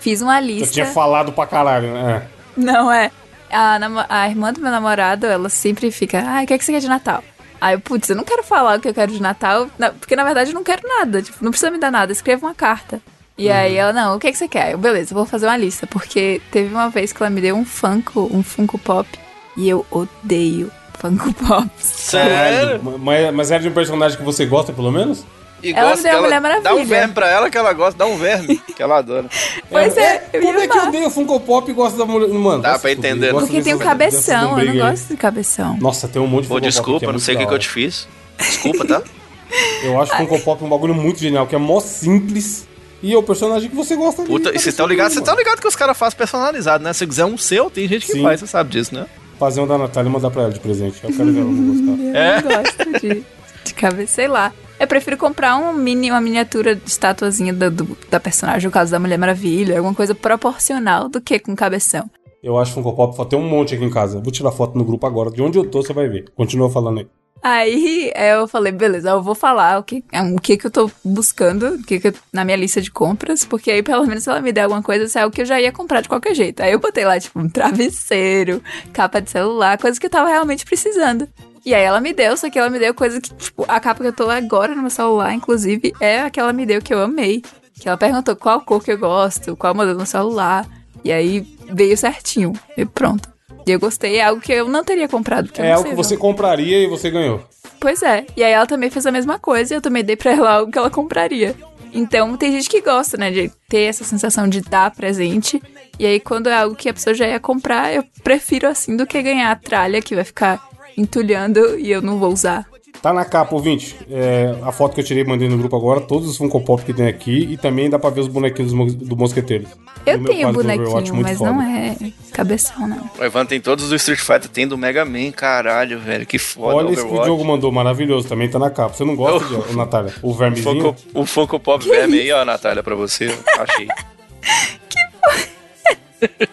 fiz 0.00 0.20
uma 0.20 0.40
lista. 0.40 0.66
Você 0.66 0.72
tinha 0.72 0.86
falado 0.86 1.32
pra 1.32 1.46
caralho, 1.46 1.92
né? 1.92 2.28
Não, 2.56 2.92
é 2.92 3.10
a, 3.54 3.78
a 4.08 4.28
irmã 4.28 4.52
do 4.52 4.60
meu 4.60 4.70
namorado, 4.70 5.26
ela 5.26 5.48
sempre 5.48 5.90
fica, 5.90 6.22
ah, 6.26 6.42
o 6.42 6.46
que, 6.46 6.54
é 6.54 6.58
que 6.58 6.64
você 6.64 6.72
quer 6.72 6.80
de 6.80 6.88
Natal? 6.88 7.22
Aí 7.60 7.74
eu, 7.74 7.80
putz, 7.80 8.10
eu 8.10 8.16
não 8.16 8.24
quero 8.24 8.42
falar 8.42 8.78
o 8.78 8.80
que 8.80 8.88
eu 8.88 8.94
quero 8.94 9.12
de 9.12 9.22
Natal, 9.22 9.68
porque 9.98 10.14
na 10.16 10.24
verdade 10.24 10.50
eu 10.50 10.54
não 10.54 10.64
quero 10.64 10.86
nada, 10.86 11.22
tipo, 11.22 11.42
não 11.42 11.50
precisa 11.50 11.70
me 11.70 11.78
dar 11.78 11.90
nada, 11.90 12.12
escreva 12.12 12.46
uma 12.46 12.54
carta. 12.54 13.00
E 13.38 13.48
uhum. 13.48 13.54
aí 13.54 13.76
ela, 13.76 13.92
não, 13.92 14.16
o 14.16 14.20
que, 14.20 14.26
é 14.26 14.32
que 14.32 14.38
você 14.38 14.48
quer? 14.48 14.72
Eu, 14.72 14.78
beleza, 14.78 15.14
vou 15.14 15.24
fazer 15.24 15.46
uma 15.46 15.56
lista, 15.56 15.86
porque 15.86 16.40
teve 16.50 16.72
uma 16.72 16.88
vez 16.88 17.12
que 17.12 17.22
ela 17.22 17.30
me 17.30 17.40
deu 17.40 17.56
um 17.56 17.64
Funko, 17.64 18.28
um 18.32 18.42
Funko 18.42 18.78
Pop, 18.78 19.08
e 19.56 19.68
eu 19.68 19.84
odeio 19.90 20.70
Funko 20.98 21.32
Pop. 21.46 21.68
Sério? 21.78 22.80
Mas, 23.00 23.34
mas 23.34 23.50
era 23.50 23.62
de 23.62 23.68
um 23.68 23.72
personagem 23.72 24.18
que 24.18 24.24
você 24.24 24.44
gosta, 24.46 24.72
pelo 24.72 24.92
menos? 24.92 25.24
E 25.64 25.72
ela 25.72 25.90
gosta 25.90 26.02
me 26.02 26.10
deu 26.10 26.18
a 26.18 26.22
Mulher 26.22 26.40
Maravilha. 26.40 26.62
Dá 26.62 26.74
um 26.74 26.84
verme 26.84 27.14
pra 27.14 27.30
ela 27.30 27.50
que 27.50 27.56
ela 27.56 27.72
gosta, 27.72 27.98
dá 27.98 28.06
um 28.06 28.18
verme 28.18 28.56
que 28.76 28.82
ela 28.82 28.98
adora. 28.98 29.28
Pois 29.70 29.96
é, 29.96 30.28
é 30.32 30.40
Como 30.40 30.58
é 30.58 30.68
que 30.68 30.78
eu 30.78 30.82
odeio 30.82 31.10
Funko 31.10 31.40
Pop 31.40 31.68
e 31.70 31.74
gosto 31.74 31.96
da 31.96 32.04
mulher. 32.04 32.28
Mano, 32.28 32.62
dá 32.62 32.78
pra 32.78 32.92
entender. 32.92 33.32
Porque 33.32 33.62
tem 33.62 33.74
um 33.74 33.78
cabeção, 33.78 34.60
eu 34.60 34.66
não 34.66 34.88
gosto 34.88 35.08
de 35.08 35.16
cabeção. 35.16 35.76
Nossa, 35.80 36.06
tem 36.06 36.20
um 36.20 36.26
monte 36.26 36.42
de 36.42 36.48
Funko 36.48 36.60
Pô, 36.60 36.66
desculpa, 36.66 37.00
Pop. 37.00 37.06
É 37.06 37.12
não 37.12 37.18
sei 37.18 37.34
o 37.34 37.38
que, 37.38 37.46
que 37.46 37.54
eu 37.54 37.58
te 37.58 37.68
fiz. 37.68 38.06
Desculpa, 38.38 38.84
tá? 38.84 39.02
eu 39.82 40.00
acho 40.00 40.16
Funko 40.16 40.38
Pop 40.40 40.62
um 40.62 40.68
bagulho 40.68 40.94
muito 40.94 41.18
genial, 41.18 41.46
que 41.46 41.54
é 41.54 41.58
mó 41.58 41.80
simples. 41.80 42.66
E 43.02 43.12
é 43.12 43.18
o 43.18 43.22
personagem 43.22 43.68
que 43.68 43.76
você 43.76 43.94
gosta 43.96 44.22
Puta, 44.22 44.50
e 44.54 44.58
você 44.58 44.72
tá 44.72 44.86
ligado? 44.86 45.12
Você 45.12 45.20
tá 45.20 45.34
ligado 45.34 45.60
que 45.60 45.68
os 45.68 45.76
caras 45.76 45.96
fazem 45.96 46.16
personalizado, 46.16 46.82
né? 46.82 46.92
Se 46.94 47.06
quiser 47.06 47.26
um 47.26 47.36
seu, 47.36 47.68
tem 47.68 47.86
gente 47.86 48.06
que 48.06 48.12
Sim. 48.12 48.22
faz, 48.22 48.40
você 48.40 48.46
sabe 48.46 48.70
disso, 48.70 48.94
né? 48.94 49.04
Fazer 49.38 49.60
um 49.60 49.66
da 49.66 49.76
Natália 49.76 50.08
e 50.08 50.12
mandar 50.12 50.30
pra 50.30 50.44
ela 50.44 50.52
de 50.52 50.58
presente. 50.58 51.04
Eu 51.04 51.12
quero 51.12 51.30
ver 51.30 51.40
ela 51.40 51.50
não 51.50 51.74
gostar. 51.74 52.18
É? 52.18 52.38
Eu 52.38 52.42
gosto 52.42 53.00
de, 53.00 53.24
de 53.64 53.74
cabeça, 53.74 54.14
sei 54.14 54.28
lá. 54.28 54.52
Eu 54.78 54.86
prefiro 54.86 55.16
comprar 55.16 55.56
um 55.56 55.72
mini, 55.72 56.10
uma 56.10 56.20
miniatura 56.20 56.74
de 56.74 56.88
estatuazinha 56.88 57.52
da, 57.52 57.68
do, 57.68 57.96
da 58.10 58.20
personagem, 58.20 58.66
no 58.66 58.72
caso 58.72 58.90
da 58.90 58.98
Mulher 58.98 59.18
Maravilha, 59.18 59.76
alguma 59.76 59.94
coisa 59.94 60.14
proporcional 60.14 61.08
do 61.08 61.20
que 61.20 61.38
com 61.38 61.54
cabeção. 61.54 62.10
Eu 62.42 62.58
acho 62.58 62.74
Funko 62.74 62.92
Pop 62.94 63.28
tem 63.28 63.38
um 63.38 63.48
monte 63.48 63.74
aqui 63.74 63.84
em 63.84 63.90
casa. 63.90 64.20
Vou 64.20 64.30
tirar 64.30 64.52
foto 64.52 64.76
no 64.76 64.84
grupo 64.84 65.06
agora. 65.06 65.30
De 65.30 65.40
onde 65.40 65.58
eu 65.58 65.64
tô, 65.64 65.82
você 65.82 65.94
vai 65.94 66.08
ver. 66.08 66.26
Continua 66.36 66.68
falando 66.70 66.98
aí. 66.98 67.06
Aí 67.42 68.10
eu 68.14 68.48
falei, 68.48 68.72
beleza, 68.72 69.10
eu 69.10 69.22
vou 69.22 69.34
falar 69.34 69.78
o 69.78 69.82
que, 69.82 70.02
o 70.34 70.40
que, 70.40 70.56
que 70.56 70.66
eu 70.66 70.70
tô 70.70 70.90
buscando, 71.04 71.74
o 71.74 71.82
que, 71.82 72.00
que 72.00 72.08
eu, 72.08 72.14
na 72.32 72.42
minha 72.42 72.56
lista 72.56 72.80
de 72.80 72.90
compras, 72.90 73.44
porque 73.44 73.70
aí 73.70 73.82
pelo 73.82 74.06
menos 74.06 74.24
se 74.24 74.30
ela 74.30 74.40
me 74.40 74.50
der 74.50 74.62
alguma 74.62 74.82
coisa, 74.82 75.04
isso 75.04 75.18
é 75.18 75.26
o 75.26 75.30
que 75.30 75.42
eu 75.42 75.44
já 75.44 75.60
ia 75.60 75.70
comprar 75.70 76.00
de 76.00 76.08
qualquer 76.08 76.34
jeito. 76.34 76.62
Aí 76.62 76.72
eu 76.72 76.78
botei 76.78 77.04
lá, 77.04 77.20
tipo, 77.20 77.38
um 77.38 77.48
travesseiro, 77.48 78.62
capa 78.94 79.20
de 79.20 79.30
celular, 79.30 79.76
coisa 79.76 80.00
que 80.00 80.06
eu 80.06 80.10
tava 80.10 80.30
realmente 80.30 80.64
precisando. 80.64 81.28
E 81.64 81.74
aí 81.74 81.82
ela 81.82 82.00
me 82.00 82.12
deu, 82.12 82.36
só 82.36 82.50
que 82.50 82.58
ela 82.58 82.68
me 82.68 82.78
deu 82.78 82.92
coisa 82.92 83.20
que, 83.20 83.32
tipo, 83.34 83.64
a 83.66 83.80
capa 83.80 84.02
que 84.02 84.08
eu 84.08 84.12
tô 84.12 84.28
agora 84.28 84.74
no 84.74 84.82
meu 84.82 84.90
celular, 84.90 85.32
inclusive, 85.32 85.94
é 85.98 86.20
a 86.20 86.30
que 86.30 86.38
ela 86.38 86.52
me 86.52 86.66
deu 86.66 86.82
que 86.82 86.92
eu 86.92 87.02
amei. 87.02 87.42
Que 87.80 87.88
ela 87.88 87.96
perguntou 87.96 88.36
qual 88.36 88.60
cor 88.60 88.82
que 88.82 88.92
eu 88.92 88.98
gosto, 88.98 89.56
qual 89.56 89.74
modelo 89.74 89.98
no 89.98 90.06
celular. 90.06 90.66
E 91.02 91.10
aí 91.10 91.40
veio 91.70 91.96
certinho. 91.96 92.52
E 92.76 92.84
pronto. 92.84 93.32
E 93.66 93.70
eu 93.70 93.80
gostei, 93.80 94.16
é 94.16 94.24
algo 94.24 94.42
que 94.42 94.52
eu 94.52 94.68
não 94.68 94.84
teria 94.84 95.08
comprado. 95.08 95.50
É 95.56 95.72
algo 95.72 95.88
que 95.88 95.94
você 95.94 96.16
compraria 96.16 96.82
e 96.82 96.86
você 96.86 97.10
ganhou. 97.10 97.42
Pois 97.80 98.02
é. 98.02 98.26
E 98.36 98.44
aí 98.44 98.52
ela 98.52 98.66
também 98.66 98.90
fez 98.90 99.06
a 99.06 99.10
mesma 99.10 99.38
coisa 99.38 99.72
e 99.72 99.76
eu 99.76 99.80
também 99.80 100.04
dei 100.04 100.16
pra 100.16 100.32
ela 100.32 100.52
algo 100.52 100.70
que 100.70 100.78
ela 100.78 100.90
compraria. 100.90 101.54
Então 101.92 102.36
tem 102.36 102.52
gente 102.52 102.68
que 102.68 102.80
gosta, 102.80 103.16
né, 103.16 103.30
de 103.30 103.50
ter 103.68 103.82
essa 103.82 104.04
sensação 104.04 104.48
de 104.48 104.60
dar 104.60 104.90
presente. 104.90 105.62
E 105.98 106.04
aí 106.04 106.20
quando 106.20 106.48
é 106.48 106.54
algo 106.54 106.76
que 106.76 106.88
a 106.88 106.94
pessoa 106.94 107.14
já 107.14 107.26
ia 107.26 107.40
comprar, 107.40 107.94
eu 107.94 108.04
prefiro 108.22 108.68
assim 108.68 108.96
do 108.96 109.06
que 109.06 109.22
ganhar 109.22 109.50
a 109.50 109.56
tralha 109.56 110.02
que 110.02 110.14
vai 110.14 110.24
ficar 110.24 110.60
entulhando 110.96 111.78
e 111.78 111.90
eu 111.90 112.02
não 112.02 112.18
vou 112.18 112.32
usar. 112.32 112.66
Tá 113.02 113.12
na 113.12 113.24
capa, 113.24 113.54
ouvinte. 113.54 113.96
É, 114.10 114.54
a 114.62 114.72
foto 114.72 114.94
que 114.94 115.00
eu 115.00 115.04
tirei 115.04 115.24
mandei 115.24 115.48
no 115.48 115.58
grupo 115.58 115.76
agora, 115.76 116.00
todos 116.00 116.28
os 116.28 116.36
Funko 116.38 116.60
Pop 116.62 116.82
que 116.82 116.94
tem 116.94 117.06
aqui 117.06 117.48
e 117.50 117.56
também 117.56 117.90
dá 117.90 117.98
pra 117.98 118.08
ver 118.08 118.20
os 118.20 118.28
bonequinhos 118.28 118.72
do, 118.72 119.04
do 119.04 119.16
Mosqueteiro. 119.16 119.66
Eu 120.06 120.24
tenho 120.24 120.52
bonequinho, 120.52 121.16
mas 121.16 121.36
foda. 121.36 121.52
não 121.52 121.62
é 121.62 121.96
cabeção, 122.32 122.88
não. 122.88 123.10
O 123.18 123.24
Evan 123.24 123.44
tem 123.44 123.60
todos 123.60 123.88
do 123.88 123.96
Street 123.96 124.20
Fighter, 124.20 124.48
tem 124.48 124.66
do 124.66 124.78
Mega 124.78 125.04
Man, 125.04 125.30
caralho, 125.32 125.98
velho, 125.98 126.24
que 126.24 126.38
foda. 126.38 126.76
Olha 126.76 126.92
esse 126.92 127.06
que 127.06 127.14
o 127.14 127.22
Diogo 127.22 127.44
mandou, 127.44 127.70
maravilhoso, 127.70 128.26
também 128.26 128.48
tá 128.48 128.58
na 128.58 128.70
capa. 128.70 128.94
Você 128.94 129.04
não 129.04 129.16
gosta, 129.16 129.54
oh. 129.54 129.62
de, 129.70 129.76
Natália? 129.76 130.14
O 130.22 130.32
vermezinho? 130.34 130.88
O 130.88 130.94
Funko, 130.94 130.96
o 131.14 131.26
Funko 131.26 131.60
Pop 131.60 131.84
que 131.84 131.90
verme 131.90 132.20
aí, 132.20 132.32
ó, 132.32 132.44
Natália, 132.44 132.82
pra 132.82 132.94
você, 132.94 133.26
achei. 133.58 133.86
que 134.88 134.98
foda. 135.20 136.48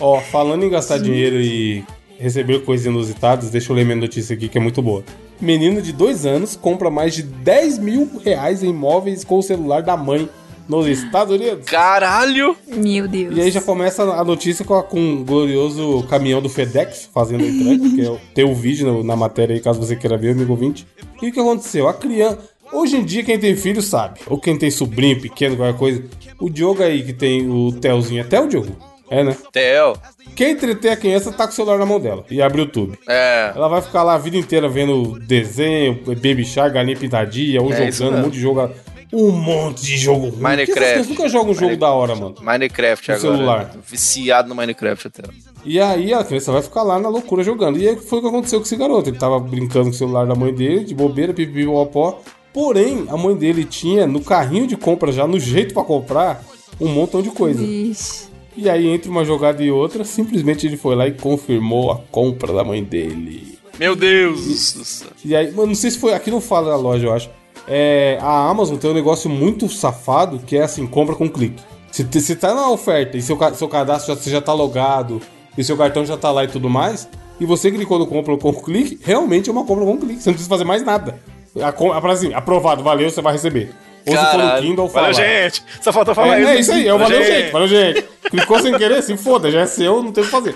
Ó, 0.00 0.20
falando 0.20 0.64
em 0.64 0.70
gastar 0.70 0.98
dinheiro 0.98 1.36
e 1.40 1.84
receber 2.24 2.64
coisas 2.64 2.86
inusitadas, 2.86 3.50
deixa 3.50 3.70
eu 3.70 3.76
ler 3.76 3.84
minha 3.84 3.96
notícia 3.96 4.34
aqui 4.34 4.48
que 4.48 4.56
é 4.56 4.60
muito 4.60 4.80
boa. 4.80 5.04
Menino 5.38 5.82
de 5.82 5.92
dois 5.92 6.24
anos 6.24 6.56
compra 6.56 6.90
mais 6.90 7.14
de 7.14 7.22
10 7.22 7.78
mil 7.78 8.10
reais 8.24 8.62
em 8.62 8.72
móveis 8.72 9.22
com 9.22 9.38
o 9.38 9.42
celular 9.42 9.82
da 9.82 9.94
mãe 9.94 10.28
nos 10.66 10.86
Estados 10.86 11.34
Unidos. 11.34 11.66
Caralho! 11.66 12.56
Meu 12.66 13.06
Deus. 13.06 13.36
E 13.36 13.42
aí 13.42 13.50
já 13.50 13.60
começa 13.60 14.02
a 14.02 14.24
notícia 14.24 14.64
com, 14.64 14.80
com 14.82 14.98
um 14.98 15.22
glorioso 15.22 16.02
caminhão 16.08 16.40
do 16.40 16.48
FedEx 16.48 17.10
fazendo 17.12 17.44
a 17.44 17.46
entrega, 17.46 17.90
que 17.94 18.00
é, 18.00 18.20
tem 18.34 18.44
o 18.44 18.50
um 18.50 18.54
vídeo 18.54 18.86
no, 18.86 19.04
na 19.04 19.14
matéria 19.14 19.54
aí, 19.54 19.60
caso 19.60 19.78
você 19.78 19.94
queira 19.94 20.16
ver, 20.16 20.30
amigo 20.30 20.52
ouvinte. 20.52 20.86
E 21.20 21.28
o 21.28 21.32
que 21.32 21.40
aconteceu? 21.40 21.86
A 21.88 21.92
criança... 21.92 22.38
Hoje 22.72 22.96
em 22.96 23.04
dia, 23.04 23.22
quem 23.22 23.38
tem 23.38 23.54
filho 23.54 23.82
sabe. 23.82 24.20
Ou 24.26 24.38
quem 24.38 24.56
tem 24.56 24.70
sobrinho 24.70 25.20
pequeno, 25.20 25.56
qualquer 25.56 25.78
coisa. 25.78 26.02
O 26.40 26.48
Diogo 26.48 26.82
aí, 26.82 27.02
que 27.02 27.12
tem 27.12 27.48
o 27.48 27.70
Telzinho, 27.70 28.22
até 28.22 28.40
o 28.40 28.48
Diogo. 28.48 28.93
É, 29.10 29.22
né? 29.22 29.36
Theo. 29.52 29.96
Quem 30.34 30.52
entreter 30.52 30.92
a 30.92 30.96
criança 30.96 31.32
tá 31.32 31.46
com 31.46 31.52
o 31.52 31.54
celular 31.54 31.78
na 31.78 31.86
mão 31.86 32.00
dela 32.00 32.24
e 32.30 32.40
abre 32.40 32.62
o 32.62 32.64
YouTube. 32.64 32.98
É. 33.08 33.52
Ela 33.54 33.68
vai 33.68 33.82
ficar 33.82 34.02
lá 34.02 34.14
a 34.14 34.18
vida 34.18 34.36
inteira 34.36 34.68
vendo 34.68 35.18
desenho, 35.20 36.00
Baby 36.06 36.44
Shark, 36.44 36.74
Galinha 36.74 36.96
Pintadinha, 36.96 37.62
ou 37.62 37.72
é 37.72 37.90
jogando 37.90 38.16
um 38.16 38.22
monte 38.22 38.34
de 38.34 38.40
jogo. 38.40 38.70
Um 39.12 39.30
monte 39.30 39.84
de 39.84 39.96
jogo 39.96 40.28
ruim. 40.28 40.40
Minecraft. 40.40 41.08
nunca 41.08 41.28
jogam 41.28 41.52
um 41.52 41.54
jogo 41.54 41.66
Mine... 41.66 41.76
da 41.76 41.90
hora, 41.90 42.16
mano. 42.16 42.34
Minecraft 42.40 43.08
no 43.08 43.14
agora. 43.14 43.36
celular. 43.36 43.76
Viciado 43.86 44.48
no 44.48 44.56
Minecraft 44.56 45.06
até. 45.06 45.22
E 45.64 45.80
aí 45.80 46.12
a 46.12 46.24
criança 46.24 46.50
vai 46.50 46.62
ficar 46.62 46.82
lá 46.82 46.98
na 46.98 47.08
loucura 47.08 47.44
jogando. 47.44 47.78
E 47.78 47.88
aí 47.88 47.96
foi 47.96 48.18
o 48.18 48.22
que 48.22 48.28
aconteceu 48.28 48.58
com 48.58 48.66
esse 48.66 48.76
garoto. 48.76 49.08
Ele 49.08 49.16
tava 49.16 49.38
brincando 49.38 49.84
com 49.84 49.90
o 49.90 49.94
celular 49.94 50.26
da 50.26 50.34
mãe 50.34 50.52
dele, 50.52 50.84
de 50.84 50.94
bobeira, 50.94 51.32
pipi, 51.32 51.64
pó. 51.92 52.20
Porém, 52.52 53.06
a 53.08 53.16
mãe 53.16 53.36
dele 53.36 53.64
tinha 53.64 54.06
no 54.06 54.20
carrinho 54.20 54.66
de 54.66 54.76
compra, 54.76 55.12
já 55.12 55.26
no 55.26 55.38
jeito 55.38 55.74
para 55.74 55.84
comprar, 55.84 56.44
um 56.80 56.88
montão 56.88 57.22
de 57.22 57.30
coisa. 57.30 57.62
Ixi. 57.62 58.33
E 58.56 58.70
aí, 58.70 58.88
entre 58.88 59.08
uma 59.08 59.24
jogada 59.24 59.62
e 59.62 59.70
outra, 59.70 60.04
simplesmente 60.04 60.66
ele 60.66 60.76
foi 60.76 60.94
lá 60.94 61.06
e 61.06 61.12
confirmou 61.12 61.90
a 61.90 61.96
compra 62.10 62.52
da 62.52 62.62
mãe 62.62 62.82
dele. 62.82 63.58
Meu 63.78 63.96
Deus! 63.96 65.04
E, 65.24 65.28
e 65.28 65.36
aí, 65.36 65.50
mano, 65.50 65.68
não 65.68 65.74
sei 65.74 65.90
se 65.90 65.98
foi. 65.98 66.14
Aqui 66.14 66.30
não 66.30 66.40
fala 66.40 66.70
da 66.70 66.76
loja, 66.76 67.06
eu 67.06 67.12
acho. 67.12 67.30
É, 67.66 68.18
a 68.20 68.48
Amazon 68.48 68.76
tem 68.76 68.90
um 68.90 68.94
negócio 68.94 69.28
muito 69.28 69.68
safado 69.68 70.38
que 70.38 70.56
é 70.56 70.62
assim: 70.62 70.86
compra 70.86 71.14
com 71.14 71.28
clique. 71.28 71.62
Se, 71.90 72.06
se 72.20 72.36
tá 72.36 72.54
na 72.54 72.68
oferta 72.70 73.16
e 73.16 73.22
seu, 73.22 73.38
seu 73.54 73.68
cadastro 73.68 74.14
já, 74.14 74.30
já 74.30 74.40
tá 74.40 74.52
logado 74.52 75.20
e 75.56 75.62
seu 75.62 75.76
cartão 75.76 76.04
já 76.04 76.16
tá 76.16 76.30
lá 76.30 76.44
e 76.44 76.48
tudo 76.48 76.68
mais, 76.68 77.08
e 77.40 77.46
você 77.46 77.70
clicou 77.70 77.98
no 77.98 78.06
compra 78.06 78.36
com 78.36 78.52
clique, 78.52 78.98
realmente 79.02 79.48
é 79.48 79.52
uma 79.52 79.64
compra 79.64 79.84
com 79.84 79.98
clique. 79.98 80.20
Você 80.20 80.28
não 80.28 80.34
precisa 80.34 80.48
fazer 80.48 80.64
mais 80.64 80.84
nada. 80.84 81.20
A, 81.60 82.10
assim, 82.10 82.34
aprovado, 82.34 82.82
valeu, 82.82 83.08
você 83.08 83.22
vai 83.22 83.32
receber. 83.32 83.72
Ou 84.06 84.14
Caralho. 84.14 84.30
se 84.30 84.46
for 84.46 84.54
no 84.54 84.60
Kindle, 84.60 84.88
fala. 84.88 85.12
Valeu, 85.12 85.26
gente. 85.26 85.62
Só 85.80 85.92
faltou 85.92 86.14
falar 86.14 86.38
é, 86.38 86.40
isso. 86.40 86.48
É 86.48 86.60
isso 86.60 86.72
aí, 86.72 86.88
é 86.88 86.94
o 86.94 86.98
valeu, 86.98 87.24
gente. 87.24 87.52
Valeu, 87.52 87.68
gente. 87.68 88.04
Clicou 88.30 88.58
sem 88.60 88.76
querer, 88.76 89.02
se 89.02 89.16
foda, 89.16 89.50
já 89.50 89.60
é 89.60 89.66
seu, 89.66 90.02
não 90.02 90.12
tem 90.12 90.22
o 90.22 90.26
que 90.26 90.32
fazer. 90.32 90.54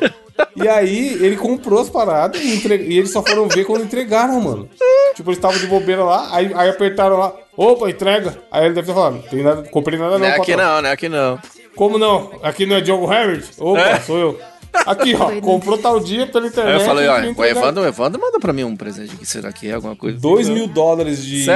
E 0.57 0.69
aí, 0.69 1.15
ele 1.15 1.37
comprou 1.37 1.81
as 1.81 1.91
paradas 1.91 2.41
e, 2.41 2.55
entre... 2.55 2.77
e 2.77 2.99
eles 2.99 3.11
só 3.11 3.23
foram 3.23 3.49
ver 3.49 3.65
quando 3.65 3.85
entregaram, 3.85 4.41
mano. 4.41 4.69
Tipo, 5.15 5.31
eles 5.31 5.39
estavam 5.39 5.59
de 5.59 5.67
bobeira 5.67 6.05
lá, 6.05 6.29
aí, 6.33 6.51
aí 6.55 6.71
apertaram 6.71 7.17
lá, 7.17 7.33
opa, 7.57 7.91
entrega. 7.91 8.39
Aí 8.51 8.67
ele 8.67 8.75
deve 8.75 8.87
ter 8.87 8.95
falado, 8.95 9.23
tem 9.29 9.43
nada, 9.43 9.63
comprei 9.65 9.99
nada 9.99 10.13
não, 10.13 10.21
Não 10.21 10.27
é 10.27 10.37
aqui 10.37 10.57
não, 10.57 10.83
não 10.83 10.89
é 10.89 10.93
aqui 10.93 11.09
não. 11.09 11.39
Como 11.75 11.99
não? 11.99 12.31
Aqui 12.43 12.67
não 12.67 12.77
é 12.77 12.81
Diogo 12.81 13.07
Harris? 13.07 13.53
Opa, 13.59 13.81
é? 13.81 14.01
sou 14.01 14.19
eu. 14.19 14.41
Aqui, 14.87 15.15
ó, 15.15 15.31
comprou 15.43 15.79
tal 15.79 16.01
dia 16.01 16.27
pela 16.27 16.47
internet. 16.47 16.75
Aí 16.75 16.81
eu 16.81 16.87
falei, 16.87 17.09
ó, 17.09 17.41
o 17.41 17.45
Evandro, 17.45 17.83
o 17.83 17.87
Evandro 17.87 18.21
manda 18.21 18.39
pra 18.39 18.53
mim 18.53 18.65
um 18.65 18.77
presente 18.77 19.17
que 19.17 19.27
será 19.27 19.53
que 19.53 19.69
é 19.69 19.75
alguma 19.75 19.97
coisa? 19.97 20.19
2 20.19 20.49
mil 20.49 20.67
dólares 20.67 21.25
de, 21.25 21.47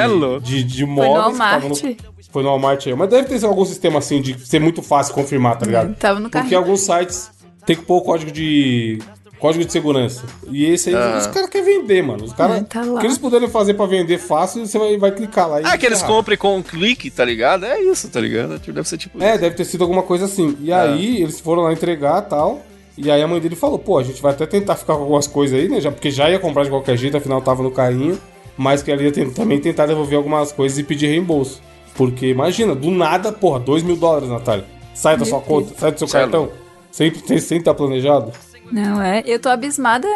de, 0.42 0.64
de 0.64 0.86
móveis. 0.86 1.12
Foi 1.12 1.16
no 1.16 1.38
Walmart. 1.38 1.64
No, 1.64 1.96
foi 2.30 2.42
no 2.42 2.48
Walmart 2.48 2.86
aí. 2.86 2.94
Mas 2.94 3.10
deve 3.10 3.28
ter 3.28 3.44
algum 3.44 3.64
sistema 3.64 3.98
assim 3.98 4.20
de 4.20 4.38
ser 4.46 4.60
muito 4.60 4.82
fácil 4.82 5.14
confirmar, 5.14 5.58
tá 5.58 5.66
ligado? 5.66 5.94
Tava 5.94 6.20
no 6.20 6.30
carro. 6.30 6.44
Porque 6.44 6.54
alguns 6.54 6.80
sites 6.80 7.30
tem 7.64 7.76
que 7.76 7.82
pôr 7.82 7.98
o 7.98 8.02
código 8.02 8.30
de 8.30 8.98
código 9.42 9.64
de 9.64 9.72
segurança. 9.72 10.22
E 10.48 10.64
esse 10.66 10.90
aí, 10.90 10.94
ah. 10.94 11.18
os 11.18 11.26
caras 11.26 11.50
querem 11.50 11.80
vender, 11.80 12.00
mano. 12.00 12.22
Os 12.22 12.32
caras. 12.32 12.58
É, 12.58 12.62
tá 12.62 12.82
o 12.82 12.98
que 12.98 13.06
eles 13.06 13.18
puderem 13.18 13.48
fazer 13.48 13.74
pra 13.74 13.86
vender 13.86 14.18
fácil, 14.18 14.64
você 14.64 14.78
vai, 14.78 14.96
vai 14.96 15.10
clicar 15.10 15.48
lá. 15.48 15.58
ah, 15.64 15.76
que 15.76 15.84
eles 15.84 16.00
comprem 16.00 16.38
com 16.38 16.56
um 16.56 16.62
clique, 16.62 17.10
tá 17.10 17.24
ligado? 17.24 17.66
É 17.66 17.80
isso, 17.82 18.08
tá 18.08 18.20
ligado? 18.20 18.60
Tipo, 18.60 18.72
deve 18.72 18.88
ser 18.88 18.98
tipo. 18.98 19.20
É, 19.20 19.32
isso. 19.32 19.40
deve 19.40 19.56
ter 19.56 19.64
sido 19.64 19.82
alguma 19.82 20.04
coisa 20.04 20.26
assim. 20.26 20.56
E 20.60 20.72
ah. 20.72 20.82
aí, 20.82 21.20
eles 21.20 21.40
foram 21.40 21.62
lá 21.62 21.72
entregar 21.72 22.22
e 22.22 22.26
tal. 22.26 22.62
E 22.96 23.10
aí 23.10 23.22
a 23.22 23.26
mãe 23.26 23.40
dele 23.40 23.56
falou, 23.56 23.78
pô, 23.78 23.98
a 23.98 24.02
gente 24.02 24.20
vai 24.20 24.32
até 24.32 24.46
tentar 24.46 24.76
ficar 24.76 24.94
com 24.94 25.02
algumas 25.02 25.26
coisas 25.26 25.58
aí, 25.58 25.68
né? 25.68 25.80
Já, 25.80 25.90
porque 25.90 26.10
já 26.10 26.30
ia 26.30 26.38
comprar 26.38 26.64
de 26.64 26.70
qualquer 26.70 26.96
jeito, 26.96 27.16
afinal 27.16 27.40
tava 27.40 27.62
no 27.62 27.70
carrinho. 27.70 28.18
Mas 28.56 28.82
que 28.82 28.92
ela 28.92 29.02
ia 29.02 29.10
também 29.32 29.58
tentar 29.58 29.86
devolver 29.86 30.16
algumas 30.16 30.52
coisas 30.52 30.78
e 30.78 30.82
pedir 30.82 31.06
reembolso. 31.06 31.62
Porque 31.94 32.26
imagina, 32.26 32.74
do 32.74 32.90
nada, 32.90 33.32
porra, 33.32 33.58
2 33.58 33.82
mil 33.82 33.96
dólares, 33.96 34.28
Natália. 34.28 34.66
Sai 34.94 35.16
da 35.16 35.24
sua 35.24 35.40
conta, 35.40 35.74
sai 35.78 35.90
do 35.92 35.98
seu 35.98 36.08
cartão. 36.08 36.50
Sempre, 36.90 37.40
sem 37.40 37.58
estar 37.58 37.72
planejado. 37.72 38.30
Não, 38.70 39.00
é. 39.00 39.22
Eu 39.24 39.38
tô 39.38 39.48
abismada 39.48 40.06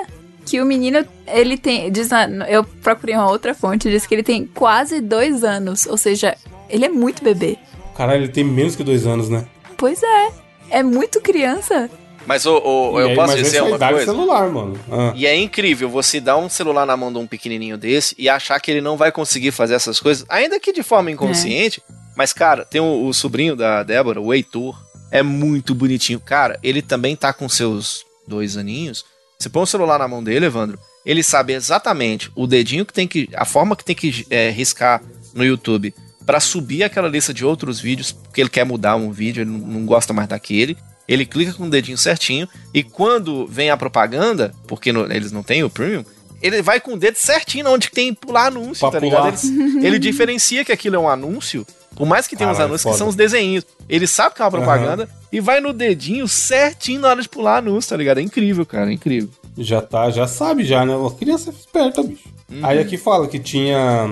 que 0.45 0.61
o 0.61 0.67
menino, 0.67 1.03
ele 1.27 1.57
tem. 1.57 1.91
Diz, 1.91 2.11
eu 2.49 2.63
procurei 2.63 3.17
uma 3.17 3.31
outra 3.31 3.55
fonte, 3.55 3.91
diz 3.91 4.07
que 4.07 4.15
ele 4.15 4.23
tem 4.23 4.47
quase 4.47 5.01
dois 5.01 5.43
anos. 5.43 5.87
Ou 5.87 5.97
seja, 5.97 6.37
ele 6.69 6.85
é 6.85 6.91
muito 6.91 7.25
bebê. 7.25 7.57
Caralho, 7.97 8.25
ele 8.25 8.33
tem 8.33 8.45
menos 8.45 8.77
que 8.77 8.85
dois 8.85 9.07
anos, 9.07 9.31
né? 9.31 9.47
Pois 9.79 10.03
é. 10.03 10.29
É 10.69 10.83
muito 10.83 11.23
criança. 11.23 11.89
Mas 12.27 12.45
o, 12.45 12.59
o 12.59 13.01
eu 13.01 13.09
aí, 13.09 13.15
posso 13.15 13.37
dizer 13.37 13.63
uma 13.63 13.79
coisa? 13.79 14.05
celular, 14.05 14.49
mano. 14.51 14.79
Ah. 14.91 15.13
E 15.15 15.27
é 15.27 15.37
incrível 15.37 15.89
você 15.89 16.21
dar 16.21 16.37
um 16.37 16.49
celular 16.49 16.85
na 16.85 16.97
mão 16.97 17.13
de 17.13 17.19
um 17.19 17.27
pequenininho 17.27 17.79
desse 17.79 18.15
e 18.19 18.29
achar 18.29 18.61
que 18.61 18.71
ele 18.71 18.81
não 18.81 18.97
vai 18.97 19.13
conseguir 19.13 19.53
fazer 19.53 19.75
essas 19.75 20.01
coisas, 20.01 20.27
ainda 20.29 20.59
que 20.59 20.73
de 20.73 20.83
forma 20.83 21.11
inconsciente. 21.11 21.83
É. 21.89 21.95
Mas, 22.17 22.33
cara, 22.33 22.65
tem 22.65 22.81
o, 22.81 23.07
o, 23.07 23.15
sobrinho 23.15 23.55
da 23.55 23.83
Débora, 23.83 24.21
o 24.21 24.33
Heitor, 24.33 24.77
é 25.11 25.23
muito 25.23 25.75
bonitinho. 25.75 26.19
Cara, 26.19 26.59
ele 26.63 26.83
também 26.83 27.15
tá 27.15 27.33
com 27.33 27.49
seus 27.49 28.05
dois 28.27 28.57
aninhos. 28.57 29.05
Você 29.39 29.49
põe 29.49 29.63
o 29.63 29.67
celular 29.67 29.99
na 29.99 30.09
mão 30.09 30.25
dele, 30.25 30.47
Evandro, 30.47 30.79
ele 31.05 31.23
sabe 31.23 31.53
exatamente 31.53 32.33
o 32.35 32.47
dedinho 32.47 32.87
que 32.87 32.93
tem 32.93 33.07
que. 33.07 33.29
a 33.35 33.45
forma 33.45 33.77
que 33.77 33.85
tem 33.85 33.95
que 33.95 34.27
é, 34.31 34.51
riscar 34.51 35.03
no 35.35 35.45
YouTube 35.45 35.95
para 36.25 36.41
subir 36.41 36.83
aquela 36.83 37.09
lista 37.09 37.33
de 37.33 37.45
outros 37.45 37.79
vídeos, 37.79 38.11
porque 38.11 38.41
ele 38.41 38.51
quer 38.51 38.65
mudar 38.65 38.97
um 38.97 39.13
vídeo, 39.13 39.43
ele 39.43 39.51
não, 39.51 39.59
não 39.59 39.87
gosta 39.87 40.13
mais 40.13 40.27
daquele. 40.27 40.77
Ele 41.09 41.25
clica 41.25 41.53
com 41.53 41.65
o 41.65 41.71
dedinho 41.71 41.97
certinho 41.97 42.49
e 42.75 42.83
quando 42.83 43.47
vem 43.47 43.71
a 43.71 43.77
propaganda, 43.77 44.55
porque 44.67 44.93
no, 44.93 45.11
eles 45.13 45.31
não 45.33 45.43
têm 45.43 45.63
o 45.63 45.71
premium, 45.71 46.05
ele 46.43 46.63
vai 46.63 46.81
com 46.81 46.95
o 46.95 46.97
dedo 46.97 47.17
certinho 47.17 47.69
onde 47.69 47.91
tem 47.91 48.13
pular 48.13 48.47
anúncio, 48.47 48.81
pra 48.81 49.01
tá 49.01 49.07
pular. 49.07 49.31
ligado? 49.31 49.47
Ele, 49.79 49.87
ele, 49.87 49.99
diferencia 49.99 50.65
que 50.65 50.73
aquilo 50.73 50.97
é 50.97 50.99
um 50.99 51.09
anúncio, 51.09 51.67
por 51.95 52.07
mais 52.07 52.27
que 52.27 52.37
tenha 52.37 52.51
os 52.51 52.61
anúncios 52.61 52.83
foda. 52.83 52.95
que 52.95 52.99
são 52.99 53.09
os 53.09 53.15
desenhinhos. 53.15 53.65
Ele 53.89 54.07
sabe 54.07 54.35
que 54.35 54.43
é 54.43 54.45
uma 54.45 54.51
propaganda 54.51 55.05
uhum. 55.05 55.29
e 55.33 55.41
vai 55.41 55.61
no 55.61 55.73
dedinho 55.73 56.29
certinho 56.29 57.01
na 57.01 57.09
hora 57.09 57.23
de 57.23 57.29
pular 57.29 57.59
anúncio, 57.59 57.91
tá 57.91 57.97
ligado? 57.97 58.19
É 58.19 58.23
incrível, 58.23 58.67
cara, 58.67 58.91
é 58.91 58.95
incrível. 58.95 59.31
Já 59.57 59.81
tá, 59.81 60.11
já 60.11 60.27
sabe 60.27 60.65
já, 60.65 60.85
né? 60.85 60.95
A 60.95 61.11
criança 61.11 61.51
é 61.51 61.53
esperta, 61.53 62.03
bicho. 62.03 62.29
Uhum. 62.51 62.65
Aí 62.65 62.79
aqui 62.79 62.97
fala 62.97 63.27
que 63.27 63.39
tinha 63.39 64.11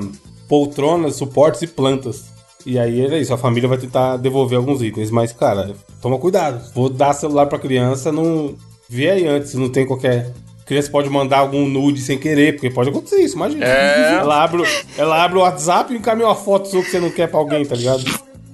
poltronas, 0.49 1.17
suportes 1.17 1.63
e 1.63 1.67
plantas. 1.67 2.34
E 2.67 2.79
aí 2.79 3.05
era 3.05 3.19
isso, 3.19 3.35
a 3.35 3.39
família 3.39 3.69
vai 3.69 3.77
tentar 3.77 4.17
devolver 4.17 4.57
alguns 4.57 4.81
itens, 4.81 5.11
mas, 5.11 5.33
cara, 5.33 5.75
toma 6.01 6.19
cuidado. 6.19 6.73
Vou 6.75 6.89
dar 6.89 7.13
celular 7.13 7.47
pra 7.47 7.59
criança, 7.59 8.11
não. 8.11 8.55
Vê 8.89 9.11
aí 9.11 9.27
antes, 9.27 9.55
não 9.55 9.69
tem 9.69 9.87
qualquer. 9.87 10.33
A 10.63 10.67
criança 10.67 10.91
pode 10.91 11.11
mandar 11.11 11.39
algum 11.39 11.69
nude 11.69 12.01
sem 12.01 12.19
querer, 12.19 12.55
porque 12.55 12.71
pode 12.71 12.89
acontecer 12.89 13.21
isso, 13.21 13.37
imagina. 13.37 13.67
É. 13.67 14.15
Ela, 14.15 14.43
abre, 14.43 14.63
ela 14.97 15.23
abre 15.23 15.39
o 15.39 15.43
WhatsApp 15.43 15.93
e 15.93 15.99
encaminha 15.99 16.27
uma 16.27 16.35
foto 16.35 16.69
sua 16.69 16.83
que 16.83 16.91
você 16.91 16.99
não 16.99 17.11
quer 17.11 17.29
pra 17.29 17.39
alguém, 17.39 17.67
tá 17.67 17.77
ligado? 17.77 18.03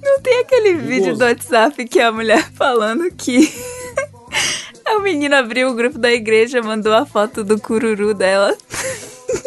Não 0.03 0.19
tem 0.19 0.39
aquele 0.39 0.73
vídeo 0.75 1.15
do 1.15 1.23
WhatsApp 1.23 1.85
que 1.85 2.01
a 2.01 2.11
mulher 2.11 2.43
falando 2.53 3.09
que. 3.15 3.49
a 4.85 4.99
menina 4.99 5.39
abriu 5.39 5.69
o 5.69 5.73
grupo 5.73 5.97
da 5.97 6.11
igreja, 6.11 6.61
mandou 6.61 6.93
a 6.93 7.05
foto 7.05 7.45
do 7.45 7.57
cururu 7.57 8.13
dela. 8.13 8.57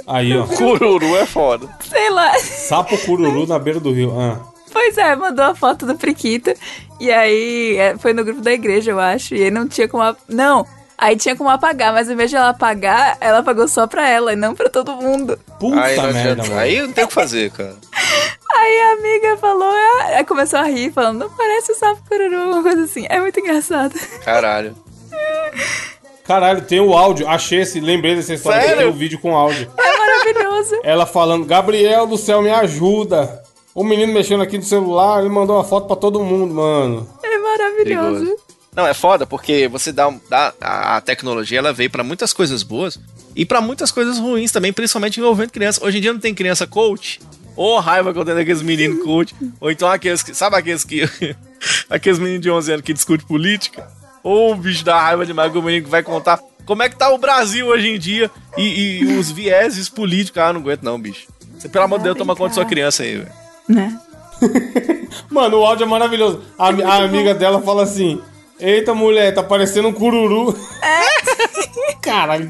Aí, 0.06 0.34
ó. 0.34 0.46
Cururu 0.46 1.16
é 1.16 1.26
foda. 1.26 1.68
Sei 1.86 2.08
lá. 2.08 2.38
Sapo 2.38 2.96
cururu 2.98 3.46
na 3.46 3.58
beira 3.58 3.78
do 3.78 3.92
rio. 3.92 4.18
Ah. 4.18 4.53
Pois 4.74 4.98
é, 4.98 5.14
mandou 5.14 5.44
a 5.44 5.54
foto 5.54 5.86
do 5.86 5.94
Priquito. 5.94 6.52
E 6.98 7.10
aí, 7.10 7.76
é, 7.78 7.96
foi 7.96 8.12
no 8.12 8.24
grupo 8.24 8.40
da 8.40 8.52
igreja, 8.52 8.90
eu 8.90 8.98
acho. 8.98 9.34
E 9.36 9.44
aí 9.44 9.50
não 9.50 9.68
tinha 9.68 9.88
como. 9.88 10.16
Não! 10.28 10.66
Aí 10.98 11.16
tinha 11.16 11.36
como 11.36 11.48
apagar, 11.48 11.92
mas 11.92 12.08
ao 12.08 12.14
invés 12.14 12.30
de 12.30 12.36
ela 12.36 12.48
apagar, 12.48 13.16
ela 13.20 13.38
apagou 13.38 13.68
só 13.68 13.86
pra 13.86 14.08
ela 14.08 14.32
e 14.32 14.36
não 14.36 14.54
pra 14.54 14.68
todo 14.68 14.96
mundo. 14.96 15.38
Puta 15.58 15.80
aí 15.80 16.12
merda, 16.12 16.42
mano. 16.42 16.58
Aí 16.58 16.80
não 16.82 16.92
tem 16.92 17.04
o 17.04 17.08
que 17.08 17.14
fazer, 17.14 17.50
cara. 17.50 17.76
Aí 18.56 18.80
a 18.80 18.92
amiga 18.92 19.36
falou, 19.38 19.74
é, 19.74 20.16
aí 20.18 20.24
começou 20.24 20.60
a 20.60 20.62
rir, 20.62 20.92
falando, 20.92 21.18
não 21.18 21.30
parece 21.30 21.72
o 21.72 21.74
sapo 21.74 22.00
cururu, 22.08 22.52
uma 22.52 22.62
coisa 22.62 22.84
assim. 22.84 23.04
É 23.10 23.18
muito 23.18 23.40
engraçado. 23.40 23.92
Caralho. 24.24 24.76
Caralho, 26.22 26.62
tem 26.62 26.80
o 26.80 26.96
áudio. 26.96 27.28
Achei 27.28 27.62
esse, 27.62 27.80
lembrei 27.80 28.14
dessa 28.14 28.32
história. 28.32 28.62
Sério? 28.62 28.78
Tem 28.78 28.86
o 28.86 28.92
vídeo 28.92 29.18
com 29.18 29.36
áudio. 29.36 29.70
É 29.76 29.98
maravilhoso. 29.98 30.80
Ela 30.84 31.04
falando, 31.04 31.44
Gabriel 31.44 32.06
do 32.06 32.16
céu, 32.16 32.40
me 32.40 32.50
ajuda. 32.50 33.43
O 33.74 33.82
menino 33.82 34.12
mexendo 34.12 34.42
aqui 34.42 34.56
no 34.56 34.62
celular, 34.62 35.20
ele 35.20 35.28
mandou 35.28 35.56
uma 35.56 35.64
foto 35.64 35.86
pra 35.88 35.96
todo 35.96 36.22
mundo, 36.22 36.54
mano. 36.54 37.08
É 37.22 37.38
maravilhoso. 37.38 38.24
Perigoso. 38.24 38.36
Não, 38.74 38.86
é 38.86 38.94
foda 38.94 39.26
porque 39.26 39.68
você 39.68 39.92
dá, 39.92 40.12
dá 40.28 40.52
a 40.60 41.00
tecnologia, 41.00 41.58
ela 41.58 41.72
veio 41.72 41.90
pra 41.90 42.02
muitas 42.02 42.32
coisas 42.32 42.62
boas 42.62 42.98
e 43.34 43.44
pra 43.44 43.60
muitas 43.60 43.90
coisas 43.90 44.18
ruins 44.18 44.52
também, 44.52 44.72
principalmente 44.72 45.18
envolvendo 45.18 45.50
criança. 45.50 45.84
Hoje 45.84 45.98
em 45.98 46.00
dia 46.00 46.12
não 46.12 46.20
tem 46.20 46.34
criança 46.34 46.66
coach. 46.66 47.20
Ô, 47.56 47.78
raiva 47.78 48.12
que 48.12 48.18
eu 48.18 48.24
tenho 48.24 48.36
daqueles 48.36 48.62
meninos 48.62 49.02
coach. 49.04 49.34
Ou 49.60 49.70
então 49.70 49.88
aqueles 49.88 50.22
que. 50.22 50.34
Sabe 50.34 50.56
aqueles 50.56 50.84
que. 50.84 51.08
aqueles 51.88 52.18
meninos 52.18 52.42
de 52.42 52.50
11 52.50 52.72
anos 52.72 52.84
que 52.84 52.92
discutem 52.92 53.26
política? 53.26 53.88
Ou 54.22 54.52
o 54.52 54.56
bicho 54.56 54.84
dá 54.84 55.00
raiva 55.00 55.24
demais 55.24 55.52
que 55.52 55.58
o 55.58 55.62
menino 55.62 55.84
que 55.84 55.90
vai 55.90 56.02
contar 56.02 56.40
como 56.64 56.82
é 56.82 56.88
que 56.88 56.96
tá 56.96 57.10
o 57.10 57.18
Brasil 57.18 57.66
hoje 57.66 57.88
em 57.88 57.98
dia 57.98 58.30
e, 58.56 59.02
e 59.02 59.18
os 59.18 59.30
vieses 59.30 59.88
políticos. 59.88 60.42
Ah, 60.42 60.52
não 60.52 60.60
aguento 60.60 60.82
não, 60.82 60.98
bicho. 60.98 61.28
Você, 61.56 61.68
pelo 61.68 61.84
amor 61.84 61.98
de 61.98 62.04
Deus, 62.04 62.16
toma 62.16 62.34
conta 62.34 62.48
da 62.48 62.54
sua 62.54 62.64
criança 62.64 63.02
aí, 63.04 63.18
velho. 63.18 63.43
Né? 63.68 63.98
Mano, 65.30 65.58
o 65.58 65.64
áudio 65.64 65.84
é 65.84 65.88
maravilhoso. 65.88 66.42
A, 66.58 66.68
a 66.68 67.04
amiga 67.04 67.34
dela 67.34 67.60
fala 67.62 67.82
assim: 67.82 68.20
Eita, 68.58 68.94
mulher, 68.94 69.34
tá 69.34 69.42
parecendo 69.42 69.88
um 69.88 69.92
cururu. 69.92 70.56
É? 70.82 71.94
Caralho, 72.00 72.48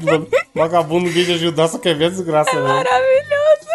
vagabundo 0.53 1.05
ninguém 1.07 1.25
de 1.25 1.33
ajudar, 1.33 1.67
só 1.67 1.77
quer 1.77 1.95
ver 1.95 2.05
a 2.05 2.09
desgraça, 2.09 2.53
né? 2.53 2.67
Maravilhoso. 2.67 3.65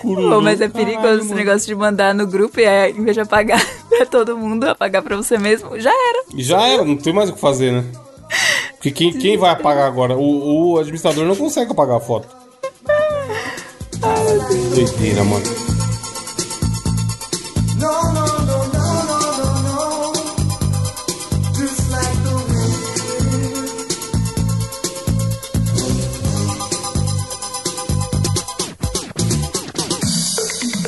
Cururu. 0.00 0.30
Pô, 0.30 0.40
mas 0.40 0.60
é 0.60 0.68
perigoso 0.68 1.02
Caralho, 1.02 1.20
esse 1.22 1.34
negócio 1.34 1.66
de 1.66 1.74
mandar 1.74 2.14
no 2.14 2.26
grupo 2.26 2.58
e 2.60 2.66
aí, 2.66 2.92
em 2.92 3.04
vez 3.04 3.14
de 3.14 3.20
apagar 3.20 3.64
pra 3.88 4.06
todo 4.06 4.36
mundo, 4.36 4.64
apagar 4.64 5.02
pra 5.02 5.16
você 5.16 5.36
mesmo. 5.38 5.78
Já 5.78 5.90
era. 5.90 6.24
Já 6.36 6.66
era, 6.66 6.84
não 6.84 6.96
tem 6.96 7.12
mais 7.12 7.28
o 7.28 7.34
que 7.34 7.40
fazer, 7.40 7.72
né? 7.72 7.84
Porque 8.72 8.90
quem, 8.90 9.12
quem 9.12 9.36
vai 9.36 9.50
apagar 9.50 9.86
agora? 9.86 10.16
O, 10.16 10.72
o 10.72 10.78
administrador 10.78 11.24
não 11.24 11.34
consegue 11.34 11.72
apagar 11.72 11.96
a 11.96 12.00
foto. 12.00 12.28
Doideira, 14.74 15.24
mano. 15.24 15.67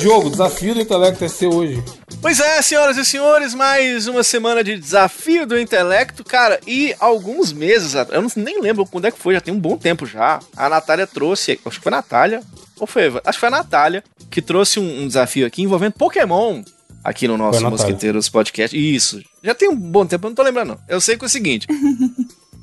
Diogo, 0.01 0.31
desafio 0.31 0.73
do 0.73 0.81
intelecto 0.81 1.23
é 1.23 1.27
seu 1.27 1.53
hoje. 1.53 1.83
Pois 2.19 2.39
é, 2.39 2.59
senhoras 2.63 2.97
e 2.97 3.05
senhores, 3.05 3.53
mais 3.53 4.07
uma 4.07 4.23
semana 4.23 4.63
de 4.63 4.75
desafio 4.75 5.45
do 5.45 5.59
intelecto, 5.59 6.23
cara, 6.23 6.59
e 6.65 6.95
alguns 6.99 7.53
meses, 7.53 7.93
eu 7.93 8.19
não, 8.19 8.31
nem 8.35 8.59
lembro 8.59 8.83
quando 8.83 9.05
é 9.05 9.11
que 9.11 9.19
foi, 9.19 9.35
já 9.35 9.41
tem 9.41 9.53
um 9.53 9.59
bom 9.59 9.77
tempo 9.77 10.07
já, 10.07 10.39
a 10.57 10.67
Natália 10.67 11.05
trouxe, 11.05 11.59
acho 11.63 11.77
que 11.77 11.83
foi 11.83 11.93
a 11.93 11.97
Natália, 11.97 12.41
ou 12.79 12.87
foi, 12.87 13.09
acho 13.09 13.37
que 13.37 13.39
foi 13.39 13.49
a 13.49 13.51
Natália, 13.51 14.03
que 14.31 14.41
trouxe 14.41 14.79
um, 14.79 15.03
um 15.03 15.07
desafio 15.07 15.45
aqui 15.45 15.61
envolvendo 15.61 15.93
Pokémon, 15.93 16.63
aqui 17.03 17.27
no 17.27 17.37
nosso. 17.37 17.61
Mosqueteiros 17.69 18.27
Podcast, 18.27 18.75
isso, 18.75 19.21
já 19.43 19.53
tem 19.53 19.69
um 19.69 19.75
bom 19.75 20.03
tempo, 20.03 20.25
eu 20.25 20.29
não 20.31 20.35
tô 20.35 20.41
lembrando 20.41 20.69
não, 20.69 20.79
eu 20.89 20.99
sei 20.99 21.15
que 21.15 21.23
é 21.25 21.27
o 21.27 21.29
seguinte... 21.29 21.67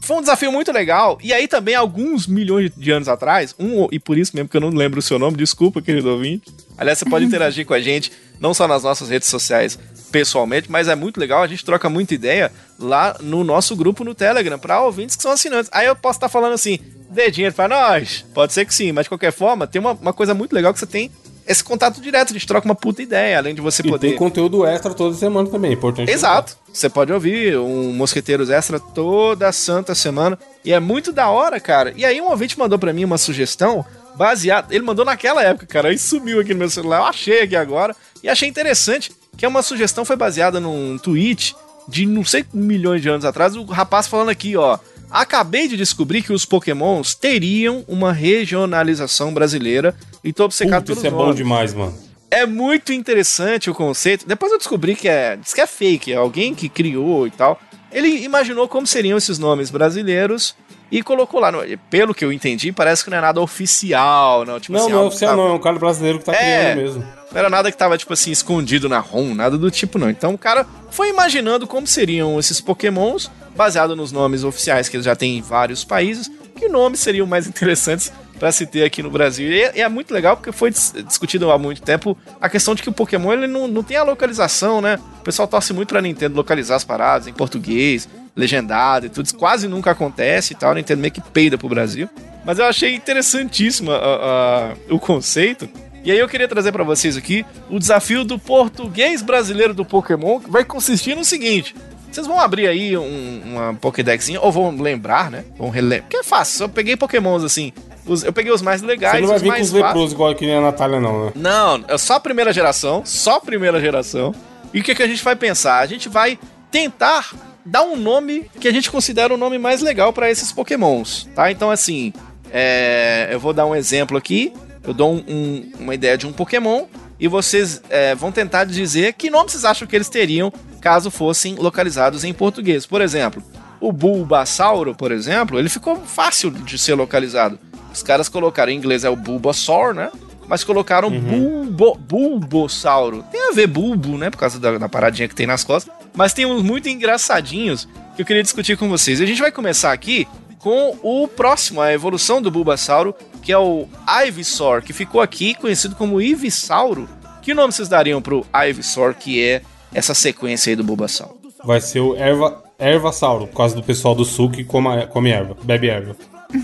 Foi 0.00 0.16
um 0.16 0.20
desafio 0.20 0.52
muito 0.52 0.70
legal. 0.70 1.18
E 1.20 1.32
aí 1.32 1.48
também, 1.48 1.74
alguns 1.74 2.28
milhões 2.28 2.70
de 2.76 2.90
anos 2.92 3.08
atrás, 3.08 3.52
um, 3.58 3.88
e 3.90 3.98
por 3.98 4.16
isso 4.16 4.30
mesmo 4.32 4.48
que 4.48 4.56
eu 4.56 4.60
não 4.60 4.68
lembro 4.68 5.00
o 5.00 5.02
seu 5.02 5.18
nome, 5.18 5.36
desculpa, 5.36 5.82
querido 5.82 6.08
ouvinte. 6.08 6.52
Aliás, 6.78 6.98
você 6.98 7.04
pode 7.04 7.24
interagir 7.24 7.66
com 7.66 7.74
a 7.74 7.80
gente, 7.80 8.12
não 8.40 8.54
só 8.54 8.68
nas 8.68 8.82
nossas 8.82 9.08
redes 9.08 9.28
sociais 9.28 9.78
pessoalmente, 10.10 10.70
mas 10.70 10.88
é 10.88 10.94
muito 10.94 11.20
legal, 11.20 11.42
a 11.42 11.46
gente 11.46 11.64
troca 11.64 11.90
muita 11.90 12.14
ideia 12.14 12.50
lá 12.78 13.16
no 13.20 13.44
nosso 13.44 13.76
grupo 13.76 14.04
no 14.04 14.14
Telegram, 14.14 14.58
para 14.58 14.80
ouvintes 14.80 15.16
que 15.16 15.22
são 15.22 15.32
assinantes. 15.32 15.70
Aí 15.72 15.86
eu 15.86 15.96
posso 15.96 16.16
estar 16.16 16.28
falando 16.28 16.54
assim, 16.54 16.78
dê 17.10 17.30
dinheiro 17.30 17.54
pra 17.54 17.68
nós? 17.68 18.24
Pode 18.32 18.52
ser 18.52 18.64
que 18.64 18.74
sim, 18.74 18.92
mas 18.92 19.04
de 19.04 19.10
qualquer 19.10 19.32
forma, 19.32 19.66
tem 19.66 19.80
uma, 19.80 19.92
uma 19.92 20.12
coisa 20.12 20.32
muito 20.32 20.54
legal 20.54 20.72
que 20.72 20.78
você 20.78 20.86
tem 20.86 21.10
esse 21.48 21.64
contato 21.64 21.98
direto, 21.98 22.28
a 22.30 22.32
gente 22.34 22.46
troca 22.46 22.66
uma 22.68 22.74
puta 22.74 23.02
ideia, 23.02 23.38
além 23.38 23.54
de 23.54 23.62
você 23.62 23.80
E 23.82 23.88
poder... 23.88 24.08
tem 24.08 24.16
conteúdo 24.18 24.66
extra 24.66 24.92
toda 24.92 25.16
semana 25.16 25.48
também, 25.48 25.70
é 25.70 25.74
importante. 25.74 26.12
Exato. 26.12 26.58
Você 26.70 26.90
pode 26.90 27.10
ouvir 27.10 27.56
um 27.58 27.90
Mosqueteiros 27.94 28.50
Extra 28.50 28.78
toda 28.78 29.50
santa 29.50 29.94
semana. 29.94 30.38
E 30.62 30.74
é 30.74 30.78
muito 30.78 31.10
da 31.10 31.30
hora, 31.30 31.58
cara. 31.58 31.94
E 31.96 32.04
aí 32.04 32.20
um 32.20 32.28
ouvinte 32.28 32.58
mandou 32.58 32.78
pra 32.78 32.92
mim 32.92 33.02
uma 33.02 33.16
sugestão 33.16 33.82
baseada... 34.18 34.74
Ele 34.74 34.84
mandou 34.84 35.04
naquela 35.04 35.42
época, 35.42 35.66
cara. 35.66 35.88
Aí 35.88 35.98
sumiu 35.98 36.40
aqui 36.40 36.52
no 36.52 36.58
meu 36.58 36.68
celular. 36.68 36.98
Eu 36.98 37.04
achei 37.04 37.42
aqui 37.42 37.56
agora. 37.56 37.96
E 38.22 38.28
achei 38.28 38.48
interessante 38.48 39.12
que 39.36 39.46
é 39.46 39.48
uma 39.48 39.62
sugestão 39.62 40.04
foi 40.04 40.16
baseada 40.16 40.58
num 40.60 40.98
tweet 40.98 41.54
de 41.88 42.04
não 42.04 42.24
sei 42.24 42.44
milhões 42.52 43.00
de 43.00 43.08
anos 43.08 43.24
atrás. 43.24 43.56
O 43.56 43.64
rapaz 43.64 44.06
falando 44.06 44.28
aqui, 44.28 44.56
ó... 44.56 44.78
Acabei 45.10 45.68
de 45.68 45.74
descobrir 45.74 46.20
que 46.20 46.34
os 46.34 46.44
pokémons 46.44 47.14
teriam 47.14 47.82
uma 47.88 48.12
regionalização 48.12 49.32
brasileira 49.32 49.94
e 50.22 50.34
tô 50.34 50.44
obcecado 50.44 50.82
Puta, 50.82 50.86
pelos 50.86 50.98
isso 50.98 51.06
é 51.06 51.10
bom 51.10 51.32
demais, 51.32 51.72
mano. 51.72 51.94
É 52.30 52.44
muito 52.44 52.92
interessante 52.92 53.70
o 53.70 53.74
conceito. 53.74 54.28
Depois 54.28 54.52
eu 54.52 54.58
descobri 54.58 54.94
que 54.94 55.08
é, 55.08 55.36
diz 55.36 55.54
que 55.54 55.62
é 55.62 55.66
fake, 55.66 56.12
é 56.12 56.16
alguém 56.16 56.54
que 56.54 56.68
criou 56.68 57.26
e 57.26 57.30
tal. 57.30 57.58
Ele 57.90 58.22
imaginou 58.22 58.68
como 58.68 58.86
seriam 58.86 59.16
esses 59.16 59.38
nomes 59.38 59.70
brasileiros 59.70 60.54
e 60.90 61.02
colocou 61.02 61.40
lá. 61.40 61.50
No- 61.52 61.62
pelo 61.90 62.14
que 62.14 62.24
eu 62.24 62.32
entendi, 62.32 62.72
parece 62.72 63.04
que 63.04 63.10
não 63.10 63.18
é 63.18 63.20
nada 63.20 63.40
oficial, 63.40 64.44
não. 64.44 64.58
Tipo 64.58 64.72
Não, 64.74 64.80
assim, 64.84 64.92
não 64.92 65.02
é 65.02 65.06
oficial, 65.06 65.30
tá- 65.30 65.36
não. 65.36 65.48
É 65.48 65.52
um 65.52 65.58
cara 65.58 65.78
brasileiro 65.78 66.18
que 66.18 66.24
tá 66.24 66.32
É. 66.34 66.72
criando 66.72 66.76
mesmo. 66.82 67.00
não 67.30 67.38
era 67.38 67.50
nada 67.50 67.70
que 67.70 67.76
tava, 67.76 67.98
tipo 67.98 68.12
assim, 68.12 68.30
escondido 68.30 68.88
na 68.88 68.98
ROM, 69.00 69.34
nada 69.34 69.58
do 69.58 69.70
tipo, 69.70 69.98
não. 69.98 70.08
Então 70.08 70.32
o 70.34 70.38
cara 70.38 70.66
foi 70.90 71.10
imaginando 71.10 71.66
como 71.66 71.86
seriam 71.86 72.38
esses 72.38 72.60
pokémons, 72.60 73.30
baseado 73.54 73.94
nos 73.94 74.10
nomes 74.12 74.44
oficiais 74.44 74.88
que 74.88 74.96
eles 74.96 75.04
já 75.04 75.14
têm 75.14 75.36
em 75.38 75.42
vários 75.42 75.84
países, 75.84 76.30
que 76.56 76.68
nomes 76.68 77.00
seriam 77.00 77.26
mais 77.26 77.46
interessantes 77.48 78.10
pra 78.38 78.50
se 78.52 78.64
ter 78.66 78.84
aqui 78.84 79.02
no 79.02 79.10
Brasil. 79.10 79.48
E 79.50 79.60
é, 79.62 79.80
é 79.80 79.88
muito 79.88 80.14
legal 80.14 80.36
porque 80.36 80.52
foi 80.52 80.70
dis- 80.70 80.94
discutido 81.06 81.50
há 81.50 81.58
muito 81.58 81.82
tempo 81.82 82.16
a 82.40 82.48
questão 82.48 82.74
de 82.74 82.82
que 82.82 82.88
o 82.88 82.92
Pokémon 82.92 83.32
ele 83.32 83.46
não, 83.48 83.66
não 83.68 83.82
tem 83.82 83.96
a 83.96 84.04
localização, 84.04 84.80
né? 84.80 84.98
O 85.20 85.24
pessoal 85.24 85.46
torce 85.48 85.72
muito 85.72 85.88
pra 85.88 86.00
Nintendo 86.00 86.36
localizar 86.36 86.76
as 86.76 86.84
paradas 86.84 87.26
em 87.26 87.32
português, 87.32 88.08
legendado 88.38 89.06
e 89.06 89.08
tudo. 89.08 89.26
Isso 89.26 89.36
quase 89.36 89.66
nunca 89.68 89.90
acontece 89.90 90.52
e 90.52 90.56
tal. 90.56 90.70
A 90.70 90.74
Nintendo 90.74 91.00
meio 91.00 91.12
que 91.12 91.20
peida 91.20 91.58
pro 91.58 91.68
Brasil. 91.68 92.08
Mas 92.44 92.58
eu 92.58 92.64
achei 92.64 92.94
interessantíssimo 92.94 93.90
a- 93.90 93.96
a- 93.96 94.74
o 94.94 94.98
conceito. 94.98 95.68
E 96.04 96.10
aí 96.12 96.18
eu 96.18 96.28
queria 96.28 96.46
trazer 96.48 96.72
pra 96.72 96.84
vocês 96.84 97.16
aqui 97.16 97.44
o 97.68 97.78
desafio 97.78 98.24
do 98.24 98.38
português 98.38 99.20
brasileiro 99.20 99.74
do 99.74 99.84
Pokémon, 99.84 100.40
que 100.40 100.48
vai 100.50 100.64
consistir 100.64 101.14
no 101.16 101.24
seguinte. 101.24 101.74
Vocês 102.10 102.26
vão 102.26 102.40
abrir 102.40 102.66
aí 102.68 102.96
um- 102.96 103.42
uma 103.44 103.74
Pokédexinha, 103.74 104.40
ou 104.40 104.50
vão 104.50 104.70
lembrar, 104.80 105.30
né? 105.30 105.44
Vão 105.58 105.68
relembrar. 105.68 106.02
Porque 106.02 106.16
é 106.16 106.22
fácil, 106.22 106.64
eu 106.64 106.68
peguei 106.68 106.96
Pokémons 106.96 107.44
assim. 107.44 107.72
os- 108.06 108.22
eu 108.24 108.32
peguei 108.32 108.50
os 108.50 108.62
mais 108.62 108.80
legais, 108.80 109.16
Você 109.16 109.20
não 109.20 109.28
vai 109.28 109.38
vir 109.38 109.52
com 109.54 109.60
os 109.60 109.70
leprosos 109.72 110.12
igual 110.12 110.34
que 110.34 110.46
nem 110.46 110.54
a 110.56 110.62
Natália, 110.62 110.98
não, 110.98 111.26
né? 111.26 111.32
Não, 111.34 111.84
é 111.86 111.98
só 111.98 112.14
a 112.14 112.20
primeira 112.20 112.50
geração, 112.54 113.02
só 113.04 113.34
a 113.36 113.40
primeira 113.40 113.78
geração. 113.78 114.34
E 114.72 114.80
o 114.80 114.82
que, 114.82 114.94
que 114.94 115.02
a 115.02 115.06
gente 115.06 115.22
vai 115.22 115.36
pensar? 115.36 115.80
A 115.80 115.84
gente 115.86 116.08
vai 116.08 116.38
tentar 116.70 117.30
dar 117.70 117.82
um 117.82 117.96
nome 117.96 118.50
que 118.60 118.66
a 118.68 118.72
gente 118.72 118.90
considera 118.90 119.32
o 119.32 119.36
nome 119.36 119.58
mais 119.58 119.80
legal 119.82 120.12
para 120.12 120.30
esses 120.30 120.50
pokémons, 120.52 121.28
tá? 121.34 121.50
Então, 121.50 121.70
assim, 121.70 122.12
é, 122.50 123.28
eu 123.30 123.38
vou 123.40 123.52
dar 123.52 123.66
um 123.66 123.74
exemplo 123.74 124.16
aqui. 124.16 124.52
Eu 124.82 124.94
dou 124.94 125.12
um- 125.14 125.24
um- 125.28 125.72
uma 125.80 125.94
ideia 125.94 126.16
de 126.16 126.26
um 126.26 126.32
pokémon 126.32 126.84
e 127.20 127.28
vocês 127.28 127.82
é, 127.90 128.14
vão 128.14 128.32
tentar 128.32 128.64
dizer 128.64 129.12
que 129.14 129.28
nome 129.30 129.50
vocês 129.50 129.64
acham 129.64 129.86
que 129.86 129.94
eles 129.94 130.08
teriam 130.08 130.52
caso 130.80 131.10
fossem 131.10 131.56
localizados 131.56 132.24
em 132.24 132.32
português. 132.32 132.86
Por 132.86 133.00
exemplo, 133.02 133.42
o 133.80 133.92
Bulbasauro, 133.92 134.94
por 134.94 135.12
exemplo, 135.12 135.58
ele 135.58 135.68
ficou 135.68 135.96
fácil 135.96 136.50
de 136.50 136.78
ser 136.78 136.94
localizado. 136.94 137.58
Os 137.92 138.02
caras 138.02 138.28
colocaram 138.28 138.70
em 138.72 138.76
inglês 138.76 139.04
é 139.04 139.10
o 139.10 139.16
Bulbasaur, 139.16 139.92
né? 139.92 140.10
Mas 140.46 140.64
colocaram 140.64 141.10
bulbo, 141.10 141.94
Bulbossauro. 141.96 143.22
Tem 143.30 143.50
a 143.50 143.52
ver 143.52 143.66
bulbo, 143.66 144.16
né? 144.16 144.30
Por 144.30 144.38
causa 144.38 144.58
da, 144.58 144.78
da 144.78 144.88
paradinha 144.88 145.28
que 145.28 145.34
tem 145.34 145.46
nas 145.46 145.62
costas. 145.64 145.92
Mas 146.18 146.32
tem 146.32 146.44
uns 146.44 146.64
muito 146.64 146.88
engraçadinhos 146.88 147.88
que 148.16 148.22
eu 148.22 148.26
queria 148.26 148.42
discutir 148.42 148.76
com 148.76 148.88
vocês. 148.88 149.20
E 149.20 149.22
a 149.22 149.26
gente 149.26 149.40
vai 149.40 149.52
começar 149.52 149.92
aqui 149.92 150.26
com 150.58 150.98
o 151.00 151.28
próximo, 151.28 151.80
a 151.80 151.92
evolução 151.92 152.42
do 152.42 152.50
Bulbasauro, 152.50 153.14
que 153.40 153.52
é 153.52 153.56
o 153.56 153.86
Ivysaur, 154.26 154.82
que 154.82 154.92
ficou 154.92 155.20
aqui 155.20 155.54
conhecido 155.54 155.94
como 155.94 156.20
Ivysauro. 156.20 157.08
Que 157.40 157.54
nome 157.54 157.72
vocês 157.72 157.88
dariam 157.88 158.20
pro 158.20 158.44
Ivysaur, 158.52 159.14
que 159.14 159.40
é 159.40 159.62
essa 159.94 160.12
sequência 160.12 160.72
aí 160.72 160.74
do 160.74 160.82
Bulbasauro? 160.82 161.38
Vai 161.64 161.80
ser 161.80 162.00
o 162.00 162.16
erva, 162.16 162.64
ervasauro, 162.80 163.46
por 163.46 163.58
causa 163.58 163.76
do 163.76 163.82
pessoal 163.84 164.16
do 164.16 164.24
sul 164.24 164.50
que 164.50 164.64
come, 164.64 165.06
come 165.06 165.30
erva, 165.30 165.56
bebe 165.62 165.88
erva. 165.88 166.16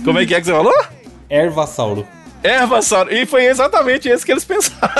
Como 0.04 0.18
é 0.18 0.26
que 0.26 0.34
é 0.34 0.40
que 0.40 0.46
você 0.46 0.52
falou? 0.52 0.74
Ervasauro. 1.30 2.04
Ervasauro. 2.42 3.14
E 3.14 3.24
foi 3.24 3.44
exatamente 3.44 4.08
esse 4.08 4.26
que 4.26 4.32
eles 4.32 4.44
pensaram. 4.44 4.92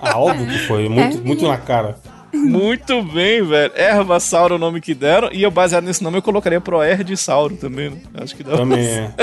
Ah, 0.00 0.18
óbvio 0.18 0.46
que 0.46 0.66
foi. 0.66 0.88
Muito, 0.88 1.18
muito 1.18 1.46
na 1.46 1.58
cara. 1.58 1.98
Muito 2.32 3.02
bem, 3.02 3.42
velho. 3.46 3.72
Ervasauro 3.76 4.54
é 4.54 4.56
o 4.56 4.60
nome 4.60 4.80
que 4.80 4.94
deram. 4.94 5.28
E 5.32 5.42
eu, 5.42 5.50
baseado 5.50 5.84
nesse 5.84 6.02
nome, 6.02 6.18
eu 6.18 6.22
colocaria 6.22 6.60
Proerdisauro 6.60 7.56
também, 7.56 7.90
né? 7.90 7.96
Acho 8.14 8.34
que 8.34 8.42
dá 8.42 8.56
Também 8.56 8.80
é. 8.86 9.14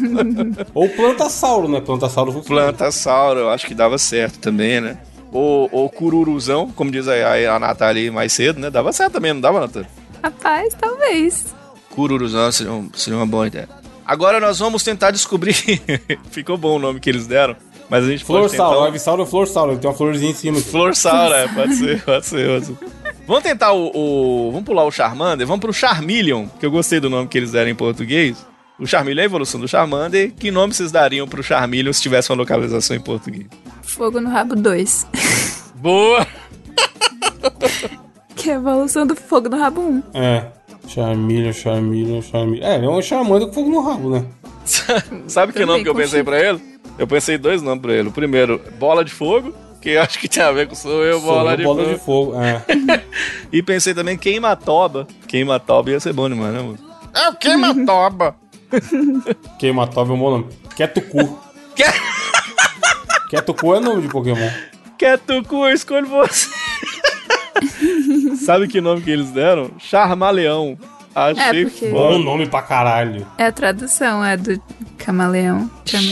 Ou 0.72 0.88
plantasauro, 0.88 1.68
né? 1.68 1.80
Plantasauro 1.80 2.32
funciona. 2.32 2.62
Plantasauro, 2.62 3.40
eu 3.40 3.50
acho 3.50 3.66
que 3.66 3.74
dava 3.74 3.98
certo 3.98 4.38
também, 4.38 4.80
né? 4.80 4.98
ou, 5.32 5.68
ou 5.72 5.90
cururuzão, 5.90 6.70
como 6.70 6.92
diz 6.92 7.08
a, 7.08 7.12
a, 7.12 7.56
a 7.56 7.58
Natália 7.58 8.12
mais 8.12 8.32
cedo, 8.32 8.60
né? 8.60 8.70
Dava 8.70 8.92
certo 8.92 9.14
também, 9.14 9.32
não 9.32 9.40
dava, 9.40 9.58
Natália? 9.60 9.88
Rapaz, 10.22 10.74
talvez. 10.80 11.52
Cururuzão 11.90 12.52
seria, 12.52 12.72
um- 12.72 12.88
seria 12.94 13.18
uma 13.18 13.26
boa 13.26 13.48
ideia. 13.48 13.68
Agora 14.06 14.38
nós 14.38 14.60
vamos 14.60 14.84
tentar 14.84 15.10
descobrir. 15.10 15.54
Ficou 16.30 16.56
bom 16.56 16.76
o 16.76 16.78
nome 16.78 17.00
que 17.00 17.10
eles 17.10 17.26
deram, 17.26 17.56
mas 17.88 18.04
a 18.04 18.08
gente 18.08 18.24
Flor 18.24 18.40
pode 18.42 18.52
tentar. 18.52 18.86
Avisauro 18.86 19.22
é 19.22 19.26
Flor 19.26 19.46
Sauro, 19.46 19.72
ele 19.72 19.80
tem 19.80 19.88
uma 19.90 19.96
florzinha 19.96 20.30
em 20.30 20.34
cima. 20.34 20.58
aqui. 20.58 20.68
Flor 20.68 20.94
Saura, 20.94 21.36
é, 21.38 21.48
pode 21.48 21.74
ser, 21.76 22.02
pode 22.02 22.26
ser, 22.26 22.48
pode 22.48 22.66
ser. 22.66 22.76
Vamos 23.26 23.42
tentar 23.42 23.72
o, 23.72 23.90
o- 23.94 24.50
Vamos 24.50 24.66
pular 24.66 24.84
o 24.84 24.90
Charmander, 24.90 25.46
vamos 25.46 25.60
pro 25.60 25.72
Charmeleon, 25.72 26.46
que 26.60 26.66
eu 26.66 26.70
gostei 26.70 27.00
do 27.00 27.08
nome 27.08 27.28
que 27.28 27.38
eles 27.38 27.52
deram 27.52 27.70
em 27.70 27.74
português. 27.74 28.44
O 28.78 28.86
Charmeleon 28.86 29.20
é 29.20 29.22
a 29.22 29.26
evolução 29.26 29.60
do 29.60 29.68
Charmander. 29.68 30.32
Que 30.32 30.50
nome 30.50 30.74
vocês 30.74 30.90
dariam 30.90 31.28
pro 31.28 31.42
Charmeleon 31.44 31.92
se 31.92 32.02
tivesse 32.02 32.30
uma 32.32 32.36
localização 32.38 32.96
em 32.96 33.00
português? 33.00 33.46
Fogo 33.82 34.20
no 34.20 34.28
Rabo 34.28 34.56
2. 34.56 35.06
Boa! 35.76 36.26
que 38.34 38.50
é 38.50 38.54
a 38.54 38.56
evolução 38.56 39.06
do 39.06 39.14
Fogo 39.14 39.48
no 39.48 39.56
Rabo 39.58 39.80
1. 39.80 40.02
É. 40.14 40.46
Charmilho, 40.88 41.52
Charmilho, 41.54 42.20
Charmilho. 42.22 42.64
É, 42.64 42.74
ele 42.76 42.86
é 42.86 42.90
um 42.90 43.00
charmando 43.00 43.46
com 43.46 43.52
fogo 43.54 43.70
no 43.70 43.80
rabo, 43.80 44.10
né? 44.10 44.24
Sabe 45.26 45.52
que 45.52 45.60
Também, 45.60 45.66
nome 45.66 45.82
que 45.84 45.88
eu 45.88 45.94
pensei 45.94 46.22
pra 46.22 46.38
ele? 46.38 46.60
Eu 46.98 47.06
pensei 47.06 47.36
dois 47.38 47.60
nomes 47.62 47.82
pra 47.82 47.92
ele. 47.92 48.08
O 48.08 48.12
primeiro, 48.12 48.60
Bola 48.78 49.04
de 49.04 49.12
Fogo, 49.12 49.54
que 49.80 49.90
eu 49.90 50.02
acho 50.02 50.18
que 50.18 50.28
tem 50.28 50.42
a 50.42 50.52
ver 50.52 50.68
com 50.68 50.74
sou 50.74 51.04
eu, 51.04 51.20
Bola, 51.20 51.50
Sou 51.50 51.56
de, 51.56 51.62
bola 51.64 51.82
fogo. 51.84 51.94
de 51.94 52.00
fogo. 52.00 52.34
É. 52.42 53.04
E 53.52 53.62
pensei 53.62 53.94
também 53.94 54.18
Queimatoba. 54.18 55.06
Queimatoba 55.28 55.90
ia 55.90 56.00
ser 56.00 56.12
bom 56.12 56.28
demais, 56.28 56.52
né, 56.52 56.60
moço? 56.60 56.82
É 57.14 57.28
o 57.28 57.34
Queimatoba! 57.36 58.36
Queimatov 59.58 60.10
é 60.10 60.12
um 60.14 60.18
bom 60.18 60.30
nome. 60.30 60.46
Ketuku. 60.76 61.38
Que... 61.76 61.84
Ketuku 63.30 63.74
é 63.74 63.80
nome 63.80 64.02
de 64.02 64.08
Pokémon. 64.08 64.50
Ketuku, 64.98 65.66
eu 65.66 65.72
escolho 65.74 66.06
você. 66.06 66.48
Sabe 68.44 68.66
que 68.68 68.80
nome 68.80 69.02
que 69.02 69.10
eles 69.10 69.30
deram? 69.30 69.70
Charmaleão. 69.78 70.76
Achei 71.14 71.62
É, 71.62 71.64
porque- 71.64 71.88
Bom 71.88 72.18
nome 72.18 72.46
pra 72.46 72.60
caralho. 72.62 73.26
É 73.38 73.46
a 73.46 73.52
tradução, 73.52 74.24
é 74.24 74.36
do 74.36 74.60
Camaleão. 74.98 75.70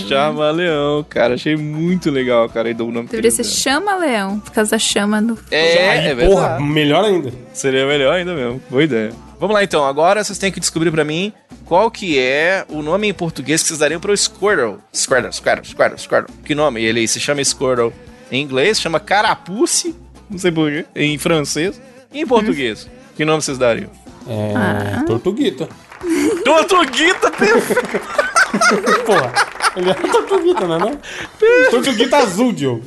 Charmaleão, 0.09 1.05
cara. 1.09 1.34
Achei 1.34 1.57
muito 1.57 2.11
legal, 2.11 2.48
cara. 2.48 2.70
E 2.70 2.74
do 2.74 2.86
nome 2.86 3.07
que 3.07 3.12
Deveria 3.16 3.30
ser 3.30 3.42
deram. 3.42 3.55
Chama-leão, 3.57 4.40
por 4.40 4.53
causa 4.53 4.72
da 4.72 4.78
chama 4.78 5.20
no. 5.20 5.38
É, 5.50 5.90
Aí, 5.90 6.07
é 6.09 6.14
porra, 6.14 6.40
verdade. 6.50 6.64
melhor 6.64 7.05
ainda. 7.05 7.32
Seria 7.53 7.86
melhor 7.86 8.14
ainda 8.14 8.34
mesmo. 8.34 8.62
Boa 8.70 8.84
ideia. 8.84 9.12
Vamos 9.40 9.55
lá 9.55 9.64
então. 9.64 9.84
Agora 9.84 10.22
vocês 10.22 10.38
têm 10.38 10.53
que 10.53 10.61
descobrir 10.61 10.90
pra 10.90 11.05
mim 11.05 11.32
qual 11.64 11.90
que 11.90 12.18
é 12.18 12.64
o 12.68 12.80
nome 12.82 13.09
em 13.09 13.14
português 13.14 13.61
que 13.62 13.68
vocês 13.68 13.80
dariam 13.80 14.00
pro 14.00 14.16
Squirtle. 14.16 14.78
Squirtle, 14.94 15.32
Squirtle, 15.32 15.64
Squirtle, 15.66 15.98
Squirtle. 15.98 16.34
Que 16.44 16.55
nome? 16.55 16.82
Ele 16.82 17.07
se 17.09 17.18
chama 17.18 17.42
Squirtle 17.42 17.92
em 18.30 18.42
inglês, 18.42 18.80
chama 18.80 19.00
Carapuce, 19.00 19.94
não 20.30 20.38
sei 20.38 20.53
porquê, 20.53 20.84
em 20.94 21.18
francês. 21.18 21.80
E 22.12 22.20
em 22.20 22.26
português? 22.26 22.88
Que 23.16 23.24
nome 23.24 23.42
vocês 23.42 23.59
dariam? 23.59 23.90
É. 24.29 24.53
Ah. 24.57 25.05
Tortuguita. 25.07 25.68
Tortuguita, 26.45 27.31
perfeito! 27.31 28.01
Porra. 29.07 29.33
Ele 29.77 29.91
é 29.91 29.95
tortuguita, 29.95 30.66
né? 30.68 30.79
Não? 30.79 30.99
Tortuguita 31.70 32.18
azul, 32.18 32.53
Diogo. 32.53 32.83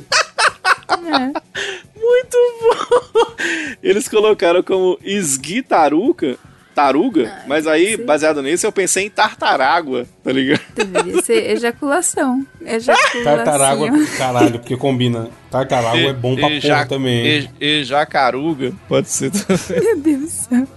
Muito 1.94 2.36
bom! 2.60 3.34
Eles 3.82 4.08
colocaram 4.08 4.62
como 4.62 4.98
esguitaruca, 5.02 6.36
taruga, 6.74 7.42
mas 7.48 7.66
aí, 7.66 7.96
baseado 7.96 8.42
nisso, 8.42 8.66
eu 8.66 8.72
pensei 8.72 9.06
em 9.06 9.10
tartarágua, 9.10 10.06
tá 10.22 10.30
ligado? 10.30 10.60
Deveria 10.74 11.22
ser 11.22 11.50
ejaculação. 11.50 12.46
Ejaculação. 12.64 13.24
Tartarágua, 13.24 13.88
caralho, 14.16 14.58
porque 14.60 14.76
combina. 14.76 15.28
Tartarágua 15.50 16.10
é 16.10 16.12
bom 16.12 16.36
pra 16.36 16.48
E- 16.50 16.58
e 16.58 16.60
porra 16.60 16.86
também. 16.86 17.26
E, 17.26 17.50
e 17.80 17.84
jacaruga, 17.84 18.72
pode 18.88 19.08
ser 19.08 19.30
também. 19.32 19.82
Meu 19.82 19.96
Deus 19.98 20.20
do 20.22 20.28
céu. 20.28 20.68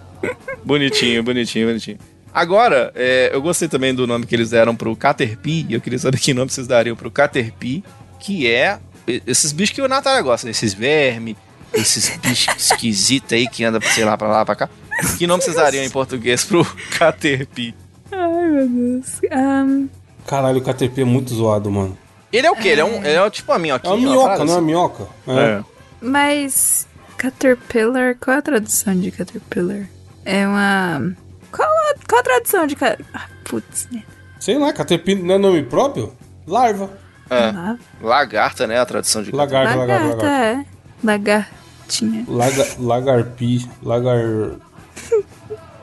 Bonitinho, 0.63 1.23
bonitinho, 1.23 1.67
bonitinho. 1.67 1.97
Agora, 2.33 2.91
é, 2.95 3.31
eu 3.33 3.41
gostei 3.41 3.67
também 3.67 3.93
do 3.93 4.05
nome 4.05 4.25
que 4.25 4.35
eles 4.35 4.51
deram 4.51 4.75
pro 4.75 4.95
Caterpie, 4.95 5.65
e 5.67 5.73
eu 5.73 5.81
queria 5.81 5.97
saber 5.99 6.17
que 6.21 6.33
nome 6.33 6.51
vocês 6.51 6.67
dariam 6.67 6.95
pro 6.95 7.09
Caterpie, 7.09 7.83
que 8.19 8.47
é 8.47 8.79
esses 9.25 9.51
bichos 9.51 9.75
que 9.75 9.81
o 9.81 9.87
Natália 9.87 10.21
gosta, 10.21 10.45
né? 10.45 10.51
esses 10.51 10.73
vermes, 10.73 11.35
esses 11.73 12.15
bichos 12.17 12.53
esquisitos 12.71 13.33
aí 13.33 13.47
que 13.47 13.63
andam, 13.63 13.81
sei 13.81 14.05
lá, 14.05 14.15
pra 14.17 14.27
lá, 14.27 14.45
pra 14.45 14.55
cá. 14.55 14.69
Que 15.17 15.25
nome 15.25 15.41
vocês 15.41 15.55
dariam 15.55 15.83
em 15.83 15.89
português 15.89 16.43
pro 16.43 16.63
Caterpie? 16.97 17.73
Ai, 18.11 18.47
meu 18.49 18.67
Deus. 18.67 19.19
Ahn, 19.31 19.87
Caralho, 20.27 20.59
o 20.59 20.61
KTP 20.61 21.01
é 21.01 21.05
muito 21.05 21.33
zoado, 21.33 21.71
mano. 21.71 21.97
Ele 22.31 22.45
é 22.45 22.51
o 22.51 22.55
quê? 22.55 22.67
Ele 22.67 22.81
é, 22.81 22.85
um, 22.85 22.97
ele 23.03 23.07
é 23.17 23.29
tipo 23.31 23.51
uma 23.51 23.57
É 23.57 23.61
minhoquinha? 23.61 23.93
uma 23.95 23.99
uma 23.99 24.09
minhoca, 24.11 24.29
não 24.29 24.41
é 24.43 24.45
uma 24.45 24.55
assim? 24.57 24.65
minhoca? 24.65 25.07
É. 25.27 25.63
mas. 25.99 26.87
Caterpillar. 27.17 28.15
Qual 28.19 28.35
é 28.35 28.39
a 28.39 28.41
tradução 28.41 28.95
de 28.99 29.09
Caterpillar? 29.09 29.89
É 30.31 30.47
uma. 30.47 31.15
Qual 31.51 31.67
a, 31.67 31.93
qual 32.07 32.19
a 32.21 32.23
tradução 32.23 32.67
de. 32.67 32.75
ca- 32.75 32.97
Ah, 33.13 33.25
putz, 33.45 33.87
né? 33.91 34.03
Sei 34.39 34.57
lá, 34.57 34.71
KTP 34.71 35.15
não 35.15 35.35
é 35.35 35.37
nome 35.37 35.63
próprio? 35.63 36.13
Larva. 36.45 36.89
É. 37.29 37.51
La- 37.51 37.77
Lagarta, 38.01 38.67
né? 38.67 38.79
A 38.79 38.85
tradução 38.85 39.21
de 39.23 39.31
Lagarta, 39.31 39.75
lagarta, 39.75 40.05
Lagarta, 40.05 40.25
lagarta. 40.25 40.45
é. 40.61 40.65
Lagartinha. 41.03 42.25
Laga, 42.27 42.67
lagarpi, 42.79 43.67
lagar... 43.83 44.19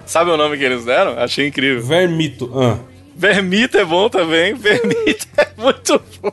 Sabe 0.05 0.31
o 0.31 0.37
nome 0.37 0.57
que 0.57 0.65
eles 0.65 0.85
deram? 0.85 1.19
Achei 1.19 1.49
incrível. 1.49 1.83
Vermito. 1.85 2.51
Ah. 2.59 2.79
Vermita 3.17 3.79
é 3.79 3.85
bom 3.85 4.09
também. 4.09 4.55
Vermita 4.55 5.27
é 5.37 5.49
muito 5.61 6.01
bom. 6.23 6.33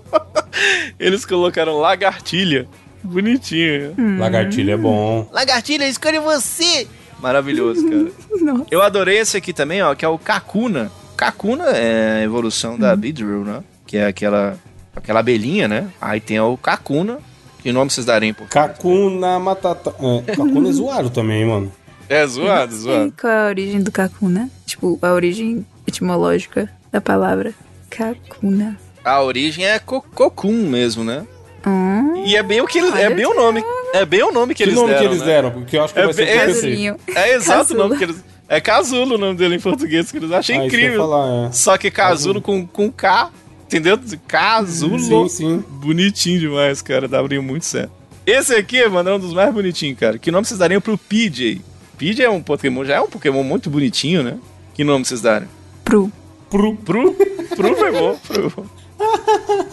Eles 0.99 1.25
colocaram 1.25 1.77
lagartilha. 1.79 2.67
Bonitinho. 3.03 3.95
né? 3.97 4.19
Lagartilha 4.19 4.73
é 4.73 4.77
bom. 4.77 5.27
Lagartilha, 5.31 5.87
escolhe 5.87 6.19
você! 6.19 6.87
Maravilhoso, 7.23 7.87
cara. 7.87 8.11
Nossa. 8.41 8.65
Eu 8.69 8.81
adorei 8.81 9.17
esse 9.17 9.37
aqui 9.37 9.53
também, 9.53 9.81
ó, 9.81 9.95
que 9.95 10.03
é 10.03 10.07
o 10.07 10.19
Kakuna. 10.19 10.91
Kakuna 11.15 11.69
é 11.69 12.19
a 12.19 12.23
evolução 12.23 12.77
da 12.77 12.93
Beedrill, 12.95 13.45
né? 13.45 13.63
Que 13.87 13.95
é 13.97 14.07
aquela, 14.07 14.59
aquela 14.95 15.21
abelhinha, 15.21 15.67
né? 15.69 15.87
Aí 16.01 16.19
tem 16.19 16.37
o 16.39 16.57
Kakuna. 16.57 17.19
Que 17.61 17.71
nome 17.71 17.89
vocês 17.89 18.05
darem 18.05 18.33
por 18.33 18.47
Kakuna 18.49 19.39
Matata. 19.39 19.95
É, 20.27 20.35
Kakuna 20.35 20.67
é 20.67 20.71
zoado 20.73 21.09
também, 21.09 21.45
mano. 21.45 21.71
É 22.09 22.27
zoado, 22.27 22.73
E 22.75 22.77
zoado. 22.77 23.13
qual 23.19 23.31
é 23.31 23.45
a 23.45 23.47
origem 23.47 23.81
do 23.81 23.89
Kakuna? 23.89 24.49
Tipo, 24.65 24.99
a 25.01 25.13
origem 25.13 25.65
etimológica 25.87 26.69
da 26.91 26.99
palavra. 26.99 27.53
Kakuna. 27.89 28.77
A 29.05 29.21
origem 29.21 29.65
é 29.65 29.79
co 29.79 30.01
Cocoon 30.01 30.67
mesmo, 30.69 31.05
né? 31.05 31.25
Hum, 31.65 32.23
E 32.25 32.35
é 32.35 32.43
bem 32.43 32.61
o 32.61 32.67
que 32.67 32.77
eles, 32.79 32.93
é 32.95 33.09
bem 33.09 33.25
o 33.25 33.33
nome. 33.33 33.63
É 33.93 34.05
bem 34.05 34.23
o 34.23 34.31
nome 34.31 34.53
que, 34.53 34.63
Que 34.63 34.69
eles 34.69 34.75
nome 34.75 34.87
deram. 34.89 34.99
que 35.01 35.07
eles 35.07 35.19
né? 35.19 35.25
deram? 35.25 35.51
Porque 35.51 35.77
eu 35.77 35.83
acho 35.83 35.93
que 35.93 35.99
É 35.99 36.03
vai 36.05 36.13
ser 36.13 36.25
que 36.25 36.31
é-. 36.31 36.45
Casulinho. 36.47 36.95
É 37.15 37.33
exato 37.35 37.73
o 37.73 37.77
nome 37.77 37.97
que 37.97 38.03
eles. 38.03 38.23
É 38.49 38.59
Casulo 38.61 39.15
o 39.15 39.17
nome 39.17 39.35
dele 39.37 39.55
em 39.55 39.59
português, 39.59 40.11
que 40.11 40.17
eles 40.17 40.31
achei 40.31 40.55
Ah, 40.55 40.59
isso 40.59 40.69
que 40.69 40.75
incrível. 40.75 40.99
falar, 41.01 41.47
é. 41.47 41.51
Só 41.51 41.77
que 41.77 41.89
Casulo 41.89 42.41
com, 42.41 42.67
com 42.67 42.91
K, 42.91 43.31
entendeu? 43.65 43.97
Casulo. 44.27 44.99
Sim, 44.99 45.29
sim. 45.29 45.63
Bonitinho 45.69 46.39
demais, 46.39 46.81
cara. 46.81 47.07
Daria 47.07 47.41
muito 47.41 47.65
certo. 47.65 47.91
Esse 48.25 48.53
aqui, 48.55 48.85
mano, 48.87 49.09
é 49.09 49.13
um 49.15 49.19
dos 49.19 49.33
mais 49.33 49.53
bonitinhos, 49.53 49.97
cara. 49.99 50.17
Que 50.17 50.29
nome 50.31 50.45
vocês 50.45 50.57
dariam 50.59 50.79
pro 50.81 50.97
PJ? 50.97 51.61
PJ 51.97 52.23
é 52.23 52.29
um 52.29 52.41
Pokémon, 52.41 52.83
já 52.85 52.95
é 52.95 53.01
um 53.01 53.07
Pokémon 53.07 53.43
muito 53.43 53.69
bonitinho, 53.69 54.23
né? 54.23 54.37
Que 54.73 54.83
nome 54.83 55.05
vocês 55.05 55.21
darem? 55.21 55.47
Pro. 55.83 56.11
Pro. 56.49 56.75
Pro? 56.75 57.13
Pro 57.55 57.75
foi 57.75 57.91
bom. 57.91 58.19
Pro. 58.27 58.65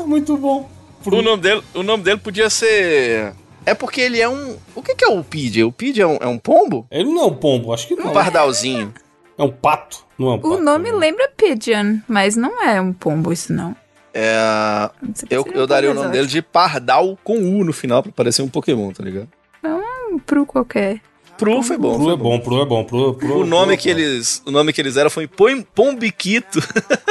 Muito 0.06 0.36
bom. 0.36 0.68
O 1.04 1.22
nome 1.22 1.42
dele, 1.42 1.62
o 1.74 1.82
nome 1.82 2.02
dele 2.02 2.18
podia 2.18 2.50
ser. 2.50 3.32
É 3.64 3.74
porque 3.74 4.00
ele 4.00 4.20
é 4.20 4.28
um. 4.28 4.56
O 4.74 4.82
que, 4.82 4.94
que 4.94 5.04
é 5.04 5.08
o 5.08 5.22
PJ? 5.22 5.64
O 5.64 5.72
PJ 5.72 6.00
é 6.02 6.06
um, 6.06 6.16
é 6.20 6.26
um 6.26 6.38
pombo? 6.38 6.86
Ele 6.90 7.10
não 7.10 7.22
é 7.22 7.26
um 7.26 7.34
pombo, 7.34 7.72
acho 7.72 7.86
que 7.88 7.94
não. 7.94 8.08
Um 8.08 8.12
pardalzinho. 8.12 8.92
É 9.38 9.42
um 9.42 9.50
pato. 9.50 10.04
Não 10.18 10.28
é 10.28 10.34
um 10.34 10.38
pato. 10.38 10.54
O 10.54 10.60
nome 10.60 10.90
lembra 10.92 11.30
Pigeon, 11.36 11.98
mas 12.08 12.36
não 12.36 12.62
é 12.62 12.80
um 12.80 12.92
pombo 12.92 13.32
isso 13.32 13.52
não. 13.52 13.74
É. 14.12 14.90
Eu, 15.30 15.46
eu 15.54 15.64
é 15.64 15.66
daria 15.66 15.90
o 15.90 15.94
nome 15.94 16.10
dele 16.10 16.26
de 16.26 16.42
Pardal 16.42 17.16
com 17.22 17.38
U 17.38 17.64
no 17.64 17.72
final 17.72 18.02
pra 18.02 18.10
parecer 18.12 18.42
um 18.42 18.48
Pokémon, 18.48 18.90
tá 18.92 19.04
ligado? 19.04 19.28
Um 19.64 20.18
pro 20.18 20.44
qualquer. 20.44 21.00
Pro 21.38 21.62
foi 21.62 21.78
bom. 21.78 21.94
Pro 21.94 22.04
foi 22.04 22.12
é 22.12 22.16
bom, 22.16 22.38
pro 22.40 22.60
é 22.60 22.66
bom. 22.66 22.84
Pro, 22.84 23.14
pro, 23.14 23.38
O 23.40 23.46
nome 23.46 23.74
pro 23.74 23.82
que 23.82 23.90
é 23.90 23.94
bom. 23.94 24.00
eles, 24.00 24.42
o 24.44 24.50
nome 24.50 24.72
que 24.72 24.80
eles 24.80 24.94
deram 24.94 25.08
foi 25.08 25.26
Pom- 25.26 25.62
Pombiquito. 25.74 26.58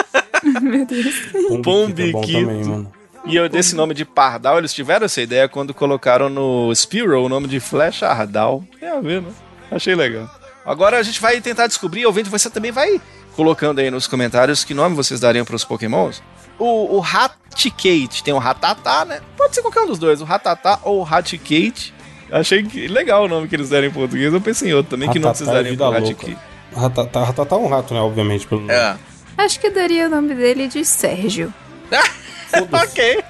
Meu 0.61 0.85
Deus. 0.85 1.15
Pombiquito 1.31 1.37
é 1.37 1.41
bom 1.41 1.61
Pombiquito. 1.61 2.39
também, 2.47 2.63
mano. 2.65 2.91
E 3.29 3.35
eu, 3.35 3.47
desse 3.47 3.75
nome 3.75 3.93
de 3.93 4.03
Pardal, 4.05 4.57
eles 4.57 4.73
tiveram 4.73 5.05
essa 5.05 5.21
ideia 5.21 5.47
quando 5.47 5.73
colocaram 5.73 6.29
no 6.29 6.73
Spearow 6.73 7.25
o 7.25 7.29
nome 7.29 7.47
de 7.47 7.59
Flash 7.59 8.03
Ardal. 8.03 8.63
Tem 8.79 8.89
a 8.89 8.99
ver, 8.99 9.21
né? 9.21 9.29
Achei 9.71 9.93
legal. 9.95 10.29
Agora 10.65 10.97
a 10.97 11.03
gente 11.03 11.21
vai 11.21 11.39
tentar 11.39 11.67
descobrir, 11.67 12.05
ouvinte, 12.05 12.29
você 12.29 12.49
também 12.49 12.71
vai 12.71 12.99
colocando 13.35 13.79
aí 13.79 13.89
nos 13.89 14.07
comentários 14.07 14.63
que 14.63 14.73
nome 14.73 14.95
vocês 14.95 15.19
dariam 15.19 15.45
pros 15.45 15.63
Pokémons. 15.63 16.21
O, 16.57 16.97
o 16.97 16.99
Raticate, 16.99 18.23
tem 18.23 18.33
o 18.33 18.37
Ratatá, 18.37 19.05
né? 19.05 19.21
Pode 19.37 19.55
ser 19.55 19.61
qualquer 19.61 19.81
um 19.81 19.87
dos 19.87 19.99
dois, 19.99 20.21
o 20.21 20.25
Ratatá 20.25 20.79
ou 20.83 20.99
o 20.99 21.03
Raticate. 21.03 21.93
Achei 22.31 22.63
que 22.63 22.87
legal 22.87 23.25
o 23.25 23.27
nome 23.27 23.47
que 23.47 23.55
eles 23.55 23.69
deram 23.69 23.87
em 23.87 23.91
português. 23.91 24.33
Eu 24.33 24.41
pensei 24.41 24.69
em 24.69 24.73
outro 24.73 24.91
também. 24.91 25.09
que 25.09 25.19
nome 25.19 25.35
vocês 25.35 25.47
Ratatá 25.47 25.59
é 25.59 25.63
dariam 25.63 25.71
vida 25.71 25.85
pro. 25.85 25.93
Raticate? 25.93 26.37
Ratatá, 26.75 27.23
Ratatá 27.23 27.55
é 27.55 27.59
um 27.59 27.67
rato, 27.67 27.93
né? 27.93 27.99
Obviamente. 27.99 28.45
Pelo 28.45 28.61
nome. 28.61 28.73
É. 28.73 28.95
Acho 29.37 29.59
que 29.59 29.69
daria 29.69 30.07
o 30.07 30.09
nome 30.09 30.35
dele 30.35 30.67
de 30.67 30.83
Sérgio. 30.83 31.53
Foda-se. 32.49 32.85
ok. 32.91 33.23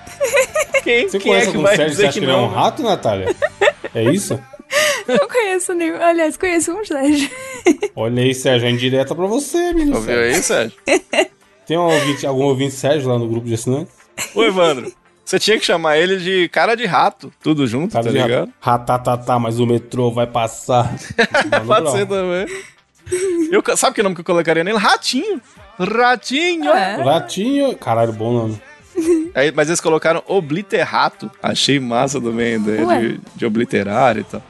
Quem, 0.84 1.10
Você 1.10 1.20
quem 1.20 1.32
é 1.32 1.36
conhece 1.36 1.52
que 1.52 1.58
algum 1.58 1.62
vai 1.68 1.76
Sérgio? 1.76 1.96
Você 1.96 2.06
acha 2.06 2.20
que 2.20 2.26
ele 2.26 2.32
é 2.32 2.36
um 2.36 2.48
rato, 2.48 2.84
Natália? 2.84 3.36
É 3.94 4.04
isso? 4.04 4.40
Não 5.08 5.28
conheço 5.28 5.74
nenhum. 5.74 6.02
Aliás, 6.02 6.38
conheço 6.38 6.72
um 6.74 6.86
Sérgio. 6.86 7.30
Olha 7.96 8.22
aí, 8.22 8.34
Sérgio, 8.34 8.68
é 8.68 8.72
indireta 8.72 9.16
pra 9.16 9.26
você, 9.26 9.74
menino. 9.74 9.98
Ouviu 9.98 10.20
aí, 10.20 10.36
Sérgio? 10.36 10.78
Tem 11.66 11.78
um 11.78 11.82
ouvinte, 11.82 12.26
algum 12.26 12.44
ouvinte 12.44 12.74
Sérgio 12.74 13.10
lá 13.10 13.18
no 13.18 13.28
grupo 13.28 13.48
de 13.48 13.54
assinantes? 13.54 13.94
Ô, 14.34 14.44
Evandro, 14.44 14.92
você 15.24 15.38
tinha 15.38 15.58
que 15.60 15.66
chamar 15.66 15.98
ele 15.98 16.18
de 16.18 16.50
cara 16.50 16.76
de 16.76 16.86
rato, 16.86 17.32
tudo 17.42 17.68
junto, 17.68 17.94
Cara 17.94 18.06
tá 18.06 18.12
de 18.12 18.18
ligado? 18.18 18.52
Ratatatá, 18.60 19.38
mas 19.38 19.60
o 19.60 19.66
metrô 19.68 20.12
vai 20.12 20.26
passar. 20.26 20.92
Pode 21.66 21.92
ser 21.92 22.08
também. 22.08 22.48
Eu, 23.52 23.64
sabe 23.78 23.96
que 23.96 24.04
nome 24.04 24.16
que 24.16 24.22
eu 24.22 24.26
colocaria 24.26 24.64
nele? 24.64 24.78
Ratinho. 24.78 25.40
Ratinho. 25.78 26.72
É. 26.72 26.96
Ratinho. 27.04 27.76
Caralho, 27.78 28.14
bom 28.14 28.34
nome. 28.34 28.62
Aí, 29.36 29.52
mas 29.56 29.68
eles 29.68 29.82
colocaram 29.82 30.24
obliterato. 30.28 31.30
Achei 31.42 31.80
massa 31.80 32.20
também 32.22 32.54
a 32.54 32.58
ideia 32.58 32.86
Ué. 32.88 33.00
de, 33.00 33.20
de 33.36 33.46
obliterar 33.46 34.18
e 34.18 34.24
tal. 34.24 34.42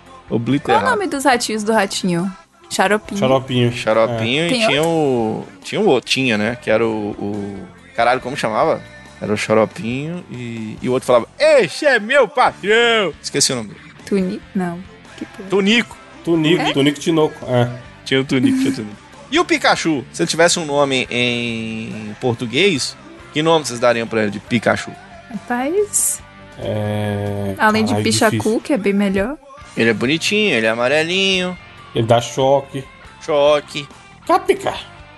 Qual 0.64 0.80
é 0.80 0.84
o 0.84 0.90
nome 0.92 1.08
dos 1.08 1.26
ratinhos 1.26 1.64
do 1.64 1.72
ratinho? 1.74 2.32
Xaropinho. 2.70 3.20
Xaropinho. 3.20 3.74
Xaropinho 3.74 4.46
e 4.46 4.50
Tem 4.50 4.68
tinha 4.68 4.84
o. 4.84 5.44
Tinha 5.64 5.82
o 5.82 5.88
outro, 5.88 6.10
tinha, 6.10 6.38
né? 6.38 6.56
Que 6.62 6.70
era 6.70 6.86
o. 6.86 7.12
o- 7.12 7.68
Caralho, 7.96 8.22
como 8.22 8.38
chamava? 8.38 8.82
Era 9.20 9.34
o 9.34 9.38
Xaropinho 9.38 10.24
e, 10.32 10.78
e 10.82 10.88
o 10.88 10.92
outro 10.94 11.08
falava: 11.08 11.28
Esse 11.40 11.86
é 11.86 12.00
meu 12.00 12.28
patrão! 12.28 13.12
Esqueci 13.22 13.52
o 13.52 13.56
nome 13.56 13.70
dele. 13.70 13.80
Tuni? 14.06 14.42
Não. 14.54 14.80
Que 15.18 15.26
porra. 15.26 15.50
Tunico. 15.50 15.98
É. 15.98 16.24
Tunico, 16.24 16.74
Tunico 16.74 17.00
Tinoco. 17.00 17.46
É. 17.48 17.70
Tinha 18.06 18.22
o 18.22 18.24
Tunico, 18.24 18.58
tinha 18.60 18.72
o 18.72 18.76
Tunico. 18.76 18.96
E 19.32 19.40
o 19.40 19.46
Pikachu? 19.46 20.04
Se 20.12 20.24
ele 20.24 20.28
tivesse 20.30 20.58
um 20.58 20.66
nome 20.66 21.08
em 21.12 22.16
português, 22.20 22.98
que 23.34 23.42
nome 23.42 23.66
vocês 23.66 23.80
dariam 23.80 24.08
pra 24.08 24.24
ele 24.24 24.32
de 24.32 24.40
Pikachu? 24.40 24.92
Rapaz. 25.32 26.22
é... 26.58 27.56
Além 27.58 27.84
de 27.84 27.90
Caralho, 27.92 28.04
Pichacu, 28.04 28.36
difícil. 28.38 28.62
que 28.62 28.74
é 28.74 28.78
bem 28.78 28.94
melhor. 28.94 29.38
Ele 29.78 29.90
é 29.90 29.94
bonitinho, 29.94 30.54
ele 30.56 30.66
é 30.66 30.70
amarelinho, 30.70 31.58
Ele 31.94 32.06
dá 32.08 32.20
choque. 32.20 32.84
choque. 33.22 33.88
Capica. 34.28 34.74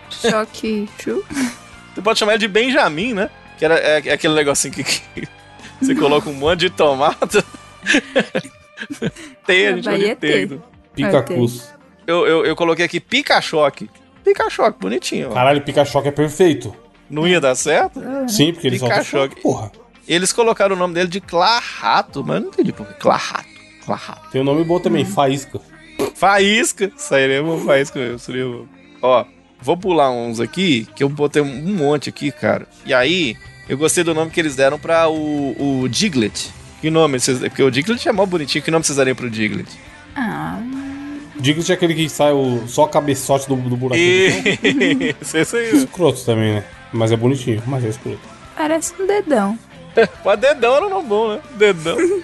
Choque. 0.09 0.89
Chu. 1.01 1.24
Você 1.93 2.01
pode 2.01 2.20
chamar 2.20 2.34
ele 2.34 2.39
de 2.39 2.47
Benjamin, 2.47 3.14
né? 3.14 3.30
Que 3.57 3.66
era, 3.66 3.76
é, 3.76 4.01
é 4.07 4.14
aquele 4.14 4.34
negocinho 4.34 4.74
que, 4.74 4.84
que 4.84 5.01
você 5.82 5.95
coloca 5.95 6.30
um 6.30 6.34
monte 6.34 6.59
de 6.62 6.70
tomate. 6.70 7.43
tem, 9.45 9.68
a 9.68 9.76
gente 9.76 9.86
Bahia 9.86 10.07
pode 10.16 10.16
ter. 10.18 10.59
Picacus. 10.95 11.70
Eu, 12.05 12.28
eu, 12.28 12.45
eu 12.45 12.55
coloquei 12.55 12.86
aqui 12.86 12.99
Picachoque. 12.99 13.89
Picachoque, 14.24 14.80
bonitinho. 14.80 15.30
ó. 15.30 15.34
Caralho, 15.34 15.62
Pica-choque 15.62 16.07
é 16.07 16.12
perfeito. 16.12 16.76
Não 17.12 17.28
ia 17.28 17.39
dar 17.41 17.53
certo? 17.55 18.01
Sim, 18.28 18.53
porque 18.53 18.68
ele 18.68 18.80
solta 18.80 18.95
Pikachoque. 18.95 19.30
choque, 19.36 19.41
porra. 19.41 19.72
Eles 20.07 20.32
colocaram 20.34 20.76
o 20.76 20.80
nome 20.80 20.93
dele 20.93 21.09
de 21.09 21.22
Clarrato, 21.22 22.24
mas 22.26 22.38
eu 22.38 22.41
não 22.43 22.47
entendi 22.49 22.72
por 22.72 22.88
que. 22.88 22.93
Clarrato. 22.95 23.49
Clarrato. 23.86 24.30
Tem 24.32 24.41
um 24.41 24.43
nome 24.45 24.64
bom 24.64 24.80
também, 24.80 25.05
Faísca. 25.05 25.59
Faísca. 26.16 26.91
Uma 27.43 27.57
faísca 27.59 27.99
mesmo. 27.99 28.20
Seria 28.20 28.47
uma- 28.47 28.66
Ó, 29.01 29.26
vou 29.62 29.78
pular 29.78 30.12
uns 30.12 30.39
aqui, 30.39 30.88
que 30.95 31.03
eu 31.03 31.09
botei 31.09 31.41
um 31.41 31.76
monte 31.76 32.09
aqui, 32.09 32.32
cara. 32.32 32.68
E 32.86 32.93
aí, 32.93 33.36
eu 33.70 33.78
gostei 33.78 34.03
do 34.03 34.14
nome 34.14 34.32
que 34.32 34.39
eles 34.39 34.55
deram 34.55 34.80
pra 34.80 35.09
o, 35.09 35.82
o 35.84 35.89
Diglett. 35.89 36.51
Que 36.82 36.89
nome 36.89 37.20
vocês... 37.20 37.39
Porque 37.39 37.62
o 37.64 37.70
Diglett 37.72 38.07
é 38.07 38.12
mó 38.12 38.26
bonitinho. 38.26 38.64
Que 38.64 38.72
nome 38.72 38.84
vocês 38.84 38.97
dariam 38.97 39.16
pro 39.16 39.30
Diglett? 39.30 39.70
Ah, 40.16 40.59
Diglett 41.39 41.72
é 41.72 41.76
aquele 41.76 41.93
que 41.95 42.09
sai 42.09 42.32
o, 42.34 42.64
só 42.68 42.84
a 42.86 42.89
cabeçote 42.89 43.47
do, 43.47 43.55
do 43.55 43.78
buraquinho. 43.78 44.07
E... 44.64 45.16
Esse 45.22 45.55
aí. 45.57 45.76
Escroto 45.76 46.24
também, 46.26 46.55
né? 46.55 46.64
Mas 46.91 47.11
é 47.11 47.15
bonitinho, 47.15 47.61
mas 47.65 47.83
é 47.85 47.89
escroto. 47.89 48.19
parece 48.55 48.93
um 49.01 49.07
dedão. 49.07 49.57
Mas 50.23 50.39
dedão 50.39 50.75
era 50.75 50.85
um 50.85 50.89
nome 50.89 51.07
bom, 51.09 51.33
né? 51.33 51.41
Dedão. 51.55 51.97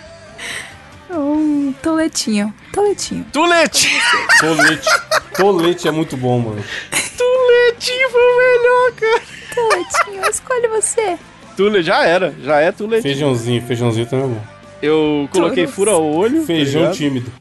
Um 1.09 1.74
toletinho. 1.82 2.53
Toletinho. 2.74 3.26
Tuletinho. 3.32 4.01
Tolete. 4.41 4.89
Tolete 5.38 5.88
é 5.88 5.91
muito 5.91 6.18
bom, 6.18 6.38
mano. 6.39 6.61
Tuletinho 7.18 8.09
foi 8.09 8.22
o 8.22 8.38
melhor, 8.38 8.91
cara. 8.93 9.22
Toletinho, 9.55 10.30
escolhe 10.30 10.68
você. 10.68 11.18
Tule, 11.55 11.82
já 11.82 12.03
era. 12.05 12.36
Já 12.43 12.59
é 12.59 12.72
tuletinho. 12.74 13.13
Feijãozinho, 13.13 13.61
feijãozinho 13.61 14.05
também 14.05 14.26
é 14.26 14.30
bom. 14.30 14.41
Eu 14.82 15.30
coloquei 15.32 15.63
Todos. 15.63 15.76
fura-olho. 15.76 16.41
tá 16.41 16.45
Feijão 16.47 16.82
ligado? 16.82 16.97
tímido. 16.97 17.32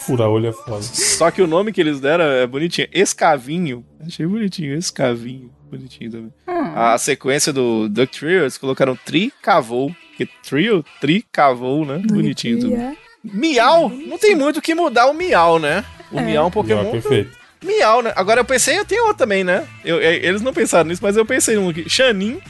Fura-olho 0.00 0.46
é 0.48 0.52
foda. 0.52 0.82
Só 0.82 1.30
que 1.30 1.42
o 1.42 1.46
nome 1.48 1.72
que 1.72 1.80
eles 1.80 1.98
deram 2.00 2.24
é 2.24 2.46
bonitinho. 2.46 2.88
Escavinho. 2.92 3.84
Achei 4.06 4.24
bonitinho. 4.26 4.74
Escavinho. 4.78 5.50
Bonitinho 5.70 6.10
também. 6.10 6.32
A 6.74 6.96
sequência 6.98 7.52
do 7.52 7.88
Duck 7.88 8.18
Trio, 8.18 8.42
eles 8.42 8.58
colocaram 8.58 8.96
Tri 9.04 9.32
Cavou. 9.42 9.94
Que 10.16 10.26
trio? 10.42 10.84
Tri 11.00 11.24
Cavou, 11.30 11.84
né? 11.84 11.98
Bonitinho 11.98 12.60
também. 12.60 12.76
Bonitinho. 12.78 12.96
Miau. 13.24 13.88
Não 13.88 14.18
tem 14.18 14.34
muito 14.34 14.58
o 14.58 14.62
que 14.62 14.74
mudar 14.74 15.06
o 15.06 15.12
Miau, 15.14 15.58
né? 15.58 15.84
O 16.10 16.20
Miau 16.20 16.28
é 16.36 16.40
um 16.42 16.44
Já, 16.44 16.50
Pokémon. 16.50 16.90
perfeito. 16.90 17.36
Miau, 17.62 18.02
né? 18.02 18.12
Agora 18.14 18.40
eu 18.40 18.44
pensei, 18.44 18.78
eu 18.78 18.84
tenho 18.84 19.02
outro 19.02 19.18
também, 19.18 19.42
né? 19.42 19.66
Eu, 19.84 19.98
é, 20.00 20.14
eles 20.16 20.40
não 20.40 20.52
pensaram 20.52 20.88
nisso, 20.88 21.02
mas 21.02 21.16
eu 21.16 21.26
pensei 21.26 21.56
um 21.58 21.68
aqui. 21.68 21.88
Xanin. 21.88 22.40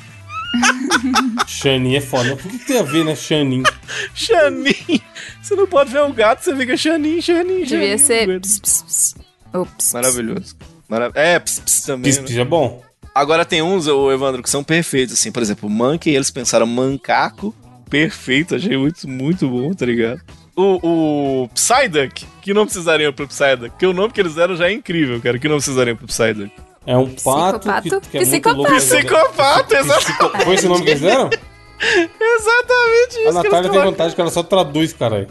Xanin 1.46 1.96
é 1.96 2.00
foda. 2.00 2.36
Por 2.36 2.50
que, 2.50 2.58
tem 2.58 2.78
a 2.78 2.82
ver, 2.82 3.04
né? 3.04 3.14
Xanin. 3.16 3.62
Xanin. 4.14 5.00
Você 5.42 5.54
não 5.54 5.66
pode 5.66 5.90
ver 5.90 6.02
o 6.02 6.12
gato, 6.12 6.42
você 6.44 6.54
fica 6.54 6.76
Xanin, 6.76 7.20
Xanin, 7.20 7.64
Devia 7.64 7.96
Xanin. 7.96 7.98
ser. 7.98 8.40
Ps, 8.40 8.60
ps, 8.60 8.82
ps. 8.82 9.14
Ops. 9.54 9.92
Maravilhoso. 9.92 10.56
Mara... 10.88 11.10
É, 11.14 11.38
ps, 11.38 11.60
ps 11.60 11.82
também. 11.82 12.10
Pis, 12.10 12.18
né? 12.18 12.26
pis 12.26 12.36
é 12.36 12.44
bom. 12.44 12.82
Agora 13.16 13.46
tem 13.46 13.62
uns, 13.62 13.86
ô, 13.88 14.12
Evandro, 14.12 14.42
que 14.42 14.50
são 14.50 14.62
perfeitos, 14.62 15.14
assim. 15.14 15.32
Por 15.32 15.42
exemplo, 15.42 15.70
Monkey, 15.70 16.14
eles 16.14 16.30
pensaram 16.30 16.66
mancaco. 16.66 17.54
Perfeito, 17.88 18.56
achei 18.56 18.76
muito, 18.76 19.08
muito 19.08 19.48
bom, 19.48 19.72
tá 19.72 19.86
ligado? 19.86 20.20
O, 20.54 21.42
o 21.44 21.48
Psyduck, 21.54 22.26
que 22.42 22.52
não 22.52 22.66
precisariam 22.66 23.14
pro 23.14 23.26
Psyduck? 23.26 23.70
Porque 23.70 23.86
o 23.86 23.94
nome 23.94 24.12
que 24.12 24.20
eles 24.20 24.34
deram 24.34 24.54
já 24.54 24.68
é 24.68 24.72
incrível, 24.72 25.18
cara. 25.22 25.38
Que 25.38 25.48
não 25.48 25.56
precisariam 25.56 25.96
pro 25.96 26.06
Psyduck? 26.06 26.50
É 26.84 26.94
um 26.94 27.08
pato 27.08 27.60
que, 27.60 27.88
Psicopato. 27.88 28.10
que 28.10 28.18
é 28.18 28.20
muito 28.20 28.30
Psicopata. 28.30 28.56
louco. 28.58 28.76
Psicopata, 28.76 29.78
exato. 29.78 30.04
Psico... 30.04 30.38
Foi 30.44 30.54
esse 30.54 30.68
nome 30.68 30.84
que 30.84 30.90
eles 30.90 31.00
deram? 31.00 31.30
Exatamente 31.80 33.18
isso. 33.18 33.38
A 33.38 33.42
que 33.42 33.48
Natália 33.48 33.70
tem 33.70 33.80
vantagem 33.82 34.14
que 34.14 34.20
ela 34.20 34.30
só 34.30 34.42
traduz, 34.42 34.92
caralho. 34.92 35.28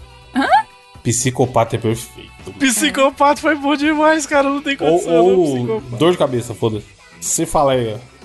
Psicopata 1.04 1.76
é 1.76 1.80
perfeito. 1.80 2.32
Psicopata 2.58 3.40
foi 3.42 3.54
bom 3.56 3.76
demais, 3.76 4.26
cara. 4.26 4.50
Não 4.50 4.62
tem 4.62 4.76
Ou, 4.80 4.90
condição. 4.90 5.14
não, 5.14 5.26
ou 5.26 5.54
psicopata. 5.56 5.98
dor 5.98 6.12
de 6.12 6.18
cabeça, 6.18 6.56
foda-se. 6.56 6.95
Aí, 7.70 7.94
ó. 7.94 8.16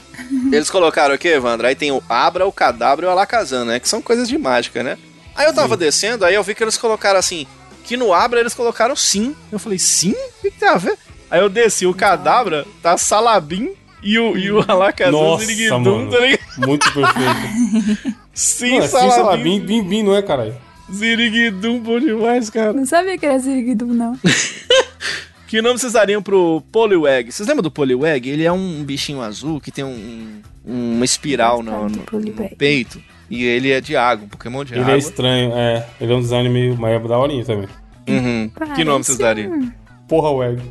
Eles 0.53 0.70
colocaram 0.70 1.14
aqui, 1.14 1.28
Evandro, 1.28 1.66
aí 1.66 1.74
tem 1.74 1.91
o 1.91 2.03
Abra, 2.09 2.47
o 2.47 2.53
Cadabra 2.53 3.07
e 3.07 3.09
o 3.09 3.11
Alakazam, 3.11 3.64
né? 3.64 3.80
Que 3.80 3.88
são 3.88 4.03
coisas 4.03 4.28
de 4.28 4.36
mágica, 4.36 4.82
né? 4.82 4.99
Aí 5.34 5.47
eu 5.47 5.55
tava 5.55 5.76
descendo, 5.76 6.24
aí 6.24 6.34
eu 6.34 6.43
vi 6.43 6.55
que 6.55 6.62
eles 6.62 6.76
colocaram 6.76 7.18
assim, 7.18 7.47
que 7.84 7.97
no 7.97 8.12
Abra 8.12 8.41
eles 8.41 8.55
colocaram 8.55 8.95
sim. 8.95 9.34
Eu 9.51 9.59
falei, 9.59 9.78
sim? 9.78 10.12
O 10.12 10.43
que, 10.43 10.51
que 10.51 10.59
tem 10.59 10.68
a 10.68 10.76
ver? 10.76 10.99
Aí 11.30 11.41
eu 11.41 11.49
desci, 11.49 11.86
o 11.86 11.95
Cadabra 11.95 12.66
tá 12.82 12.99
Salabim 12.99 13.72
e 14.03 14.18
o, 14.18 14.36
e 14.36 14.51
o 14.51 14.64
Alakazam 14.66 15.12
Nossa, 15.12 15.45
Ziriguidum, 15.45 16.11
tá 16.11 16.18
ligado? 16.18 16.41
Muito 16.59 16.93
perfeito. 16.93 18.20
Sim, 18.32 18.74
Mano, 18.74 18.84
é 18.84 18.88
sim, 18.88 18.93
Salabim, 18.93 19.14
salabim, 19.14 19.61
bim, 19.61 19.82
bim, 19.82 20.03
não 20.03 20.16
é, 20.16 20.22
caralho? 20.22 20.57
Ziriguidum, 20.91 21.78
bom 21.78 21.99
demais, 21.99 22.49
cara. 22.49 22.72
Não 22.72 22.86
sabia 22.86 23.18
que 23.18 23.26
era 23.26 23.38
Ziriguidum, 23.38 23.93
não. 23.93 24.18
Que 25.51 25.61
nome 25.61 25.80
vocês 25.80 25.94
dariam 25.94 26.22
pro 26.22 26.62
Poliwag? 26.70 27.32
Vocês 27.32 27.48
lembram 27.48 27.64
do 27.64 27.72
Poliwag? 27.72 28.28
Ele 28.28 28.44
é 28.44 28.53
um 28.53 28.84
bichinho 28.84 29.20
azul 29.20 29.61
que 29.61 29.72
tem 29.72 29.82
um, 29.82 30.40
um- 30.64 30.92
uma 30.94 31.05
espiral 31.05 31.61
no, 31.61 31.88
no- 31.88 32.05
no 32.20 32.57
peito. 32.57 33.03
E 33.28 33.44
ele 33.44 33.72
é 33.72 33.80
de 33.80 33.96
água, 33.96 34.26
um 34.26 34.28
Pokémon 34.28 34.64
de 34.64 34.74
Ele 34.74 34.82
água. 34.82 34.94
é 34.94 34.98
estranho, 34.98 35.53
é. 35.53 35.86
Ele 36.01 36.12
é 36.12 36.16
um 36.16 36.20
design 36.20 36.48
meio 36.48 36.76
mais 36.78 37.03
daorinha 37.03 37.44
também. 37.44 37.68
Uhum. 38.09 38.48
Que 38.76 38.84
nome 38.84 39.03
vocês 39.05 39.18
Parece 39.18 39.48
dariam? 39.48 39.72
Porra, 40.09 40.30
Weg. 40.30 40.62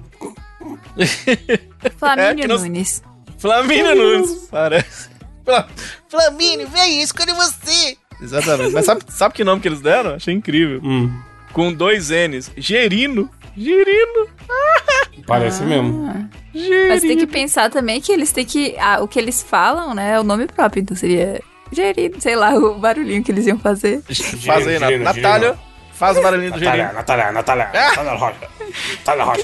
Flamínio 1.97 2.45
É, 2.45 2.47
não- 2.47 2.57
Nunes. 2.57 3.03
Flamínio 3.37 3.95
Nunes. 3.95 4.47
Parece. 4.49 5.09
Fla- 5.43 5.67
Flamínio, 6.07 6.69
vem, 6.69 7.01
escolhe 7.01 7.33
você. 7.33 7.97
Exatamente. 8.21 8.71
Mas 8.73 8.85
sabe, 8.85 9.01
sabe 9.09 9.33
que 9.33 9.43
nome 9.43 9.61
que 9.61 9.67
eles 9.67 9.81
deram? 9.81 10.15
Achei 10.15 10.33
incrível. 10.33 10.79
Hum, 10.83 11.11
Com 11.51 11.73
dois 11.73 12.09
N's. 12.11 12.49
Gerino. 12.55 13.29
Gerino. 13.63 14.27
parece 15.27 15.63
mesmo. 15.63 16.29
Gerino. 16.53 16.87
Mas 16.89 17.01
tem 17.01 17.17
que 17.17 17.27
pensar 17.27 17.69
também 17.69 17.99
que 18.01 18.11
eles 18.11 18.31
têm 18.31 18.45
que. 18.45 18.75
ah, 18.79 18.99
o 19.01 19.07
que 19.07 19.19
eles 19.19 19.43
falam, 19.43 19.93
né? 19.93 20.13
É 20.15 20.19
o 20.19 20.23
nome 20.23 20.47
próprio. 20.47 20.81
Então 20.81 20.95
seria. 20.95 21.41
Gerido, 21.71 22.19
sei 22.19 22.35
lá, 22.35 22.55
o 22.55 22.79
barulhinho 22.79 23.23
que 23.23 23.31
eles 23.31 23.45
iam 23.45 23.59
fazer. 23.59 24.01
Faz 24.43 24.67
aí, 24.67 24.79
Gerino, 24.79 25.03
Nat- 25.03 25.13
Gerino. 25.13 25.29
Natália. 25.33 25.59
Faz 25.93 26.17
o 26.17 26.21
barulhinho 26.21 26.51
do 26.53 26.59
Natália, 26.59 26.83
Gerino. 26.83 26.97
Natália, 26.97 27.31
Natália, 27.31 27.69
Ah! 27.73 27.89
Natália 27.89 28.13
Rocha. 28.13 28.49
Natália 28.97 29.23
Rocha. 29.25 29.43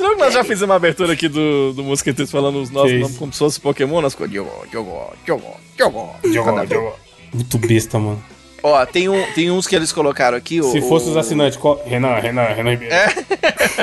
Lembra 0.00 0.14
que 0.16 0.20
nós 0.20 0.32
já 0.34 0.42
fizemos 0.42 0.62
uma 0.62 0.74
abertura 0.76 1.12
aqui 1.12 1.28
do, 1.28 1.74
do 1.74 1.84
Mosqueteiros 1.84 2.32
falando 2.32 2.56
os 2.62 2.70
nossos 2.70 2.92
nomes 2.92 3.18
como 3.18 3.32
se 3.32 3.38
fosse 3.38 3.60
Pokémon? 3.60 4.00
Nós 4.00 4.14
ficamos 4.14 4.32
Diogo, 4.32 4.50
Diogo, 4.70 5.12
Diogo, 5.26 5.56
Diogo. 5.76 6.18
Jogou. 6.24 6.98
Muito 7.34 7.58
besta, 7.58 7.98
mano. 7.98 8.24
Ó, 8.62 8.84
tem, 8.86 9.08
um, 9.08 9.22
tem 9.34 9.50
uns 9.50 9.66
que 9.66 9.76
eles 9.76 9.92
colocaram 9.92 10.36
aqui. 10.36 10.62
Se 10.62 10.78
o, 10.78 10.82
fosse 10.82 11.08
os 11.08 11.16
assinantes, 11.16 11.56
qual... 11.56 11.80
Renan, 11.84 12.14
Renan, 12.16 12.42
Renan 12.44 12.70
Ribeiro. 12.70 12.94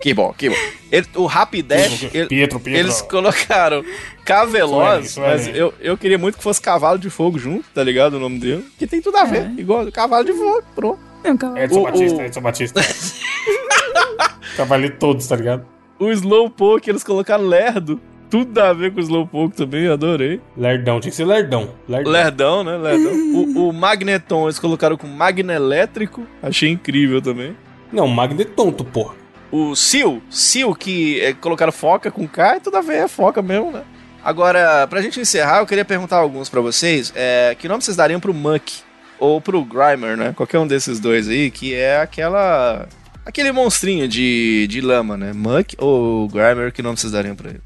Que 0.00 0.14
bom, 0.14 0.32
que 0.32 0.48
bom. 0.48 0.56
Ele- 0.90 1.06
o 1.14 1.26
Rapidash, 1.26 2.04
ele- 2.14 2.26
Pietro, 2.26 2.58
Pietro. 2.58 2.80
eles 2.86 3.02
colocaram 3.02 3.84
Caveloz, 4.24 5.18
mas 5.18 5.46
eu, 5.48 5.74
eu 5.78 5.94
queria 5.98 6.16
muito 6.16 6.38
que 6.38 6.42
fosse 6.42 6.58
Cavalo 6.58 6.98
de 6.98 7.10
Fogo 7.10 7.38
junto, 7.38 7.66
tá 7.74 7.84
ligado? 7.84 8.14
O 8.14 8.18
nome 8.18 8.38
dele. 8.38 8.66
Que 8.78 8.86
tem 8.86 9.02
tudo 9.02 9.18
a 9.18 9.24
ver, 9.24 9.50
igual 9.58 9.92
Cavalo 9.92 10.24
de 10.24 10.32
Fogo, 10.32 10.62
pronto. 10.74 10.98
Não, 11.22 11.36
calma. 11.36 11.60
Edson 11.60 11.80
O- 11.80 11.84
Batista, 11.84 12.16
o- 12.16 12.22
Edson 12.22 12.40
Batista. 12.40 12.80
Cavaleiro 14.56 14.96
todos, 14.98 15.26
tá 15.26 15.36
ligado? 15.36 15.66
O 15.98 16.10
Slowpoke, 16.10 16.88
eles 16.88 17.04
colocaram 17.04 17.44
Lerdo. 17.44 18.00
Tudo 18.30 18.56
a 18.60 18.72
ver 18.72 18.92
com 18.92 19.00
o 19.00 19.02
Slowpoke 19.02 19.56
também, 19.56 19.88
adorei. 19.88 20.40
Lerdão, 20.56 21.00
tinha 21.00 21.10
que 21.10 21.16
ser 21.16 21.24
lerdão. 21.24 21.70
Lerdão. 21.88 22.12
Lerdão, 22.12 22.64
né? 22.64 22.76
Lerdão. 22.76 23.12
o, 23.12 23.68
o 23.68 23.72
Magneton, 23.72 24.44
eles 24.44 24.58
colocaram 24.58 24.96
com 24.96 25.08
Magnelétrico. 25.08 26.24
Achei 26.40 26.70
incrível 26.70 27.20
também. 27.20 27.56
Não, 27.92 28.06
Magno 28.06 28.40
é 28.40 28.44
tonto, 28.44 28.84
porra. 28.84 29.16
O 29.50 29.74
Seal, 29.74 30.22
Seal 30.30 30.72
que 30.76 31.20
é, 31.20 31.32
colocaram 31.32 31.72
foca 31.72 32.08
com 32.08 32.28
K, 32.28 32.56
e 32.56 32.60
tudo 32.60 32.76
a 32.76 32.80
ver, 32.80 32.98
é 32.98 33.08
foca 33.08 33.42
mesmo, 33.42 33.72
né? 33.72 33.82
Agora, 34.22 34.86
pra 34.86 35.02
gente 35.02 35.18
encerrar, 35.18 35.58
eu 35.58 35.66
queria 35.66 35.84
perguntar 35.84 36.18
alguns 36.18 36.48
pra 36.48 36.60
vocês. 36.60 37.12
É, 37.16 37.56
que 37.58 37.66
nome 37.66 37.82
vocês 37.82 37.96
dariam 37.96 38.20
pro 38.20 38.32
Muck? 38.32 38.82
Ou 39.18 39.40
pro 39.40 39.64
Grimer, 39.64 40.16
né? 40.16 40.32
Qualquer 40.36 40.58
um 40.58 40.66
desses 40.66 41.00
dois 41.00 41.28
aí, 41.28 41.50
que 41.50 41.74
é 41.74 42.00
aquela... 42.00 42.86
Aquele 43.26 43.50
monstrinho 43.50 44.06
de, 44.06 44.66
de 44.68 44.80
lama, 44.80 45.16
né? 45.16 45.32
Muck 45.32 45.74
ou 45.78 46.28
Grimer, 46.28 46.72
que 46.72 46.80
nome 46.80 46.96
vocês 46.96 47.12
dariam 47.12 47.34
pra 47.34 47.50
ele? 47.50 47.60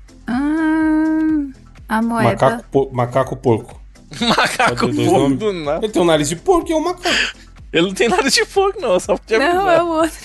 A 1.89 2.01
moeda. 2.03 2.31
Macaco, 2.31 2.65
por- 2.71 2.93
macaco 2.93 3.37
porco. 3.37 3.81
Macaco 4.21 4.89
porco 4.95 5.35
do 5.35 5.53
nada. 5.53 5.85
Ele 5.85 5.93
tem 5.93 6.01
um 6.03 6.05
nariz 6.05 6.29
de 6.29 6.37
porco 6.37 6.71
e 6.71 6.73
é 6.73 6.77
um 6.77 6.81
macaco. 6.85 7.15
Ele 7.73 7.87
não 7.89 7.95
tem 7.95 8.09
nada 8.09 8.31
de 8.31 8.45
porco, 8.47 8.81
não, 8.81 8.99
só 9.01 9.17
podia 9.17 9.39
Não, 9.39 9.47
avisar. 9.67 9.77
é 9.79 9.83
o 9.83 9.87
outro. 9.89 10.17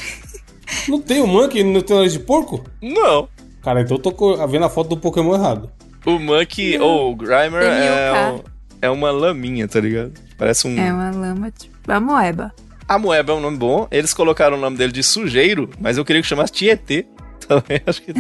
Não 0.88 1.02
tem 1.02 1.22
o 1.22 1.28
Monkey, 1.28 1.60
ele 1.60 1.72
não 1.74 1.82
tem 1.82 1.96
nariz 1.98 2.14
de 2.14 2.20
porco? 2.20 2.64
Não. 2.82 3.28
Cara, 3.64 3.82
então 3.82 3.98
eu 3.98 4.02
tô 4.02 4.48
vendo 4.48 4.66
a 4.66 4.70
foto 4.70 4.90
do 4.90 4.98
Pokémon 4.98 5.34
errado. 5.34 5.70
O 6.06 6.18
Monkey 6.20 6.78
ou 6.80 7.12
o 7.12 7.16
Grimer 7.16 7.64
é, 7.64 8.32
um- 8.32 8.44
é 8.84 8.90
uma 8.90 9.12
laminha, 9.12 9.68
tá 9.68 9.80
ligado? 9.80 10.14
Parece 10.38 10.68
um. 10.68 10.78
É 10.80 10.94
uma 10.94 11.10
lama, 11.12 11.52
tipo, 11.52 11.92
a 11.92 12.00
moeba. 12.00 12.54
A 12.88 12.98
Moeba 12.98 13.34
é 13.34 13.36
um 13.36 13.40
nome 13.42 13.58
bom. 13.58 13.88
Eles 13.92 14.16
colocaram 14.16 14.58
o 14.58 14.60
nome 14.60 14.76
dele 14.78 14.92
de 14.92 15.04
sujeiro, 15.04 15.70
mas 15.80 15.98
eu 16.00 16.06
queria 16.06 16.22
que 16.24 16.28
chamasse 16.28 16.52
Tietê. 16.54 17.06
Também 17.48 17.82
acho 17.86 18.02
que. 18.02 18.14
tá 18.14 18.20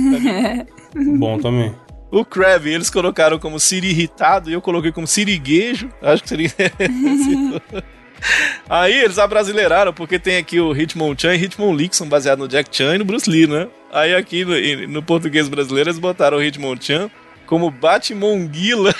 Bom 1.17 1.39
também. 1.39 1.73
O 2.11 2.25
Crab, 2.25 2.67
eles 2.67 2.89
colocaram 2.89 3.39
como 3.39 3.59
Siri 3.59 3.89
irritado 3.89 4.49
e 4.49 4.53
eu 4.53 4.61
coloquei 4.61 4.91
como 4.91 5.07
Siriguejo. 5.07 5.89
Acho 6.01 6.23
que 6.23 6.29
seria. 6.29 6.51
Aí 8.69 8.93
eles 8.93 9.17
abrasileiraram, 9.17 9.93
porque 9.93 10.19
tem 10.19 10.37
aqui 10.37 10.59
o 10.59 10.75
Hitmonchan 10.75 11.35
e 11.35 11.43
Hitmonlee, 11.43 11.89
que 11.89 11.95
são 11.95 12.07
baseados 12.07 12.43
no 12.43 12.47
Jack 12.49 12.75
Chan 12.75 12.95
e 12.95 12.97
no 12.97 13.05
Bruce 13.05 13.29
Lee, 13.29 13.47
né? 13.47 13.67
Aí 13.91 14.13
aqui 14.13 14.45
no, 14.45 14.87
no 14.87 15.03
português 15.03 15.47
brasileiro 15.47 15.89
eles 15.89 15.99
botaram 15.99 16.37
o 16.37 16.43
Hitmonchan 16.43 17.09
como 17.45 17.71
Batmonguila. 17.71 18.93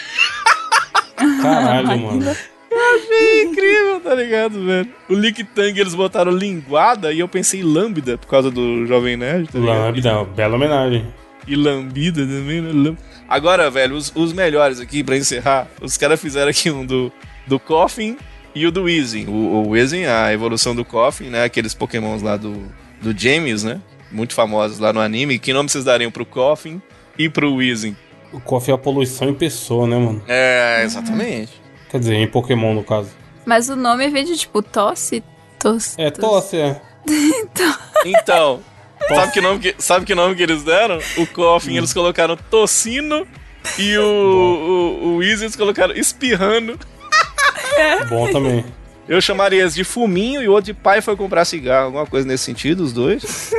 Caralho, 1.41 1.99
mano. 1.99 2.35
Achei 2.71 3.43
incrível, 3.43 3.99
tá 3.99 4.15
ligado, 4.15 4.65
velho? 4.65 4.89
O 5.09 5.13
Lictang 5.13 5.79
eles 5.79 5.93
botaram 5.93 6.31
linguada 6.31 7.11
e 7.11 7.19
eu 7.19 7.27
pensei 7.27 7.61
lambda 7.61 8.17
por 8.17 8.27
causa 8.27 8.49
do 8.49 8.85
Jovem 8.85 9.17
Nerd, 9.17 9.49
tá 9.51 9.59
ligado? 9.59 9.79
Lambda, 9.79 10.23
bela 10.35 10.55
homenagem. 10.55 11.05
E 11.49 11.55
lambida 11.55 12.21
também, 12.21 12.61
né? 12.61 12.95
Agora, 13.27 13.71
velho, 13.71 13.95
os, 13.95 14.11
os 14.15 14.31
melhores 14.31 14.79
aqui 14.79 15.03
pra 15.03 15.17
encerrar, 15.17 15.67
os 15.81 15.97
caras 15.97 16.21
fizeram 16.21 16.49
aqui 16.51 16.69
um 16.69 16.85
do, 16.85 17.11
do 17.47 17.59
Coffin 17.59 18.15
e 18.53 18.67
o 18.67 18.71
do 18.71 18.83
Weezing. 18.83 19.25
O, 19.27 19.31
o 19.31 19.69
Weezing, 19.69 20.05
a 20.05 20.31
evolução 20.31 20.75
do 20.75 20.85
Coffin, 20.85 21.25
né? 21.25 21.43
Aqueles 21.43 21.73
pokémons 21.73 22.21
lá 22.21 22.37
do, 22.37 22.71
do 23.01 23.17
James, 23.17 23.63
né? 23.63 23.81
Muito 24.11 24.35
famosos 24.35 24.77
lá 24.77 24.93
no 24.93 24.99
anime. 24.99 25.39
Que 25.39 25.51
nome 25.51 25.69
vocês 25.69 25.83
dariam 25.83 26.11
pro 26.11 26.23
Coffin 26.23 26.79
e 27.17 27.27
pro 27.27 27.55
Weezing? 27.55 27.97
O 28.31 28.39
coffee 28.39 28.71
é 28.71 28.75
a 28.75 28.77
poluição 28.77 29.29
em 29.29 29.33
pessoa, 29.33 29.87
né, 29.87 29.97
mano? 29.97 30.23
É, 30.27 30.83
exatamente. 30.83 31.51
Quer 31.89 31.99
dizer, 31.99 32.13
em 32.13 32.27
Pokémon, 32.27 32.75
no 32.75 32.83
caso. 32.83 33.09
Mas 33.43 33.69
o 33.69 33.75
nome 33.75 34.07
vem 34.09 34.23
de 34.23 34.37
tipo 34.37 34.61
tosse. 34.61 35.23
Tosse. 35.57 35.99
É, 35.99 36.11
tosse, 36.11 36.57
é. 36.61 36.79
Então, 38.05 38.61
sabe 39.15 39.31
que, 39.31 39.41
nome 39.41 39.59
que, 39.59 39.75
sabe 39.77 40.05
que 40.05 40.15
nome 40.15 40.35
que 40.35 40.43
eles 40.43 40.63
deram? 40.63 40.99
O 41.17 41.27
Coffin 41.27 41.77
eles 41.77 41.93
colocaram 41.93 42.37
Tocino 42.37 43.27
e 43.77 43.97
o, 43.97 44.03
o, 44.03 45.17
o 45.17 45.57
colocaram 45.57 45.93
Espirrando. 45.95 46.79
Bom 48.09 48.31
também. 48.31 48.65
Eu 49.07 49.19
chamaria 49.19 49.65
esse 49.65 49.75
de 49.75 49.83
fuminho 49.83 50.43
e 50.43 50.47
o 50.47 50.51
outro 50.51 50.71
de 50.71 50.73
pai 50.79 51.01
foi 51.01 51.15
comprar 51.15 51.43
cigarro, 51.43 51.87
alguma 51.87 52.05
coisa 52.05 52.27
nesse 52.27 52.43
sentido, 52.43 52.83
os 52.83 52.93
dois. 52.93 53.51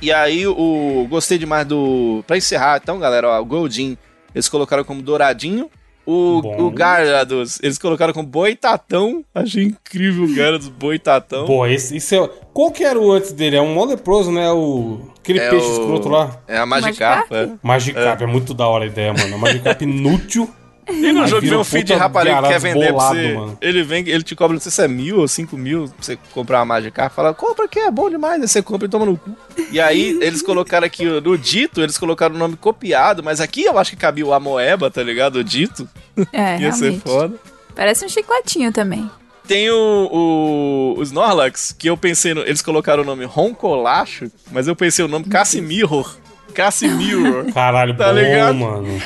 e 0.00 0.12
aí, 0.12 0.46
o 0.46 1.06
gostei 1.10 1.38
demais 1.38 1.66
do. 1.66 2.22
Pra 2.24 2.36
encerrar, 2.36 2.80
então, 2.80 3.00
galera, 3.00 3.28
ó, 3.28 3.40
o 3.40 3.44
Goldin, 3.44 3.98
eles 4.32 4.48
colocaram 4.48 4.84
como 4.84 5.02
douradinho. 5.02 5.68
O, 6.04 6.40
Bom. 6.42 6.62
o 6.68 6.70
Gyarados, 6.76 7.60
eles 7.62 7.78
colocaram 7.78 8.12
como 8.12 8.26
boitatão. 8.26 9.24
Achei 9.34 9.64
incrível 9.64 10.24
o 10.24 10.34
Gyarados 10.34 10.68
boitatão. 10.68 11.46
Pô, 11.46 11.64
esse, 11.66 11.96
isso 11.96 12.14
é. 12.14 12.28
Qual 12.52 12.70
que 12.72 12.82
era 12.84 12.98
o 12.98 13.12
antes 13.12 13.32
dele? 13.32 13.56
É 13.56 13.62
um 13.62 13.72
mó 13.74 13.84
leproso, 13.84 14.30
né? 14.32 14.50
O. 14.50 15.00
Aquele 15.20 15.38
É 15.38 15.48
peixe 15.50 15.66
o- 15.66 15.72
escroto 15.80 16.08
lá. 16.08 16.40
É 16.48 16.58
a 16.58 16.66
Magikarp. 16.66 17.30
Magikarp? 17.30 17.32
é. 17.32 17.66
Magikarp, 17.66 18.22
é. 18.22 18.26
muito 18.26 18.52
da 18.52 18.66
hora 18.66 18.84
a 18.84 18.86
ideia, 18.88 19.12
mano. 19.14 19.38
Magikarp 19.38 19.80
inútil. 19.82 20.48
E 20.90 21.12
no 21.12 21.26
jogo 21.28 21.46
vem 21.46 21.56
um 21.56 21.62
feed 21.64 21.84
de 21.86 21.94
rapariga 21.94 22.42
que 22.42 22.48
quer 22.48 22.58
vender 22.60 22.90
bolado, 22.92 23.14
pra 23.14 23.22
você. 23.22 23.34
mano. 23.34 23.58
Ele 23.60 23.82
vem, 23.84 24.08
ele 24.08 24.22
te 24.22 24.34
cobra, 24.34 24.54
não 24.54 24.60
sei 24.60 24.72
se 24.72 24.82
é 24.82 24.88
mil 24.88 25.18
ou 25.20 25.28
cinco 25.28 25.56
mil 25.56 25.84
pra 25.84 25.94
você 26.00 26.18
comprar 26.32 26.58
uma 26.58 26.64
Magikarp. 26.64 27.14
Fala, 27.14 27.32
compra 27.32 27.68
que 27.68 27.78
é 27.78 27.90
bom 27.90 28.10
demais. 28.10 28.42
Aí 28.42 28.48
você 28.48 28.60
compra 28.62 28.86
e 28.86 28.90
toma 28.90 29.06
no 29.06 29.16
cu. 29.16 29.30
E 29.70 29.80
aí, 29.80 30.18
eles 30.20 30.42
colocaram 30.42 30.84
aqui 30.86 31.04
no 31.04 31.38
Dito, 31.38 31.80
eles 31.80 31.96
colocaram 31.96 32.34
o 32.34 32.38
nome 32.38 32.56
copiado, 32.56 33.22
mas 33.22 33.40
aqui 33.40 33.62
eu 33.64 33.78
acho 33.78 33.90
que 33.92 33.96
cabia 33.96 34.26
o 34.26 34.32
Amoeba, 34.32 34.90
tá 34.90 35.02
ligado? 35.02 35.36
O 35.36 35.44
Dito. 35.44 35.88
É, 36.32 36.58
Ia 36.62 36.72
ser 36.72 36.80
realmente. 36.84 37.02
foda. 37.02 37.34
Parece 37.76 38.04
um 38.04 38.08
chicletinho 38.08 38.72
também. 38.72 39.08
Tem 39.46 39.70
o, 39.70 39.74
o, 40.12 40.94
o 40.98 41.02
Snorlax, 41.02 41.74
que 41.76 41.88
eu 41.90 41.96
pensei, 41.96 42.32
no, 42.34 42.42
eles 42.42 42.62
colocaram 42.62 43.02
o 43.02 43.06
nome 43.06 43.24
Roncolacho, 43.24 44.30
mas 44.50 44.68
eu 44.68 44.76
pensei 44.76 45.04
o 45.04 45.08
nome 45.08 45.24
Cassimirror. 45.26 46.16
Cassimirror. 46.54 47.52
Caralho, 47.52 47.96
Tá 47.96 48.12
bom, 48.12 48.18
ligado? 48.18 48.54
mano. 48.54 49.02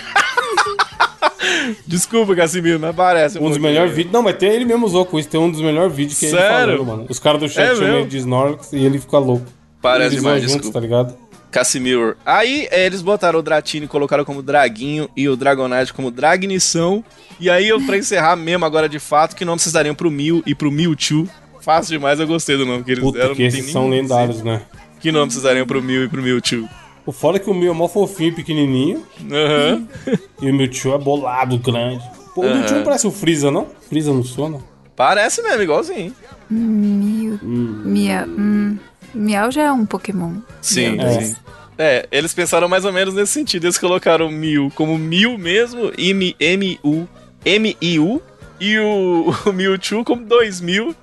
Desculpa, 1.87 2.35
Casimiro, 2.35 2.79
mas 2.81 2.95
parece. 2.95 3.39
Um 3.39 3.43
dos 3.43 3.51
pouquinho. 3.51 3.69
melhores 3.69 3.95
vídeos. 3.95 4.13
Não, 4.13 4.23
mas 4.23 4.37
tem 4.37 4.51
ele 4.51 4.65
mesmo 4.65 4.87
usou 4.87 5.05
com 5.05 5.19
isso. 5.19 5.29
Tem 5.29 5.41
um 5.41 5.51
dos 5.51 5.61
melhores 5.61 5.95
vídeos 5.95 6.19
que 6.19 6.27
é 6.27 6.29
ele 6.29 6.39
Sério? 6.39 6.73
falando, 6.79 6.85
mano. 6.87 7.07
Os 7.09 7.19
caras 7.19 7.41
do 7.41 7.49
chat 7.49 7.73
É 7.73 7.75
chamam 7.77 7.99
ele 8.01 8.07
de 8.09 8.17
Snorlax 8.19 8.73
e 8.73 8.85
ele 8.85 8.99
fica 8.99 9.19
louco. 9.19 9.47
Parece 9.81 10.15
Eles 10.15 10.23
demais, 10.23 10.43
juntos, 10.51 10.71
tá 10.71 10.81
ligado? 10.81 11.15
Casimir. 11.51 12.17
Aí 12.27 12.67
é, 12.71 12.85
eles 12.87 13.01
botaram 13.03 13.39
o 13.39 13.43
Dratini 13.43 13.87
e 13.87 13.89
colocaram 13.89 14.25
como 14.25 14.43
Draguinho 14.43 15.09
e 15.17 15.29
o 15.29 15.37
Dragonite 15.37 15.93
como 15.93 16.11
Dragnição. 16.11 17.05
E 17.41 17.49
aí, 17.49 17.69
eu, 17.69 17.81
pra 17.83 17.97
encerrar 17.97 18.37
mesmo 18.37 18.65
agora 18.65 18.89
de 18.89 18.99
fato, 18.99 19.35
que 19.37 19.45
nome 19.45 19.61
vocês 19.61 19.73
dariam 19.73 19.95
pro 19.95 20.11
Mew 20.11 20.43
e 20.45 20.55
pro 20.55 20.71
Mewtwo? 20.73 21.29
Fácil 21.61 21.93
demais, 21.99 22.21
eu 22.21 22.27
gostei 22.27 22.57
do 22.57 22.65
nome 22.67 22.85
que 22.85 22.93
eles 22.93 23.03
Puta, 23.03 23.19
deram. 23.19 23.35
que 23.35 23.43
não 23.43 23.51
tem 23.51 23.61
esses 23.61 23.73
são 23.73 23.89
lendários, 23.89 24.43
né? 24.43 24.63
Que 25.01 25.11
nome 25.13 25.31
vocês 25.33 25.43
dariam 25.45 25.67
pro 25.67 25.83
Mew 25.83 26.05
e 26.05 26.09
pro 26.09 26.23
Mewtwo? 26.23 26.69
O 27.07 27.13
foda 27.13 27.37
é 27.39 27.41
que 27.41 27.49
o 27.49 27.55
meu 27.55 27.73
é 27.73 27.75
mó 27.75 27.87
fofinho, 27.89 28.35
pequenininho. 28.35 29.03
Aham. 29.31 29.87
E 30.43 30.51
o 30.51 30.55
Mewtwo 30.55 30.93
é 30.95 30.99
bolado, 30.99 31.57
grande. 31.59 32.03
Pô, 32.35 32.43
o 32.43 32.45
Aham. 32.45 32.55
Mewtwo 32.59 32.77
não 32.77 32.85
parece 32.85 33.07
o 33.07 33.11
Freeza, 33.11 33.51
não? 33.51 33.67
Freeza 33.89 34.13
não 34.13 34.23
sona? 34.25 34.59
Parece 34.95 35.41
mesmo, 35.43 35.63
igualzinho. 35.63 36.13
Miu. 36.51 37.39
Miau. 37.43 38.27
Hum. 38.27 38.79
Miau 39.15 39.51
já 39.51 39.63
é 39.65 39.73
um 39.73 39.87
Pokémon. 39.87 40.33
Sim, 40.61 40.91
Meu 40.97 41.07
Deus. 41.09 41.25
sim. 41.25 41.37
É, 41.79 42.07
eles 42.11 42.33
pensaram 42.35 42.69
mais 42.69 42.85
ou 42.85 42.93
menos 42.93 43.15
nesse 43.15 43.33
sentido. 43.33 43.65
Eles 43.65 43.79
colocaram 43.79 44.31
Mew 44.31 44.71
como 44.75 44.99
Mew 44.99 45.37
mesmo, 45.39 45.91
M- 45.99 46.35
M-U, 46.41 47.07
M-I-U, 47.45 48.23
e 48.61 48.79
o, 48.79 49.35
o 49.47 49.53
Mewtwo 49.53 50.05
como 50.05 50.25
2000. 50.25 50.85
Mew 50.87 50.95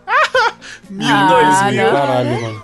Ah, 1.08 1.64
2000. 1.70 1.84
não. 1.84 1.92
Caralho, 1.92 2.42
mano. 2.42 2.63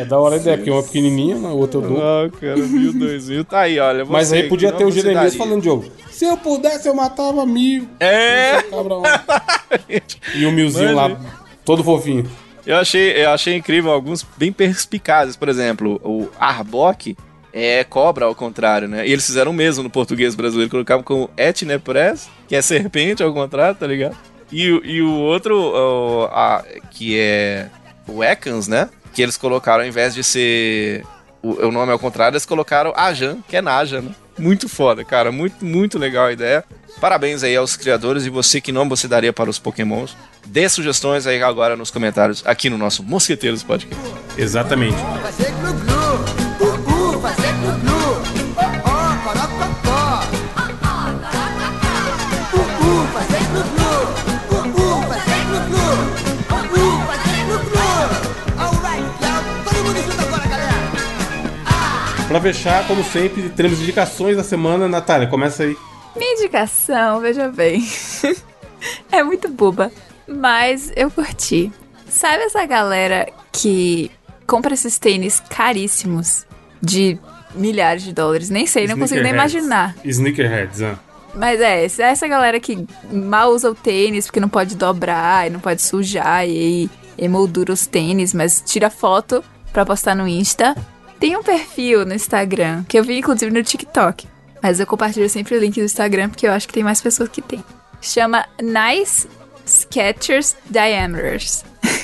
É 0.00 0.04
da 0.04 0.18
hora 0.18 0.36
a 0.36 0.38
ideia, 0.38 0.56
porque 0.56 0.70
uma 0.70 0.82
pequenininha, 0.82 1.36
né? 1.36 1.48
o 1.48 1.56
outro 1.56 1.82
eu 1.82 1.88
dou. 1.88 1.98
Ah, 2.02 2.30
cara, 2.40 2.56
mil, 2.56 2.92
dois 2.92 3.28
mil. 3.28 3.44
Tá 3.44 3.60
aí, 3.60 3.78
olha. 3.78 4.04
Mas 4.04 4.32
aí 4.32 4.48
podia 4.48 4.72
ter 4.72 4.84
o 4.84 4.90
Jeremias 4.90 5.34
falando, 5.34 5.60
Diogo. 5.62 5.84
Se 6.10 6.24
eu 6.24 6.36
pudesse, 6.36 6.88
eu 6.88 6.94
matava 6.94 7.44
mil. 7.44 7.86
É. 7.98 8.56
E 10.34 10.46
o 10.46 10.52
milzinho 10.52 10.94
lá, 10.94 11.18
todo 11.64 11.84
fofinho. 11.84 12.28
eu 12.66 12.76
achei, 12.76 13.12
eu 13.24 13.30
achei 13.30 13.54
incrível 13.56 13.90
alguns 13.92 14.26
bem 14.36 14.52
perspicazes. 14.52 15.36
Por 15.36 15.48
exemplo, 15.48 16.00
o 16.04 16.28
Arbok 16.38 17.16
é 17.52 17.84
cobra 17.84 18.24
ao 18.26 18.34
contrário, 18.34 18.88
né? 18.88 19.06
E 19.06 19.12
eles 19.12 19.26
fizeram 19.26 19.50
o 19.50 19.54
mesmo 19.54 19.82
no 19.84 19.90
português 19.90 20.34
brasileiro. 20.34 20.70
Colocavam 20.70 21.02
como 21.04 21.30
Etnepres, 21.36 22.28
que 22.48 22.56
é 22.56 22.62
serpente 22.62 23.22
ao 23.22 23.32
contrário, 23.32 23.76
tá 23.76 23.86
ligado? 23.86 24.16
E, 24.52 24.70
o- 24.72 24.84
e 24.84 25.00
o 25.02 25.12
outro, 25.12 25.56
o, 25.56 26.24
a- 26.32 26.64
que 26.90 27.16
é 27.18 27.68
o 28.08 28.22
Ekans, 28.24 28.66
né? 28.66 28.88
Que 29.12 29.22
eles 29.22 29.36
colocaram, 29.36 29.82
ao 29.82 29.88
invés 29.88 30.14
de 30.14 30.22
ser 30.22 31.04
o, 31.42 31.66
o 31.66 31.72
nome 31.72 31.92
ao 31.92 31.98
contrário, 31.98 32.34
eles 32.34 32.46
colocaram 32.46 32.92
Ajan, 32.96 33.38
que 33.48 33.56
é 33.56 33.62
Naja, 33.62 34.00
né? 34.00 34.10
Muito 34.38 34.68
foda, 34.68 35.04
cara. 35.04 35.30
Muito, 35.30 35.64
muito 35.64 35.98
legal 35.98 36.26
a 36.26 36.32
ideia. 36.32 36.64
Parabéns 37.00 37.42
aí 37.42 37.54
aos 37.56 37.76
criadores 37.76 38.24
e 38.24 38.30
você 38.30 38.60
que 38.60 38.72
nome 38.72 38.90
você 38.90 39.06
daria 39.06 39.32
para 39.32 39.50
os 39.50 39.58
pokémons. 39.58 40.16
Dê 40.46 40.68
sugestões 40.68 41.26
aí 41.26 41.42
agora 41.42 41.76
nos 41.76 41.90
comentários 41.90 42.42
aqui 42.46 42.70
no 42.70 42.78
nosso 42.78 43.02
Mosqueteiros 43.02 43.62
Podcast. 43.62 44.02
Exatamente. 44.36 44.96
Vai 45.22 45.32
ser. 45.32 45.89
Pra 62.30 62.40
fechar, 62.40 62.86
como 62.86 63.02
sempre, 63.02 63.48
teremos 63.48 63.80
indicações 63.80 64.36
da 64.36 64.44
semana. 64.44 64.86
Natália, 64.88 65.26
começa 65.26 65.64
aí. 65.64 65.76
Minha 66.14 66.34
indicação, 66.34 67.20
veja 67.20 67.48
bem. 67.48 67.84
é 69.10 69.20
muito 69.24 69.48
boba. 69.48 69.90
Mas 70.28 70.92
eu 70.94 71.10
curti. 71.10 71.72
Sabe 72.08 72.44
essa 72.44 72.64
galera 72.66 73.28
que 73.50 74.12
compra 74.46 74.74
esses 74.74 74.96
tênis 74.96 75.42
caríssimos 75.50 76.46
de 76.80 77.18
milhares 77.52 78.04
de 78.04 78.12
dólares? 78.12 78.48
Nem 78.48 78.64
sei, 78.64 78.86
não 78.86 78.96
consigo 78.96 79.22
nem 79.22 79.32
imaginar. 79.32 79.96
Sneakerheads, 80.04 80.82
ah. 80.82 80.98
Mas 81.34 81.60
é, 81.60 81.84
essa- 81.84 82.28
galera 82.28 82.60
que 82.60 82.86
mal 83.12 83.50
usa 83.50 83.68
o 83.70 83.74
tênis 83.74 84.26
porque 84.26 84.38
não 84.40 84.48
pode 84.48 84.76
dobrar 84.76 85.48
e 85.48 85.50
não 85.50 85.58
pode 85.58 85.82
sujar 85.82 86.48
e 86.48 86.88
emoldura 87.18 87.72
os 87.72 87.86
tênis, 87.86 88.32
mas 88.32 88.62
tira 88.64 88.88
foto 88.88 89.42
pra 89.72 89.84
postar 89.84 90.14
no 90.14 90.28
Insta. 90.28 90.76
Tem 91.20 91.36
um 91.36 91.42
perfil 91.42 92.06
no 92.06 92.14
Instagram, 92.14 92.82
que 92.88 92.98
eu 92.98 93.04
vi 93.04 93.18
inclusive 93.18 93.52
no 93.52 93.62
TikTok. 93.62 94.26
Mas 94.62 94.80
eu 94.80 94.86
compartilho 94.86 95.28
sempre 95.28 95.54
o 95.54 95.60
link 95.60 95.74
do 95.74 95.84
Instagram 95.84 96.30
porque 96.30 96.46
eu 96.46 96.52
acho 96.52 96.66
que 96.66 96.72
tem 96.72 96.82
mais 96.82 97.02
pessoas 97.02 97.28
que 97.28 97.42
tem. 97.42 97.62
Chama 98.00 98.46
Nice 98.58 99.28
Sketchers 99.66 100.56
Diameters. 100.70 101.62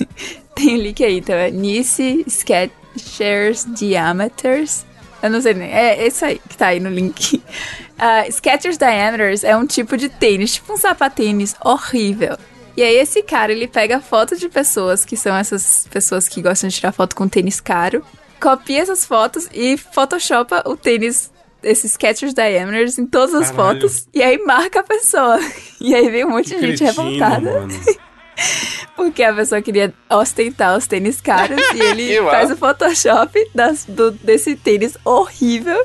tem 0.54 0.74
o 0.74 0.82
link 0.82 1.02
aí, 1.02 1.18
então 1.18 1.34
é 1.34 1.50
Nice 1.50 2.24
Sketchers 2.26 3.66
Diameters. 3.74 4.84
Eu 5.22 5.30
não 5.30 5.40
sei 5.40 5.54
nem. 5.54 5.72
É 5.72 6.06
esse 6.06 6.22
aí 6.22 6.38
que 6.46 6.56
tá 6.56 6.68
aí 6.68 6.80
no 6.80 6.90
link. 6.90 7.42
Ah, 7.98 8.30
Skechers 8.30 8.76
Diameters 8.76 9.42
é 9.42 9.56
um 9.56 9.66
tipo 9.66 9.96
de 9.96 10.10
tênis, 10.10 10.52
tipo 10.52 10.70
um 10.70 10.76
sapatênis 10.76 11.56
horrível. 11.64 12.36
E 12.76 12.82
aí 12.82 12.94
esse 12.94 13.22
cara, 13.22 13.50
ele 13.50 13.66
pega 13.66 14.02
foto 14.02 14.36
de 14.36 14.50
pessoas 14.50 15.02
que 15.02 15.16
são 15.16 15.34
essas 15.34 15.88
pessoas 15.90 16.28
que 16.28 16.42
gostam 16.42 16.68
de 16.68 16.76
tirar 16.76 16.92
foto 16.92 17.16
com 17.16 17.26
tênis 17.26 17.58
caro, 17.58 18.04
copia 18.40 18.80
essas 18.82 19.04
fotos 19.04 19.48
e 19.52 19.76
photoshopa 19.76 20.62
o 20.66 20.76
tênis, 20.76 21.30
esses 21.62 21.92
Skechers 21.92 22.34
Diameters 22.34 22.98
em 22.98 23.06
todas 23.06 23.34
as 23.34 23.50
Caralho. 23.50 23.80
fotos 23.80 24.06
e 24.14 24.22
aí 24.22 24.38
marca 24.44 24.80
a 24.80 24.84
pessoa. 24.84 25.38
E 25.80 25.94
aí 25.94 26.08
vem 26.10 26.24
um 26.24 26.30
monte 26.30 26.46
de 26.48 26.60
gente 26.60 26.78
Cretino, 26.78 26.88
revoltada. 27.04 27.52
mano. 27.60 27.68
Porque 28.96 29.22
a 29.22 29.32
pessoa 29.32 29.60
queria 29.62 29.92
ostentar 30.10 30.76
os 30.76 30.86
tênis 30.86 31.20
caros 31.20 31.60
e 31.74 31.80
ele 31.80 32.06
Que 32.16 32.22
faz 32.22 32.50
o 32.50 32.56
Photoshop 32.56 33.50
das- 33.54 33.84
do- 33.84 34.10
desse 34.10 34.56
tênis 34.56 34.96
horrível. 35.04 35.82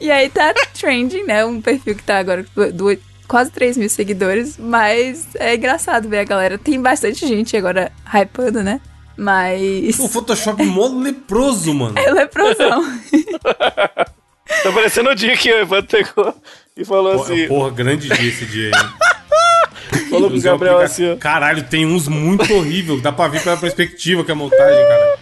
e 0.00 0.10
aí 0.10 0.28
tá 0.28 0.52
trending, 0.78 1.24
né? 1.24 1.44
Um 1.44 1.60
perfil 1.60 1.94
que 1.94 2.02
tá 2.02 2.18
agora 2.18 2.44
com 2.54 2.70
do- 2.70 2.98
quase 3.28 3.50
3 3.52 3.76
mil 3.76 3.88
seguidores. 3.88 4.56
Mas 4.58 5.26
é 5.36 5.54
engraçado 5.54 6.08
ver 6.08 6.18
a 6.18 6.24
galera. 6.24 6.58
Tem 6.58 6.80
bastante 6.80 7.26
gente 7.26 7.56
agora 7.56 7.90
hypando, 8.12 8.62
né? 8.62 8.80
Mas. 9.16 9.98
O 9.98 10.08
Photoshop 10.08 10.62
mó 10.64 10.88
leproso, 10.88 11.72
mano. 11.74 11.94
É 11.98 12.10
leprosão. 12.10 12.82
Tá 14.62 14.70
parecendo 14.72 15.08
o 15.10 15.14
dia 15.14 15.34
que 15.36 15.50
o 15.50 15.56
Evandro 15.60 15.86
pegou 15.88 16.34
e 16.76 16.84
falou 16.84 17.16
Porra, 17.16 17.32
assim. 17.32 17.48
porra, 17.48 17.70
grande 17.70 18.08
dia 18.08 18.28
esse 18.28 18.44
dia 18.44 18.70
aí. 18.74 20.04
Falou 20.10 20.28
com 20.28 20.34
o 20.34 20.38
Usei 20.38 20.50
o 20.50 20.52
Gabriel 20.54 20.78
assim, 20.80 21.12
ó. 21.12 21.16
Caralho, 21.16 21.62
tem 21.64 21.86
uns 21.86 22.06
muito 22.08 22.52
horríveis. 22.52 23.00
Dá 23.00 23.10
pra 23.10 23.26
ver 23.28 23.42
pela 23.42 23.56
perspectiva 23.56 24.22
que 24.22 24.30
é 24.30 24.34
a 24.34 24.36
montagem, 24.36 24.86
cara. 24.86 25.18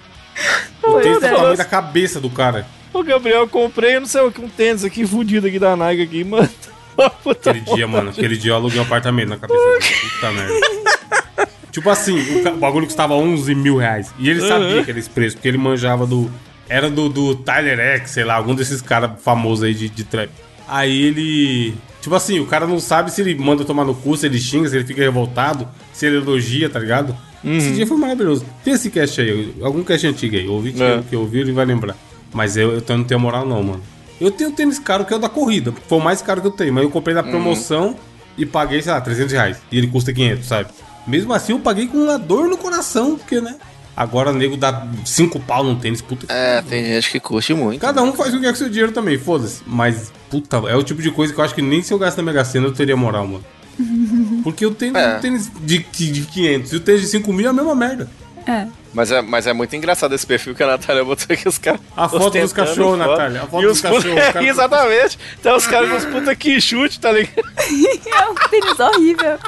O 0.83 0.93
Pois 0.93 1.05
texto 1.07 1.23
é 1.25 1.29
é. 1.29 1.33
o 1.33 1.37
tamanho 1.37 1.57
da 1.57 1.65
cabeça 1.65 2.21
do 2.21 2.29
cara. 2.31 2.67
Ô, 2.93 3.03
Gabriel, 3.03 3.41
eu 3.41 3.49
comprei, 3.49 3.97
eu 3.97 4.01
não 4.01 4.09
sei 4.09 4.21
o 4.23 4.33
que, 4.33 4.41
um 4.41 4.49
tênis 4.49 4.85
aqui 4.85 5.07
fudido 5.07 5.47
aqui 5.47 5.59
da 5.59 5.77
Nike 5.77 6.03
aqui, 6.03 6.25
mano. 6.25 6.49
Puta 7.23 7.51
Aquele 7.51 7.65
dia, 7.75 7.87
mano. 7.87 8.11
Aquele 8.11 8.37
dia 8.37 8.51
eu 8.53 8.57
aluguei 8.57 8.79
um 8.81 8.83
apartamento 8.83 9.29
na 9.29 9.39
cabeça 9.39 9.61
dele. 9.61 10.11
Puta 10.15 10.33
merda. 10.33 10.55
Tipo 11.73 11.91
assim, 11.91 12.17
o, 12.39 12.43
ca- 12.45 12.53
o 12.53 12.59
bagulho 12.59 12.87
custava 12.87 13.15
11 13.15 13.53
mil 13.57 13.77
reais. 13.79 14.13
E 14.19 14.29
ele 14.31 14.47
sabia 14.47 14.81
aqueles 14.83 15.09
preços, 15.09 15.35
porque 15.35 15.49
ele 15.49 15.59
manjava 15.59 16.07
do. 16.07 16.31
Era 16.69 16.89
do, 16.89 17.09
do 17.09 17.35
Tyler 17.35 17.79
X, 17.81 18.11
sei 18.13 18.25
lá, 18.25 18.35
algum 18.35 18.55
desses 18.55 18.81
caras 18.81 19.11
famosos 19.23 19.65
aí 19.65 19.75
de, 19.75 19.89
de 19.89 20.05
trap. 20.05 20.31
Aí 20.69 21.03
ele. 21.03 21.75
Tipo 22.01 22.15
assim, 22.15 22.39
o 22.41 22.47
cara 22.47 22.67
não 22.67 22.79
sabe 22.79 23.11
se 23.13 23.21
ele 23.23 23.35
manda 23.35 23.65
tomar 23.65 23.85
no 23.85 23.95
cu, 23.95 24.17
se 24.17 24.27
ele 24.27 24.39
xinga, 24.39 24.69
se 24.69 24.77
ele 24.77 24.85
fica 24.85 25.01
revoltado, 25.03 25.67
se 25.93 26.07
ele 26.07 26.17
elogia, 26.19 26.69
tá 26.69 26.79
ligado? 26.79 27.17
Esse 27.45 27.73
dia 27.73 27.87
foi 27.87 27.97
maravilhoso. 27.97 28.45
Tem 28.63 28.75
esse 28.75 28.89
cast 28.89 29.21
aí, 29.21 29.53
algum 29.63 29.83
cast 29.83 30.07
antigo 30.07 30.37
aí. 30.37 30.47
Ouvi 30.47 30.73
que, 30.73 30.83
É. 30.83 31.03
que 31.11 31.17
ouviu, 31.17 31.41
ele 31.41 31.51
vai 31.53 31.65
lembrar. 31.65 31.97
Mas 32.33 32.57
eu, 32.57 32.73
eu 32.75 32.85
não 32.97 33.05
tenho 33.05 33.19
moral, 33.19 33.45
não, 33.47 33.63
mano. 33.63 33.83
Eu 34.21 34.31
tenho 34.31 34.51
um 34.51 34.53
tênis 34.53 34.79
caro 34.79 35.05
que 35.05 35.13
é 35.13 35.17
o 35.17 35.19
da 35.19 35.29
corrida. 35.29 35.73
Foi 35.89 35.99
o 35.99 36.01
mais 36.01 36.23
caro 36.23 36.41
que 36.41 36.47
eu 36.47 36.53
tenho. 36.53 36.73
Mas 36.73 36.85
eu 36.85 36.91
comprei 36.91 37.15
na 37.15 37.23
promoção 37.23 37.97
e 38.39 38.47
paguei, 38.47 38.81
sei 38.81 38.93
lá, 38.93 39.01
300 39.01 39.33
reais. 39.33 39.57
E 39.73 39.79
ele 39.79 39.89
custa 39.89 40.13
500, 40.13 40.47
sabe? 40.47 40.69
Mesmo 41.07 41.33
assim, 41.35 41.53
eu 41.53 41.59
paguei 41.59 41.87
com 41.89 41.99
uma 41.99 42.19
dor 42.19 42.49
no 42.49 42.57
coração, 42.57 43.17
porque, 43.17 43.41
né? 43.41 43.57
Agora 43.97 44.31
o 44.31 44.33
nego 44.33 44.57
dá 44.57 44.87
5 45.05 45.39
pau 45.41 45.63
num 45.63 45.77
tênis, 45.79 46.01
puta 46.01 46.27
que. 46.27 46.33
É, 46.33 46.63
tem 46.63 46.85
gente 46.85 47.11
que 47.11 47.21
curte 47.21 47.53
muito. 47.53 47.81
Cada 47.81 48.03
um 48.03 48.13
faz 48.15 48.33
o 48.33 48.41
que 48.41 48.47
é 48.47 48.51
com 48.51 48.57
seu 48.57 48.69
dinheiro 48.71 48.93
também, 48.93 49.19
foda-se. 49.19 49.63
Mas, 49.67 50.11
puta, 50.31 50.57
é 50.69 50.75
o 50.77 50.83
tipo 50.83 51.03
de 51.03 51.11
coisa 51.11 51.33
que 51.35 51.39
eu 51.39 51.45
acho 51.45 51.55
que 51.55 51.61
nem 51.63 51.83
se 51.83 51.93
eu 51.93 51.99
gasto 51.99 52.17
na 52.19 52.23
Mega 52.23 52.45
Sena 52.45 52.67
eu 52.67 52.73
teria 52.73 52.97
moral, 52.97 53.27
mano. 53.27 53.45
Porque 54.43 54.65
eu 54.65 54.75
tenho 54.75 54.97
É. 54.97 55.17
um 55.17 55.21
tênis 55.21 55.51
de, 55.63 55.79
de 55.79 56.23
500 56.23 56.73
e 56.73 56.77
o 56.77 56.81
tênis 56.81 57.03
de 57.03 57.07
5 57.09 57.33
mil 57.33 57.47
é 57.47 57.51
a 57.51 57.53
mesma 57.53 57.75
merda. 57.75 58.09
É. 58.47 58.67
Mas 58.95 59.11
é, 59.11 59.23
mas 59.23 59.47
é 59.47 59.53
muito 59.53 59.75
engraçado 59.75 60.15
esse 60.15 60.27
perfil 60.27 60.55
que 60.55 60.63
a 60.63 60.67
Natália 60.67 61.03
botou 61.05 61.27
aqui, 61.31 61.49
os 61.49 61.57
caras. 61.59 61.81
A 61.97 62.09
foto 62.09 62.39
dos 62.39 62.53
cachorros. 62.53 62.99
Natália, 62.99 63.43
a 63.43 63.47
foto 63.47 63.63
E 63.63 63.67
dos 63.67 63.81
cachorros, 63.81 64.05
os 64.13 64.33
caras- 64.33 64.49
Exatamente. 64.49 65.19
Tem 65.43 65.53
os 65.55 65.67
caras 65.67 66.05
os 66.05 66.05
puta 66.13 66.35
que 66.37 66.61
chute, 66.61 67.01
tá 67.01 67.11
ligado? 67.13 67.33
É 68.15 68.29
um 68.29 68.35
tênis 68.51 68.79
horrível. 68.81 69.39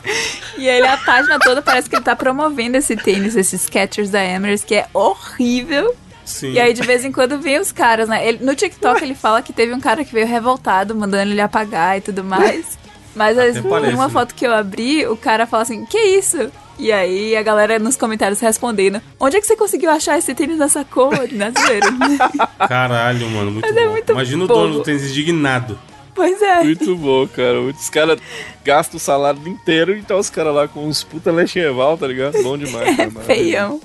E 0.56 0.66
ele, 0.66 0.86
a 0.86 0.96
página 0.96 1.38
toda 1.38 1.60
parece 1.60 1.90
que 1.90 1.96
ele 1.96 2.02
tá 2.04 2.16
promovendo 2.16 2.76
esse 2.76 2.96
tênis, 2.96 3.36
esses 3.36 3.62
Skechers 3.62 4.10
Diameters, 4.10 4.64
que 4.64 4.74
é 4.76 4.86
horrível. 4.94 5.94
Sim. 6.24 6.52
E 6.52 6.60
aí, 6.60 6.72
de 6.72 6.80
vez 6.82 7.04
em 7.04 7.12
quando, 7.12 7.38
vem 7.38 7.58
os 7.60 7.70
caras, 7.70 8.08
né? 8.08 8.26
Ele- 8.26 8.42
no 8.42 8.54
TikTok, 8.54 9.02
ele 9.02 9.14
fala 9.14 9.42
que 9.42 9.52
teve 9.52 9.74
um 9.74 9.80
cara 9.80 10.02
que 10.04 10.12
veio 10.14 10.26
revoltado, 10.26 10.94
mandando 10.94 11.30
ele 11.32 11.40
apagar 11.40 11.98
e 11.98 12.00
tudo 12.00 12.24
mais. 12.24 12.78
Mas 13.14 13.36
as- 13.38 13.60
parece, 13.60 13.94
uma 13.94 14.06
né? 14.06 14.12
foto 14.12 14.34
que 14.34 14.46
eu 14.46 14.52
abri, 14.54 15.06
o 15.06 15.16
cara 15.16 15.46
fala 15.46 15.62
assim, 15.64 15.84
que 15.84 15.98
isso? 15.98 16.50
E 16.78 16.90
aí, 16.90 17.36
a 17.36 17.42
galera 17.42 17.78
nos 17.78 17.96
comentários 17.96 18.40
respondendo, 18.40 19.00
onde 19.20 19.36
é 19.36 19.40
que 19.40 19.46
você 19.46 19.56
conseguiu 19.56 19.90
achar 19.90 20.18
esse 20.18 20.34
tênis 20.34 20.58
dessa 20.58 20.84
cor? 20.84 21.12
Na 21.32 21.50
zoeira. 21.50 21.86
Caralho, 22.68 23.28
mano, 23.30 23.50
muito 23.52 23.66
Mas 23.68 23.76
é 23.76 23.84
bom. 23.86 23.92
muito 23.92 24.12
Imagina 24.12 24.44
o 24.44 24.46
dono 24.48 24.74
do 24.74 24.82
tênis 24.82 25.10
indignado. 25.10 25.78
pois 26.14 26.40
é. 26.42 26.64
Muito 26.64 26.96
bom, 26.96 27.26
cara. 27.28 27.60
Os 27.60 27.88
caras 27.88 28.18
gastam 28.64 28.96
o 28.96 29.00
salário 29.00 29.46
inteiro, 29.46 29.96
então 29.96 30.18
os 30.18 30.28
caras 30.28 30.54
lá 30.54 30.66
com 30.68 30.84
uns 30.86 31.04
puta 31.04 31.30
lecheval, 31.30 31.96
tá 31.96 32.06
ligado? 32.08 32.42
Bom 32.42 32.58
demais. 32.58 32.88
É 32.94 32.96
cara, 32.96 33.10
maravilhoso. 33.10 33.26
feião. 33.26 33.80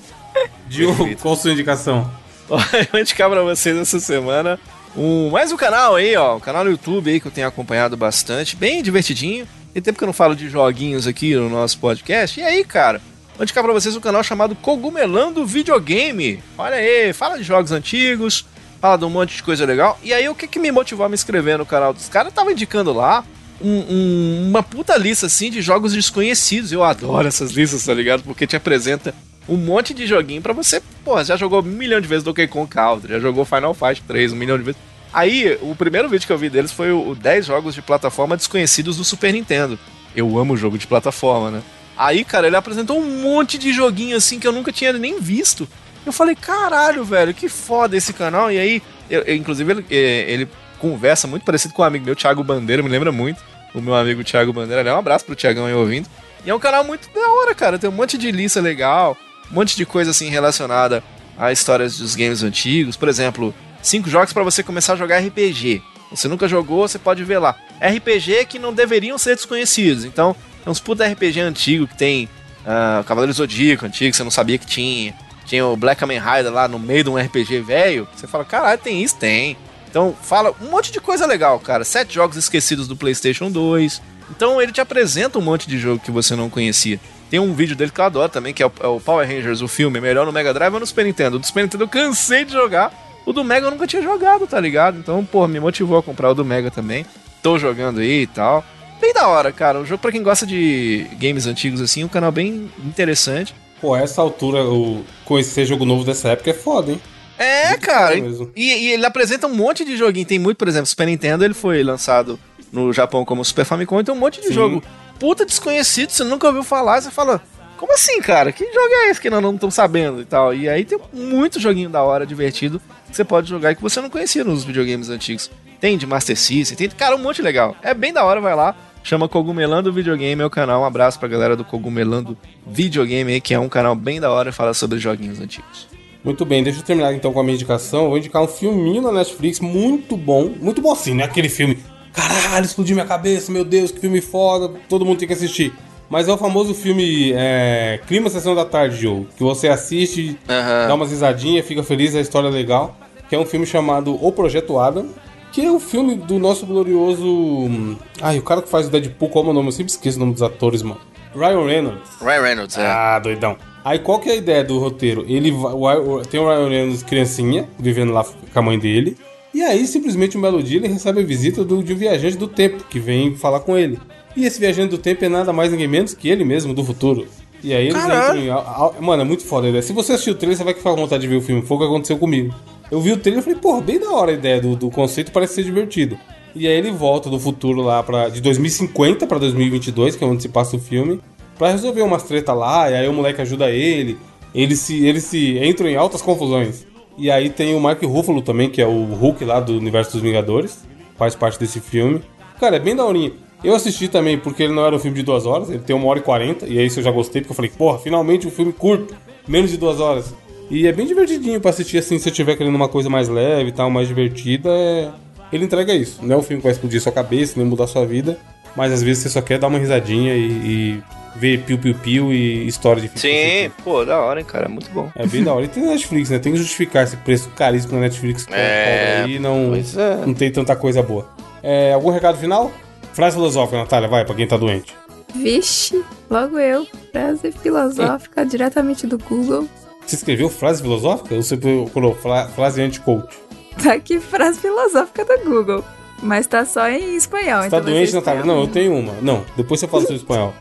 Diogo, 0.68 1.16
qual 1.16 1.36
sua 1.36 1.52
indicação? 1.52 2.10
Ó, 2.50 2.58
Eu 2.58 2.86
vou 2.90 3.00
indicar 3.00 3.30
pra 3.30 3.42
vocês 3.42 3.76
essa 3.76 4.00
semana 4.00 4.58
um, 4.96 5.30
mais 5.30 5.52
um 5.52 5.56
canal 5.56 5.94
aí, 5.94 6.16
ó. 6.16 6.36
Um 6.36 6.40
canal 6.40 6.64
no 6.64 6.70
YouTube 6.72 7.08
aí 7.08 7.20
que 7.20 7.26
eu 7.28 7.30
tenho 7.32 7.46
acompanhado 7.46 7.96
bastante, 7.96 8.56
bem 8.56 8.82
divertidinho. 8.82 9.46
Tem 9.72 9.82
tempo 9.82 9.98
que 9.98 10.04
eu 10.04 10.06
não 10.06 10.12
falo 10.12 10.34
de 10.34 10.48
joguinhos 10.48 11.06
aqui 11.06 11.34
no 11.34 11.48
nosso 11.48 11.78
podcast. 11.78 12.40
E 12.40 12.42
aí, 12.42 12.64
cara, 12.64 13.00
vou 13.36 13.44
indicar 13.44 13.62
pra 13.62 13.72
vocês 13.72 13.94
um 13.96 14.00
canal 14.00 14.22
chamado 14.24 14.54
Cogumelando 14.56 15.46
Videogame. 15.46 16.42
Olha 16.58 16.76
aí, 16.76 17.12
fala 17.12 17.36
de 17.38 17.44
jogos 17.44 17.70
antigos, 17.70 18.44
fala 18.80 18.96
de 18.98 19.04
um 19.04 19.10
monte 19.10 19.36
de 19.36 19.42
coisa 19.42 19.64
legal. 19.64 19.98
E 20.02 20.12
aí, 20.12 20.28
o 20.28 20.34
que, 20.34 20.48
que 20.48 20.58
me 20.58 20.72
motivou 20.72 21.06
a 21.06 21.08
me 21.08 21.14
inscrever 21.14 21.56
no 21.56 21.64
canal 21.66 21.92
dos 21.92 22.08
caras? 22.08 22.32
Tava 22.32 22.50
indicando 22.50 22.92
lá 22.92 23.24
um- 23.60 23.84
um- 23.88 24.48
uma 24.48 24.62
puta 24.62 24.96
lista 24.96 25.26
assim 25.26 25.50
de 25.50 25.62
jogos 25.62 25.92
desconhecidos. 25.92 26.72
Eu 26.72 26.82
adoro 26.82 27.28
essas 27.28 27.52
listas, 27.52 27.84
tá 27.84 27.94
ligado? 27.94 28.22
Porque 28.24 28.46
te 28.48 28.56
apresenta 28.56 29.14
um 29.48 29.56
monte 29.56 29.94
de 29.94 30.06
joguinho 30.06 30.42
pra 30.42 30.52
você. 30.52 30.82
Porra, 31.04 31.24
já 31.24 31.36
jogou 31.36 31.60
um 31.60 31.64
milhão 31.64 32.00
de 32.00 32.08
vezes 32.08 32.24
Donkey 32.24 32.48
Kong 32.48 32.68
Country, 32.68 33.12
já 33.12 33.18
jogou 33.20 33.44
Final 33.44 33.72
Fight 33.74 34.02
3 34.06 34.32
um 34.32 34.36
milhão 34.36 34.58
de 34.58 34.64
vezes. 34.64 34.80
Aí, 35.12 35.58
o 35.62 35.74
primeiro 35.74 36.08
vídeo 36.08 36.26
que 36.26 36.32
eu 36.32 36.38
vi 36.38 36.48
deles 36.48 36.70
foi 36.72 36.92
o, 36.92 37.10
o 37.10 37.14
10 37.14 37.46
jogos 37.46 37.74
de 37.74 37.82
plataforma 37.82 38.36
desconhecidos 38.36 38.96
do 38.96 39.04
Super 39.04 39.32
Nintendo. 39.32 39.78
Eu 40.14 40.38
amo 40.38 40.56
jogo 40.56 40.78
de 40.78 40.86
plataforma, 40.86 41.50
né? 41.50 41.62
Aí, 41.96 42.24
cara, 42.24 42.46
ele 42.46 42.56
apresentou 42.56 42.98
um 42.98 43.22
monte 43.22 43.58
de 43.58 43.72
joguinho 43.72 44.16
assim 44.16 44.38
que 44.38 44.46
eu 44.46 44.52
nunca 44.52 44.72
tinha 44.72 44.92
nem 44.92 45.20
visto. 45.20 45.68
Eu 46.06 46.12
falei, 46.12 46.34
caralho, 46.34 47.04
velho, 47.04 47.34
que 47.34 47.48
foda 47.48 47.96
esse 47.96 48.12
canal. 48.12 48.50
E 48.50 48.58
aí, 48.58 48.82
eu- 49.10 49.22
eu- 49.22 49.34
inclusive, 49.34 49.70
ele, 49.72 49.86
eh, 49.90 50.24
ele 50.28 50.48
conversa 50.78 51.26
muito 51.28 51.44
parecido 51.44 51.74
com 51.74 51.82
um 51.82 51.84
amigo 51.84 52.04
meu, 52.06 52.16
Thiago 52.16 52.42
Bandeira, 52.42 52.82
me 52.82 52.88
lembra 52.88 53.12
muito. 53.12 53.42
O 53.74 53.80
meu 53.80 53.94
amigo 53.94 54.24
Thiago 54.24 54.52
Bandeira. 54.52 54.94
Um 54.94 54.98
abraço 54.98 55.24
pro 55.24 55.36
Thiagão 55.36 55.66
aí 55.66 55.74
ouvindo. 55.74 56.08
E 56.44 56.50
é 56.50 56.54
um 56.54 56.58
canal 56.58 56.82
muito 56.84 57.08
da 57.12 57.20
hora, 57.20 57.54
cara. 57.54 57.78
Tem 57.78 57.90
um 57.90 57.92
monte 57.92 58.16
de 58.16 58.30
lista 58.32 58.60
legal, 58.60 59.16
um 59.50 59.54
monte 59.54 59.76
de 59.76 59.84
coisa 59.84 60.10
assim 60.12 60.28
relacionada 60.30 61.04
a 61.38 61.52
histórias 61.52 61.98
dos 61.98 62.14
games 62.16 62.42
antigos. 62.42 62.96
Por 62.96 63.08
exemplo, 63.08 63.54
cinco 63.82 64.08
jogos 64.08 64.32
pra 64.32 64.42
você 64.42 64.62
começar 64.62 64.94
a 64.94 64.96
jogar 64.96 65.18
RPG. 65.18 65.82
Você 66.10 66.26
nunca 66.26 66.48
jogou, 66.48 66.88
você 66.88 66.98
pode 66.98 67.22
ver 67.22 67.38
lá. 67.38 67.56
RPG 67.80 68.46
que 68.46 68.58
não 68.58 68.72
deveriam 68.72 69.16
ser 69.16 69.36
desconhecidos. 69.36 70.04
Então, 70.04 70.34
é 70.66 70.68
uns 70.68 70.80
puta 70.80 71.06
RPG 71.06 71.40
antigo 71.40 71.86
que 71.86 71.96
tem 71.96 72.28
ah, 72.66 73.02
Cavaleiro 73.06 73.32
Zodíaco 73.32 73.86
antigo, 73.86 74.10
que 74.10 74.16
você 74.16 74.24
não 74.24 74.30
sabia 74.30 74.58
que 74.58 74.66
tinha. 74.66 75.14
Tinha 75.46 75.66
o 75.66 75.76
Black 75.76 75.98
Kamen 75.98 76.20
Rider 76.20 76.52
lá 76.52 76.68
no 76.68 76.78
meio 76.78 77.04
de 77.04 77.10
um 77.10 77.16
RPG 77.16 77.60
velho. 77.60 78.06
Você 78.14 78.26
fala, 78.26 78.44
caralho, 78.44 78.80
tem 78.80 79.02
isso? 79.02 79.16
Tem. 79.16 79.56
Então, 79.88 80.14
fala 80.22 80.54
um 80.60 80.70
monte 80.70 80.92
de 80.92 81.00
coisa 81.00 81.26
legal, 81.26 81.58
cara. 81.58 81.84
Sete 81.84 82.14
jogos 82.14 82.36
esquecidos 82.36 82.86
do 82.86 82.94
PlayStation 82.96 83.50
2. 83.50 84.00
Então, 84.30 84.62
ele 84.62 84.70
te 84.70 84.80
apresenta 84.80 85.38
um 85.38 85.42
monte 85.42 85.68
de 85.68 85.76
jogo 85.76 86.00
que 86.00 86.10
você 86.10 86.36
não 86.36 86.48
conhecia. 86.48 87.00
Tem 87.28 87.40
um 87.40 87.52
vídeo 87.52 87.74
dele 87.74 87.90
que 87.90 88.00
eu 88.00 88.04
adoro 88.04 88.28
também, 88.28 88.54
que 88.54 88.62
é 88.62 88.66
o, 88.66 88.72
é 88.80 88.86
o 88.86 89.00
Power 89.00 89.26
Rangers, 89.26 89.60
o 89.60 89.66
filme, 89.66 90.00
melhor 90.00 90.24
no 90.24 90.32
Mega 90.32 90.54
Drive 90.54 90.74
ou 90.74 90.80
no 90.80 90.86
Super 90.86 91.04
Nintendo. 91.04 91.38
Do 91.38 91.46
Super 91.46 91.64
Nintendo 91.64 91.84
eu 91.84 91.88
cansei 91.88 92.44
de 92.44 92.52
jogar. 92.52 92.92
O 93.26 93.32
do 93.32 93.44
Mega 93.44 93.66
eu 93.66 93.70
nunca 93.70 93.86
tinha 93.86 94.02
jogado, 94.02 94.46
tá 94.46 94.58
ligado? 94.58 94.98
Então, 94.98 95.24
pô, 95.24 95.46
me 95.46 95.60
motivou 95.60 95.98
a 95.98 96.02
comprar 96.02 96.30
o 96.30 96.34
do 96.34 96.44
Mega 96.44 96.70
também. 96.70 97.04
Tô 97.42 97.58
jogando 97.58 98.00
aí 98.00 98.22
e 98.22 98.26
tal. 98.26 98.64
Bem 99.00 99.12
da 99.12 99.28
hora, 99.28 99.50
cara. 99.52 99.78
Um 99.78 99.86
jogo 99.86 100.00
pra 100.00 100.12
quem 100.12 100.22
gosta 100.22 100.46
de 100.46 101.06
games 101.18 101.46
antigos 101.46 101.80
assim, 101.80 102.04
um 102.04 102.08
canal 102.08 102.30
bem 102.30 102.70
interessante. 102.84 103.54
Pô, 103.80 103.96
essa 103.96 104.20
altura, 104.20 104.64
o 104.64 105.04
conhecer 105.24 105.64
jogo 105.64 105.84
novo 105.86 106.04
dessa 106.04 106.28
época 106.30 106.50
é 106.50 106.54
foda, 106.54 106.92
hein? 106.92 107.00
É, 107.38 107.70
Muito 107.70 107.86
cara. 107.86 108.14
E, 108.18 108.44
e 108.56 108.92
ele 108.92 109.06
apresenta 109.06 109.46
um 109.46 109.54
monte 109.54 109.82
de 109.84 109.96
joguinho. 109.96 110.26
Tem 110.26 110.38
muito, 110.38 110.58
por 110.58 110.68
exemplo, 110.68 110.86
Super 110.86 111.06
Nintendo, 111.06 111.42
ele 111.42 111.54
foi 111.54 111.82
lançado 111.82 112.38
no 112.70 112.92
Japão 112.92 113.24
como 113.24 113.42
Super 113.44 113.64
Famicom, 113.64 114.00
então 114.00 114.14
um 114.14 114.18
monte 114.18 114.40
de 114.40 114.48
Sim. 114.48 114.54
jogo 114.54 114.82
puta 115.18 115.44
desconhecido, 115.44 116.10
você 116.10 116.24
nunca 116.24 116.46
ouviu 116.46 116.62
falar, 116.62 117.00
você 117.00 117.10
fala, 117.10 117.42
como 117.76 117.92
assim, 117.94 118.20
cara? 118.20 118.52
Que 118.52 118.64
jogo 118.64 118.92
é 118.92 119.10
esse 119.10 119.20
que 119.20 119.30
nós 119.30 119.42
não 119.42 119.54
estamos 119.54 119.74
sabendo 119.74 120.20
e 120.20 120.24
tal? 120.24 120.54
E 120.54 120.68
aí 120.68 120.84
tem 120.84 120.98
muito 121.12 121.58
joguinho 121.58 121.90
da 121.90 122.02
hora, 122.02 122.26
divertido, 122.26 122.80
que 123.10 123.16
você 123.16 123.24
pode 123.24 123.48
jogar 123.48 123.72
e 123.72 123.76
que 123.76 123.82
você 123.82 124.00
não 124.00 124.08
conhecia 124.08 124.44
nos 124.44 124.64
videogames 124.64 125.10
antigos. 125.10 125.50
Tem 125.80 125.98
de 125.98 126.06
Master 126.06 126.36
System, 126.36 126.76
tem, 126.76 126.88
cara, 126.88 127.16
um 127.16 127.18
monte 127.18 127.42
legal. 127.42 127.76
É 127.82 127.92
bem 127.92 128.12
da 128.12 128.24
hora, 128.24 128.40
vai 128.40 128.54
lá. 128.54 128.74
Chama 129.02 129.28
Cogumelando 129.28 129.92
Videogame, 129.92 130.42
é 130.42 130.44
o 130.44 130.50
canal. 130.50 130.82
Um 130.82 130.84
abraço 130.84 131.18
pra 131.18 131.28
galera 131.28 131.56
do 131.56 131.64
Cogumelando 131.64 132.36
Videogame 132.66 133.32
aí, 133.32 133.40
que 133.40 133.54
é 133.54 133.58
um 133.58 133.68
canal 133.68 133.94
bem 133.94 134.20
da 134.20 134.30
hora 134.30 134.50
e 134.50 134.52
fala 134.52 134.74
sobre 134.74 134.98
joguinhos 134.98 135.40
antigos. 135.40 135.88
Muito 136.22 136.44
bem, 136.44 136.62
deixa 136.62 136.80
eu 136.80 136.84
terminar 136.84 137.14
então 137.14 137.32
com 137.32 137.40
a 137.40 137.42
minha 137.42 137.54
indicação. 137.54 138.08
Vou 138.08 138.18
indicar 138.18 138.42
um 138.42 138.46
filminho 138.46 139.00
na 139.00 139.10
Netflix 139.10 139.58
muito 139.58 140.16
bom. 140.16 140.50
Muito 140.60 140.82
bom 140.82 140.92
assim, 140.92 141.14
né? 141.14 141.24
Aquele 141.24 141.48
filme. 141.48 141.78
Caralho, 142.12 142.66
explodiu 142.66 142.94
minha 142.94 143.06
cabeça, 143.06 143.50
meu 143.50 143.64
Deus, 143.64 143.90
que 143.90 144.00
filme 144.00 144.20
foda. 144.20 144.68
Todo 144.88 145.06
mundo 145.06 145.18
tem 145.18 145.26
que 145.26 145.34
assistir. 145.34 145.72
Mas 146.10 146.28
é 146.28 146.32
o 146.32 146.36
famoso 146.36 146.74
filme 146.74 147.32
é, 147.36 148.00
Clima 148.08 148.28
Sessão 148.28 148.54
da 148.54 148.64
Tarde, 148.64 148.96
Joe. 149.00 149.26
Que 149.36 149.42
você 149.44 149.68
assiste, 149.68 150.36
Aham. 150.48 150.88
dá 150.88 150.94
umas 150.94 151.10
risadinhas, 151.10 151.64
fica 151.64 151.82
feliz, 151.84 152.14
a 152.16 152.20
história 152.20 152.48
é 152.48 152.50
legal. 152.50 152.96
Que 153.28 153.36
é 153.36 153.38
um 153.38 153.46
filme 153.46 153.64
chamado 153.64 154.18
O 154.22 154.32
Projeto 154.32 154.76
Adam. 154.78 155.06
Que 155.52 155.64
é 155.64 155.70
o 155.70 155.78
filme 155.80 156.16
do 156.16 156.38
nosso 156.38 156.66
glorioso. 156.66 157.24
hum, 157.26 157.96
Ai, 158.20 158.38
o 158.38 158.42
cara 158.42 158.60
que 158.62 158.68
faz 158.68 158.86
o 158.88 158.90
Deadpool, 158.90 159.28
qual 159.28 159.46
é 159.46 159.48
o 159.48 159.52
nome? 159.52 159.68
Eu 159.68 159.72
sempre 159.72 159.90
esqueço 159.92 160.16
o 160.16 160.20
nome 160.20 160.32
dos 160.32 160.42
atores, 160.42 160.82
mano. 160.82 161.00
Ryan 161.34 161.64
Reynolds. 161.64 162.10
Ryan 162.20 162.42
Reynolds, 162.42 162.76
é. 162.78 162.86
Ah, 162.86 163.18
doidão. 163.20 163.56
Aí 163.84 163.98
qual 164.00 164.18
que 164.18 164.28
é 164.28 164.32
a 164.32 164.36
ideia 164.36 164.64
do 164.64 164.78
roteiro? 164.78 165.24
Ele 165.28 165.52
vai, 165.52 165.96
tem 166.28 166.40
o 166.40 166.48
Ryan 166.48 166.68
Reynolds 166.68 167.02
criancinha, 167.04 167.68
vivendo 167.78 168.12
lá 168.12 168.24
com 168.24 168.58
a 168.58 168.62
mãe 168.62 168.78
dele. 168.78 169.16
E 169.54 169.62
aí, 169.62 169.86
simplesmente, 169.86 170.36
um 170.38 170.40
belo 170.40 170.62
dia, 170.62 170.78
ele 170.78 170.88
recebe 170.88 171.20
a 171.20 171.24
visita 171.24 171.64
do, 171.64 171.82
de 171.82 171.92
um 171.92 171.96
viajante 171.96 172.36
do 172.36 172.46
tempo, 172.46 172.84
que 172.88 173.00
vem 173.00 173.34
falar 173.36 173.60
com 173.60 173.76
ele. 173.76 173.98
E 174.40 174.46
esse 174.46 174.58
viajante 174.58 174.88
do 174.88 174.96
tempo 174.96 175.22
é 175.22 175.28
nada 175.28 175.52
mais 175.52 175.70
ninguém 175.70 175.86
menos 175.86 176.14
que 176.14 176.26
ele 176.26 176.44
mesmo, 176.44 176.72
do 176.72 176.82
futuro. 176.82 177.26
E 177.62 177.74
aí 177.74 177.88
eles 177.88 177.92
Caralho. 177.92 178.40
entram 178.40 178.94
em... 178.98 179.04
Mano, 179.04 179.20
é 179.20 179.24
muito 179.26 179.44
foda 179.44 179.66
a 179.66 179.68
ideia. 179.68 179.82
Se 179.82 179.92
você 179.92 180.14
assistiu 180.14 180.32
o 180.32 180.36
trailer, 180.36 180.56
você 180.56 180.64
vai 180.64 180.72
ficar 180.72 180.92
com 180.92 180.96
vontade 180.96 181.20
de 181.20 181.28
ver 181.28 181.36
o 181.36 181.42
filme. 181.42 181.60
Foi 181.60 181.76
o 181.76 181.80
que 181.80 181.86
aconteceu 181.86 182.16
comigo. 182.16 182.54
Eu 182.90 183.02
vi 183.02 183.12
o 183.12 183.18
trailer 183.18 183.42
e 183.42 183.44
falei, 183.44 183.58
porra, 183.58 183.82
bem 183.82 184.00
da 184.00 184.10
hora 184.10 184.30
a 184.30 184.34
ideia 184.34 184.58
do, 184.58 184.74
do 184.74 184.90
conceito, 184.90 185.30
parece 185.30 185.56
ser 185.56 185.64
divertido. 185.64 186.18
E 186.54 186.66
aí 186.66 186.72
ele 186.72 186.90
volta 186.90 187.28
do 187.28 187.38
futuro 187.38 187.82
lá 187.82 188.02
pra, 188.02 188.30
de 188.30 188.40
2050 188.40 189.26
pra 189.26 189.36
2022, 189.36 190.16
que 190.16 190.24
é 190.24 190.26
onde 190.26 190.40
se 190.40 190.48
passa 190.48 190.74
o 190.74 190.80
filme, 190.80 191.20
pra 191.58 191.70
resolver 191.70 192.00
umas 192.00 192.22
treta 192.22 192.54
lá, 192.54 192.90
e 192.90 192.94
aí 192.94 193.06
o 193.06 193.12
moleque 193.12 193.42
ajuda 193.42 193.70
ele. 193.70 194.16
Eles 194.54 194.78
se, 194.78 195.04
eles 195.04 195.24
se 195.24 195.58
entram 195.58 195.86
em 195.86 195.96
altas 195.96 196.22
confusões. 196.22 196.86
E 197.18 197.30
aí 197.30 197.50
tem 197.50 197.74
o 197.74 197.80
Mark 197.80 198.02
Ruffalo 198.02 198.40
também, 198.40 198.70
que 198.70 198.80
é 198.80 198.86
o 198.86 199.04
Hulk 199.04 199.44
lá 199.44 199.60
do 199.60 199.76
universo 199.76 200.12
dos 200.12 200.22
Vingadores, 200.22 200.78
faz 201.18 201.34
parte 201.34 201.60
desse 201.60 201.78
filme. 201.78 202.22
Cara, 202.58 202.76
é 202.76 202.80
bem 202.80 202.96
daorinha. 202.96 203.32
Eu 203.62 203.74
assisti 203.74 204.08
também 204.08 204.38
porque 204.38 204.62
ele 204.62 204.72
não 204.72 204.84
era 204.86 204.94
um 204.94 204.98
filme 204.98 205.16
de 205.16 205.22
duas 205.22 205.44
horas, 205.46 205.68
ele 205.70 205.80
tem 205.80 205.94
uma 205.94 206.06
hora 206.06 206.18
e 206.18 206.22
quarenta, 206.22 206.66
e 206.66 206.78
aí 206.78 206.86
isso 206.86 207.00
eu 207.00 207.04
já 207.04 207.10
gostei, 207.10 207.42
porque 207.42 207.52
eu 207.52 207.56
falei, 207.56 207.70
porra, 207.70 207.98
finalmente 207.98 208.46
um 208.46 208.50
filme 208.50 208.72
curto, 208.72 209.14
menos 209.46 209.70
de 209.70 209.76
duas 209.76 210.00
horas. 210.00 210.34
E 210.70 210.86
é 210.86 210.92
bem 210.92 211.06
divertidinho 211.06 211.60
pra 211.60 211.70
assistir 211.70 211.98
assim, 211.98 212.16
se 212.16 212.24
você 212.24 212.30
tiver 212.30 212.56
querendo 212.56 212.74
uma 212.74 212.88
coisa 212.88 213.10
mais 213.10 213.28
leve 213.28 213.70
e 213.70 213.72
tal, 213.72 213.90
mais 213.90 214.08
divertida, 214.08 214.70
é... 214.70 215.10
ele 215.52 215.64
entrega 215.64 215.92
isso. 215.92 216.20
Não 216.22 216.36
é 216.36 216.38
um 216.38 216.42
filme 216.42 216.60
que 216.60 216.64
vai 216.64 216.72
explodir 216.72 217.00
sua 217.02 217.12
cabeça, 217.12 217.54
nem 217.56 217.66
mudar 217.66 217.86
sua 217.86 218.06
vida, 218.06 218.38
mas 218.76 218.92
às 218.92 219.02
vezes 219.02 219.24
você 219.24 219.28
só 219.28 219.42
quer 219.42 219.58
dar 219.58 219.66
uma 219.66 219.78
risadinha 219.78 220.34
e, 220.34 220.46
e 220.48 221.02
ver 221.36 221.62
piu-piu-piu 221.62 222.32
e 222.32 222.66
história 222.66 223.02
de 223.02 223.08
ficção 223.08 223.30
Sim, 223.30 223.36
científica. 223.36 223.82
pô, 223.84 224.04
da 224.04 224.20
hora, 224.20 224.40
hein, 224.40 224.46
cara. 224.46 224.68
Muito 224.68 224.90
bom. 224.90 225.10
É 225.14 225.26
bem 225.26 225.42
da 225.42 225.52
hora. 225.52 225.64
E 225.64 225.68
tem 225.68 225.82
Netflix, 225.84 226.30
né? 226.30 226.38
Tem 226.38 226.52
que 226.52 226.58
justificar 226.58 227.04
esse 227.04 227.16
preço 227.18 227.48
caríssimo 227.50 227.94
na 227.94 228.00
Netflix 228.00 228.44
que 228.46 228.54
É, 228.54 229.18
cobra 229.18 229.24
aí 229.24 229.38
não, 229.38 229.74
é. 229.74 230.26
não 230.26 230.34
tem 230.34 230.50
tanta 230.50 230.74
coisa 230.76 231.02
boa. 231.02 231.28
É, 231.62 231.92
algum 231.92 232.10
recado 232.10 232.38
final? 232.38 232.70
Frase 233.12 233.36
filosófica, 233.36 233.78
Natália, 233.78 234.08
vai, 234.08 234.24
pra 234.24 234.34
quem 234.34 234.46
tá 234.46 234.56
doente. 234.56 234.94
Vixe, 235.34 236.02
logo 236.28 236.58
eu. 236.58 236.86
Frase 237.12 237.52
filosófica 237.52 238.44
diretamente 238.44 239.06
do 239.06 239.18
Google. 239.18 239.68
Você 240.06 240.16
escreveu 240.16 240.48
frase 240.48 240.82
filosófica 240.82 241.34
ou 241.34 241.42
você 241.42 241.56
procurou 241.56 242.14
fra- 242.16 242.48
frase 242.48 242.82
anti-coach? 242.82 243.36
Tá 243.82 243.92
aqui 243.94 244.18
frase 244.18 244.58
filosófica 244.58 245.24
do 245.24 245.44
Google. 245.48 245.84
Mas 246.22 246.46
tá 246.46 246.64
só 246.64 246.88
em 246.88 247.16
espanhol. 247.16 247.62
Você 247.62 247.70
tá 247.70 247.78
então 247.78 247.82
vai 247.82 247.92
doente, 247.92 248.14
Natália? 248.14 248.44
Não, 248.44 248.60
eu 248.60 248.66
tenho 248.68 248.94
uma. 248.94 249.14
Não, 249.22 249.44
depois 249.56 249.80
você 249.80 249.86
fala 249.86 250.02
sobre 250.02 250.16
espanhol. 250.16 250.52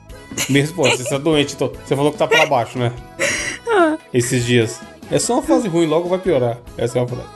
Me 0.49 0.61
responde, 0.61 0.97
você 0.97 1.09
tá 1.09 1.17
doente, 1.17 1.55
então. 1.55 1.71
Você 1.85 1.95
falou 1.95 2.11
que 2.11 2.17
tá 2.17 2.27
pra 2.27 2.45
baixo, 2.45 2.77
né? 2.77 2.93
Esses 4.13 4.45
dias. 4.45 4.79
É 5.11 5.17
só 5.19 5.33
uma 5.33 5.41
frase 5.41 5.67
ruim, 5.67 5.85
logo 5.87 6.07
vai 6.07 6.19
piorar. 6.19 6.59
Essa 6.77 6.99
é 6.99 7.01
uma 7.01 7.07
frase. 7.07 7.27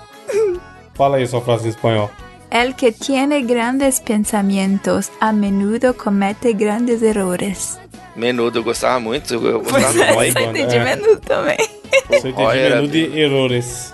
Fala 0.93 1.18
aí 1.18 1.24
a 1.24 1.28
sua 1.28 1.41
frase 1.41 1.66
em 1.66 1.70
espanhol. 1.70 2.09
El 2.53 2.75
que 2.75 2.91
tiene 2.91 3.41
grandes 3.41 3.99
pensamientos 3.99 5.11
a 5.19 5.33
menudo 5.33 5.95
comete 5.95 6.53
grandes 6.53 7.01
errores. 7.01 7.79
Menudo, 8.15 8.59
eu 8.59 8.63
gostava 8.63 8.99
muito. 8.99 9.33
Eu, 9.33 9.43
eu 9.45 9.59
gostava 9.63 9.81
Pois 9.83 9.93
do 9.95 10.01
é, 10.03 10.11
Roy. 10.13 10.31
só 10.31 10.39
entendi 10.41 10.75
é. 10.75 10.83
menudo 10.83 11.19
também. 11.19 11.57
Você 12.09 12.29
Roy 12.29 12.45
entende 12.45 12.59
era 12.59 12.75
menu 12.75 12.87
de 12.89 13.19
errores. 13.19 13.93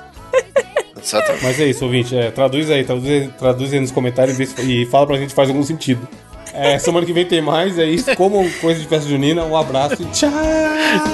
Exatamente. 1.02 1.44
Mas 1.44 1.60
é 1.62 1.66
isso, 1.68 1.86
ouvinte. 1.86 2.18
É, 2.18 2.30
traduz 2.32 2.70
aí, 2.70 2.84
traduz, 2.84 3.10
aí- 3.10 3.28
traduz 3.30 3.74
aí 3.74 3.80
nos 3.80 3.92
comentários 3.92 4.38
e 4.40 4.44
e 4.82 4.86
fala 4.88 5.08
pra 5.08 5.16
gente 5.18 5.30
se 5.30 5.36
faz 5.36 5.48
algum 5.50 5.64
sentido. 5.64 6.06
É, 6.54 6.78
semana 6.80 7.06
que 7.06 7.14
vem 7.14 7.26
tem 7.26 7.42
mais, 7.42 7.80
é 7.80 7.86
isso. 7.86 8.14
Como 8.18 8.44
coisa 8.60 8.82
de 8.82 8.88
festa 8.88 9.08
junina, 9.08 9.46
um 9.46 9.56
abraço 9.56 10.02
e 10.02 10.06
tchau! 10.08 10.30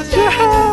Tchau! 0.10 0.65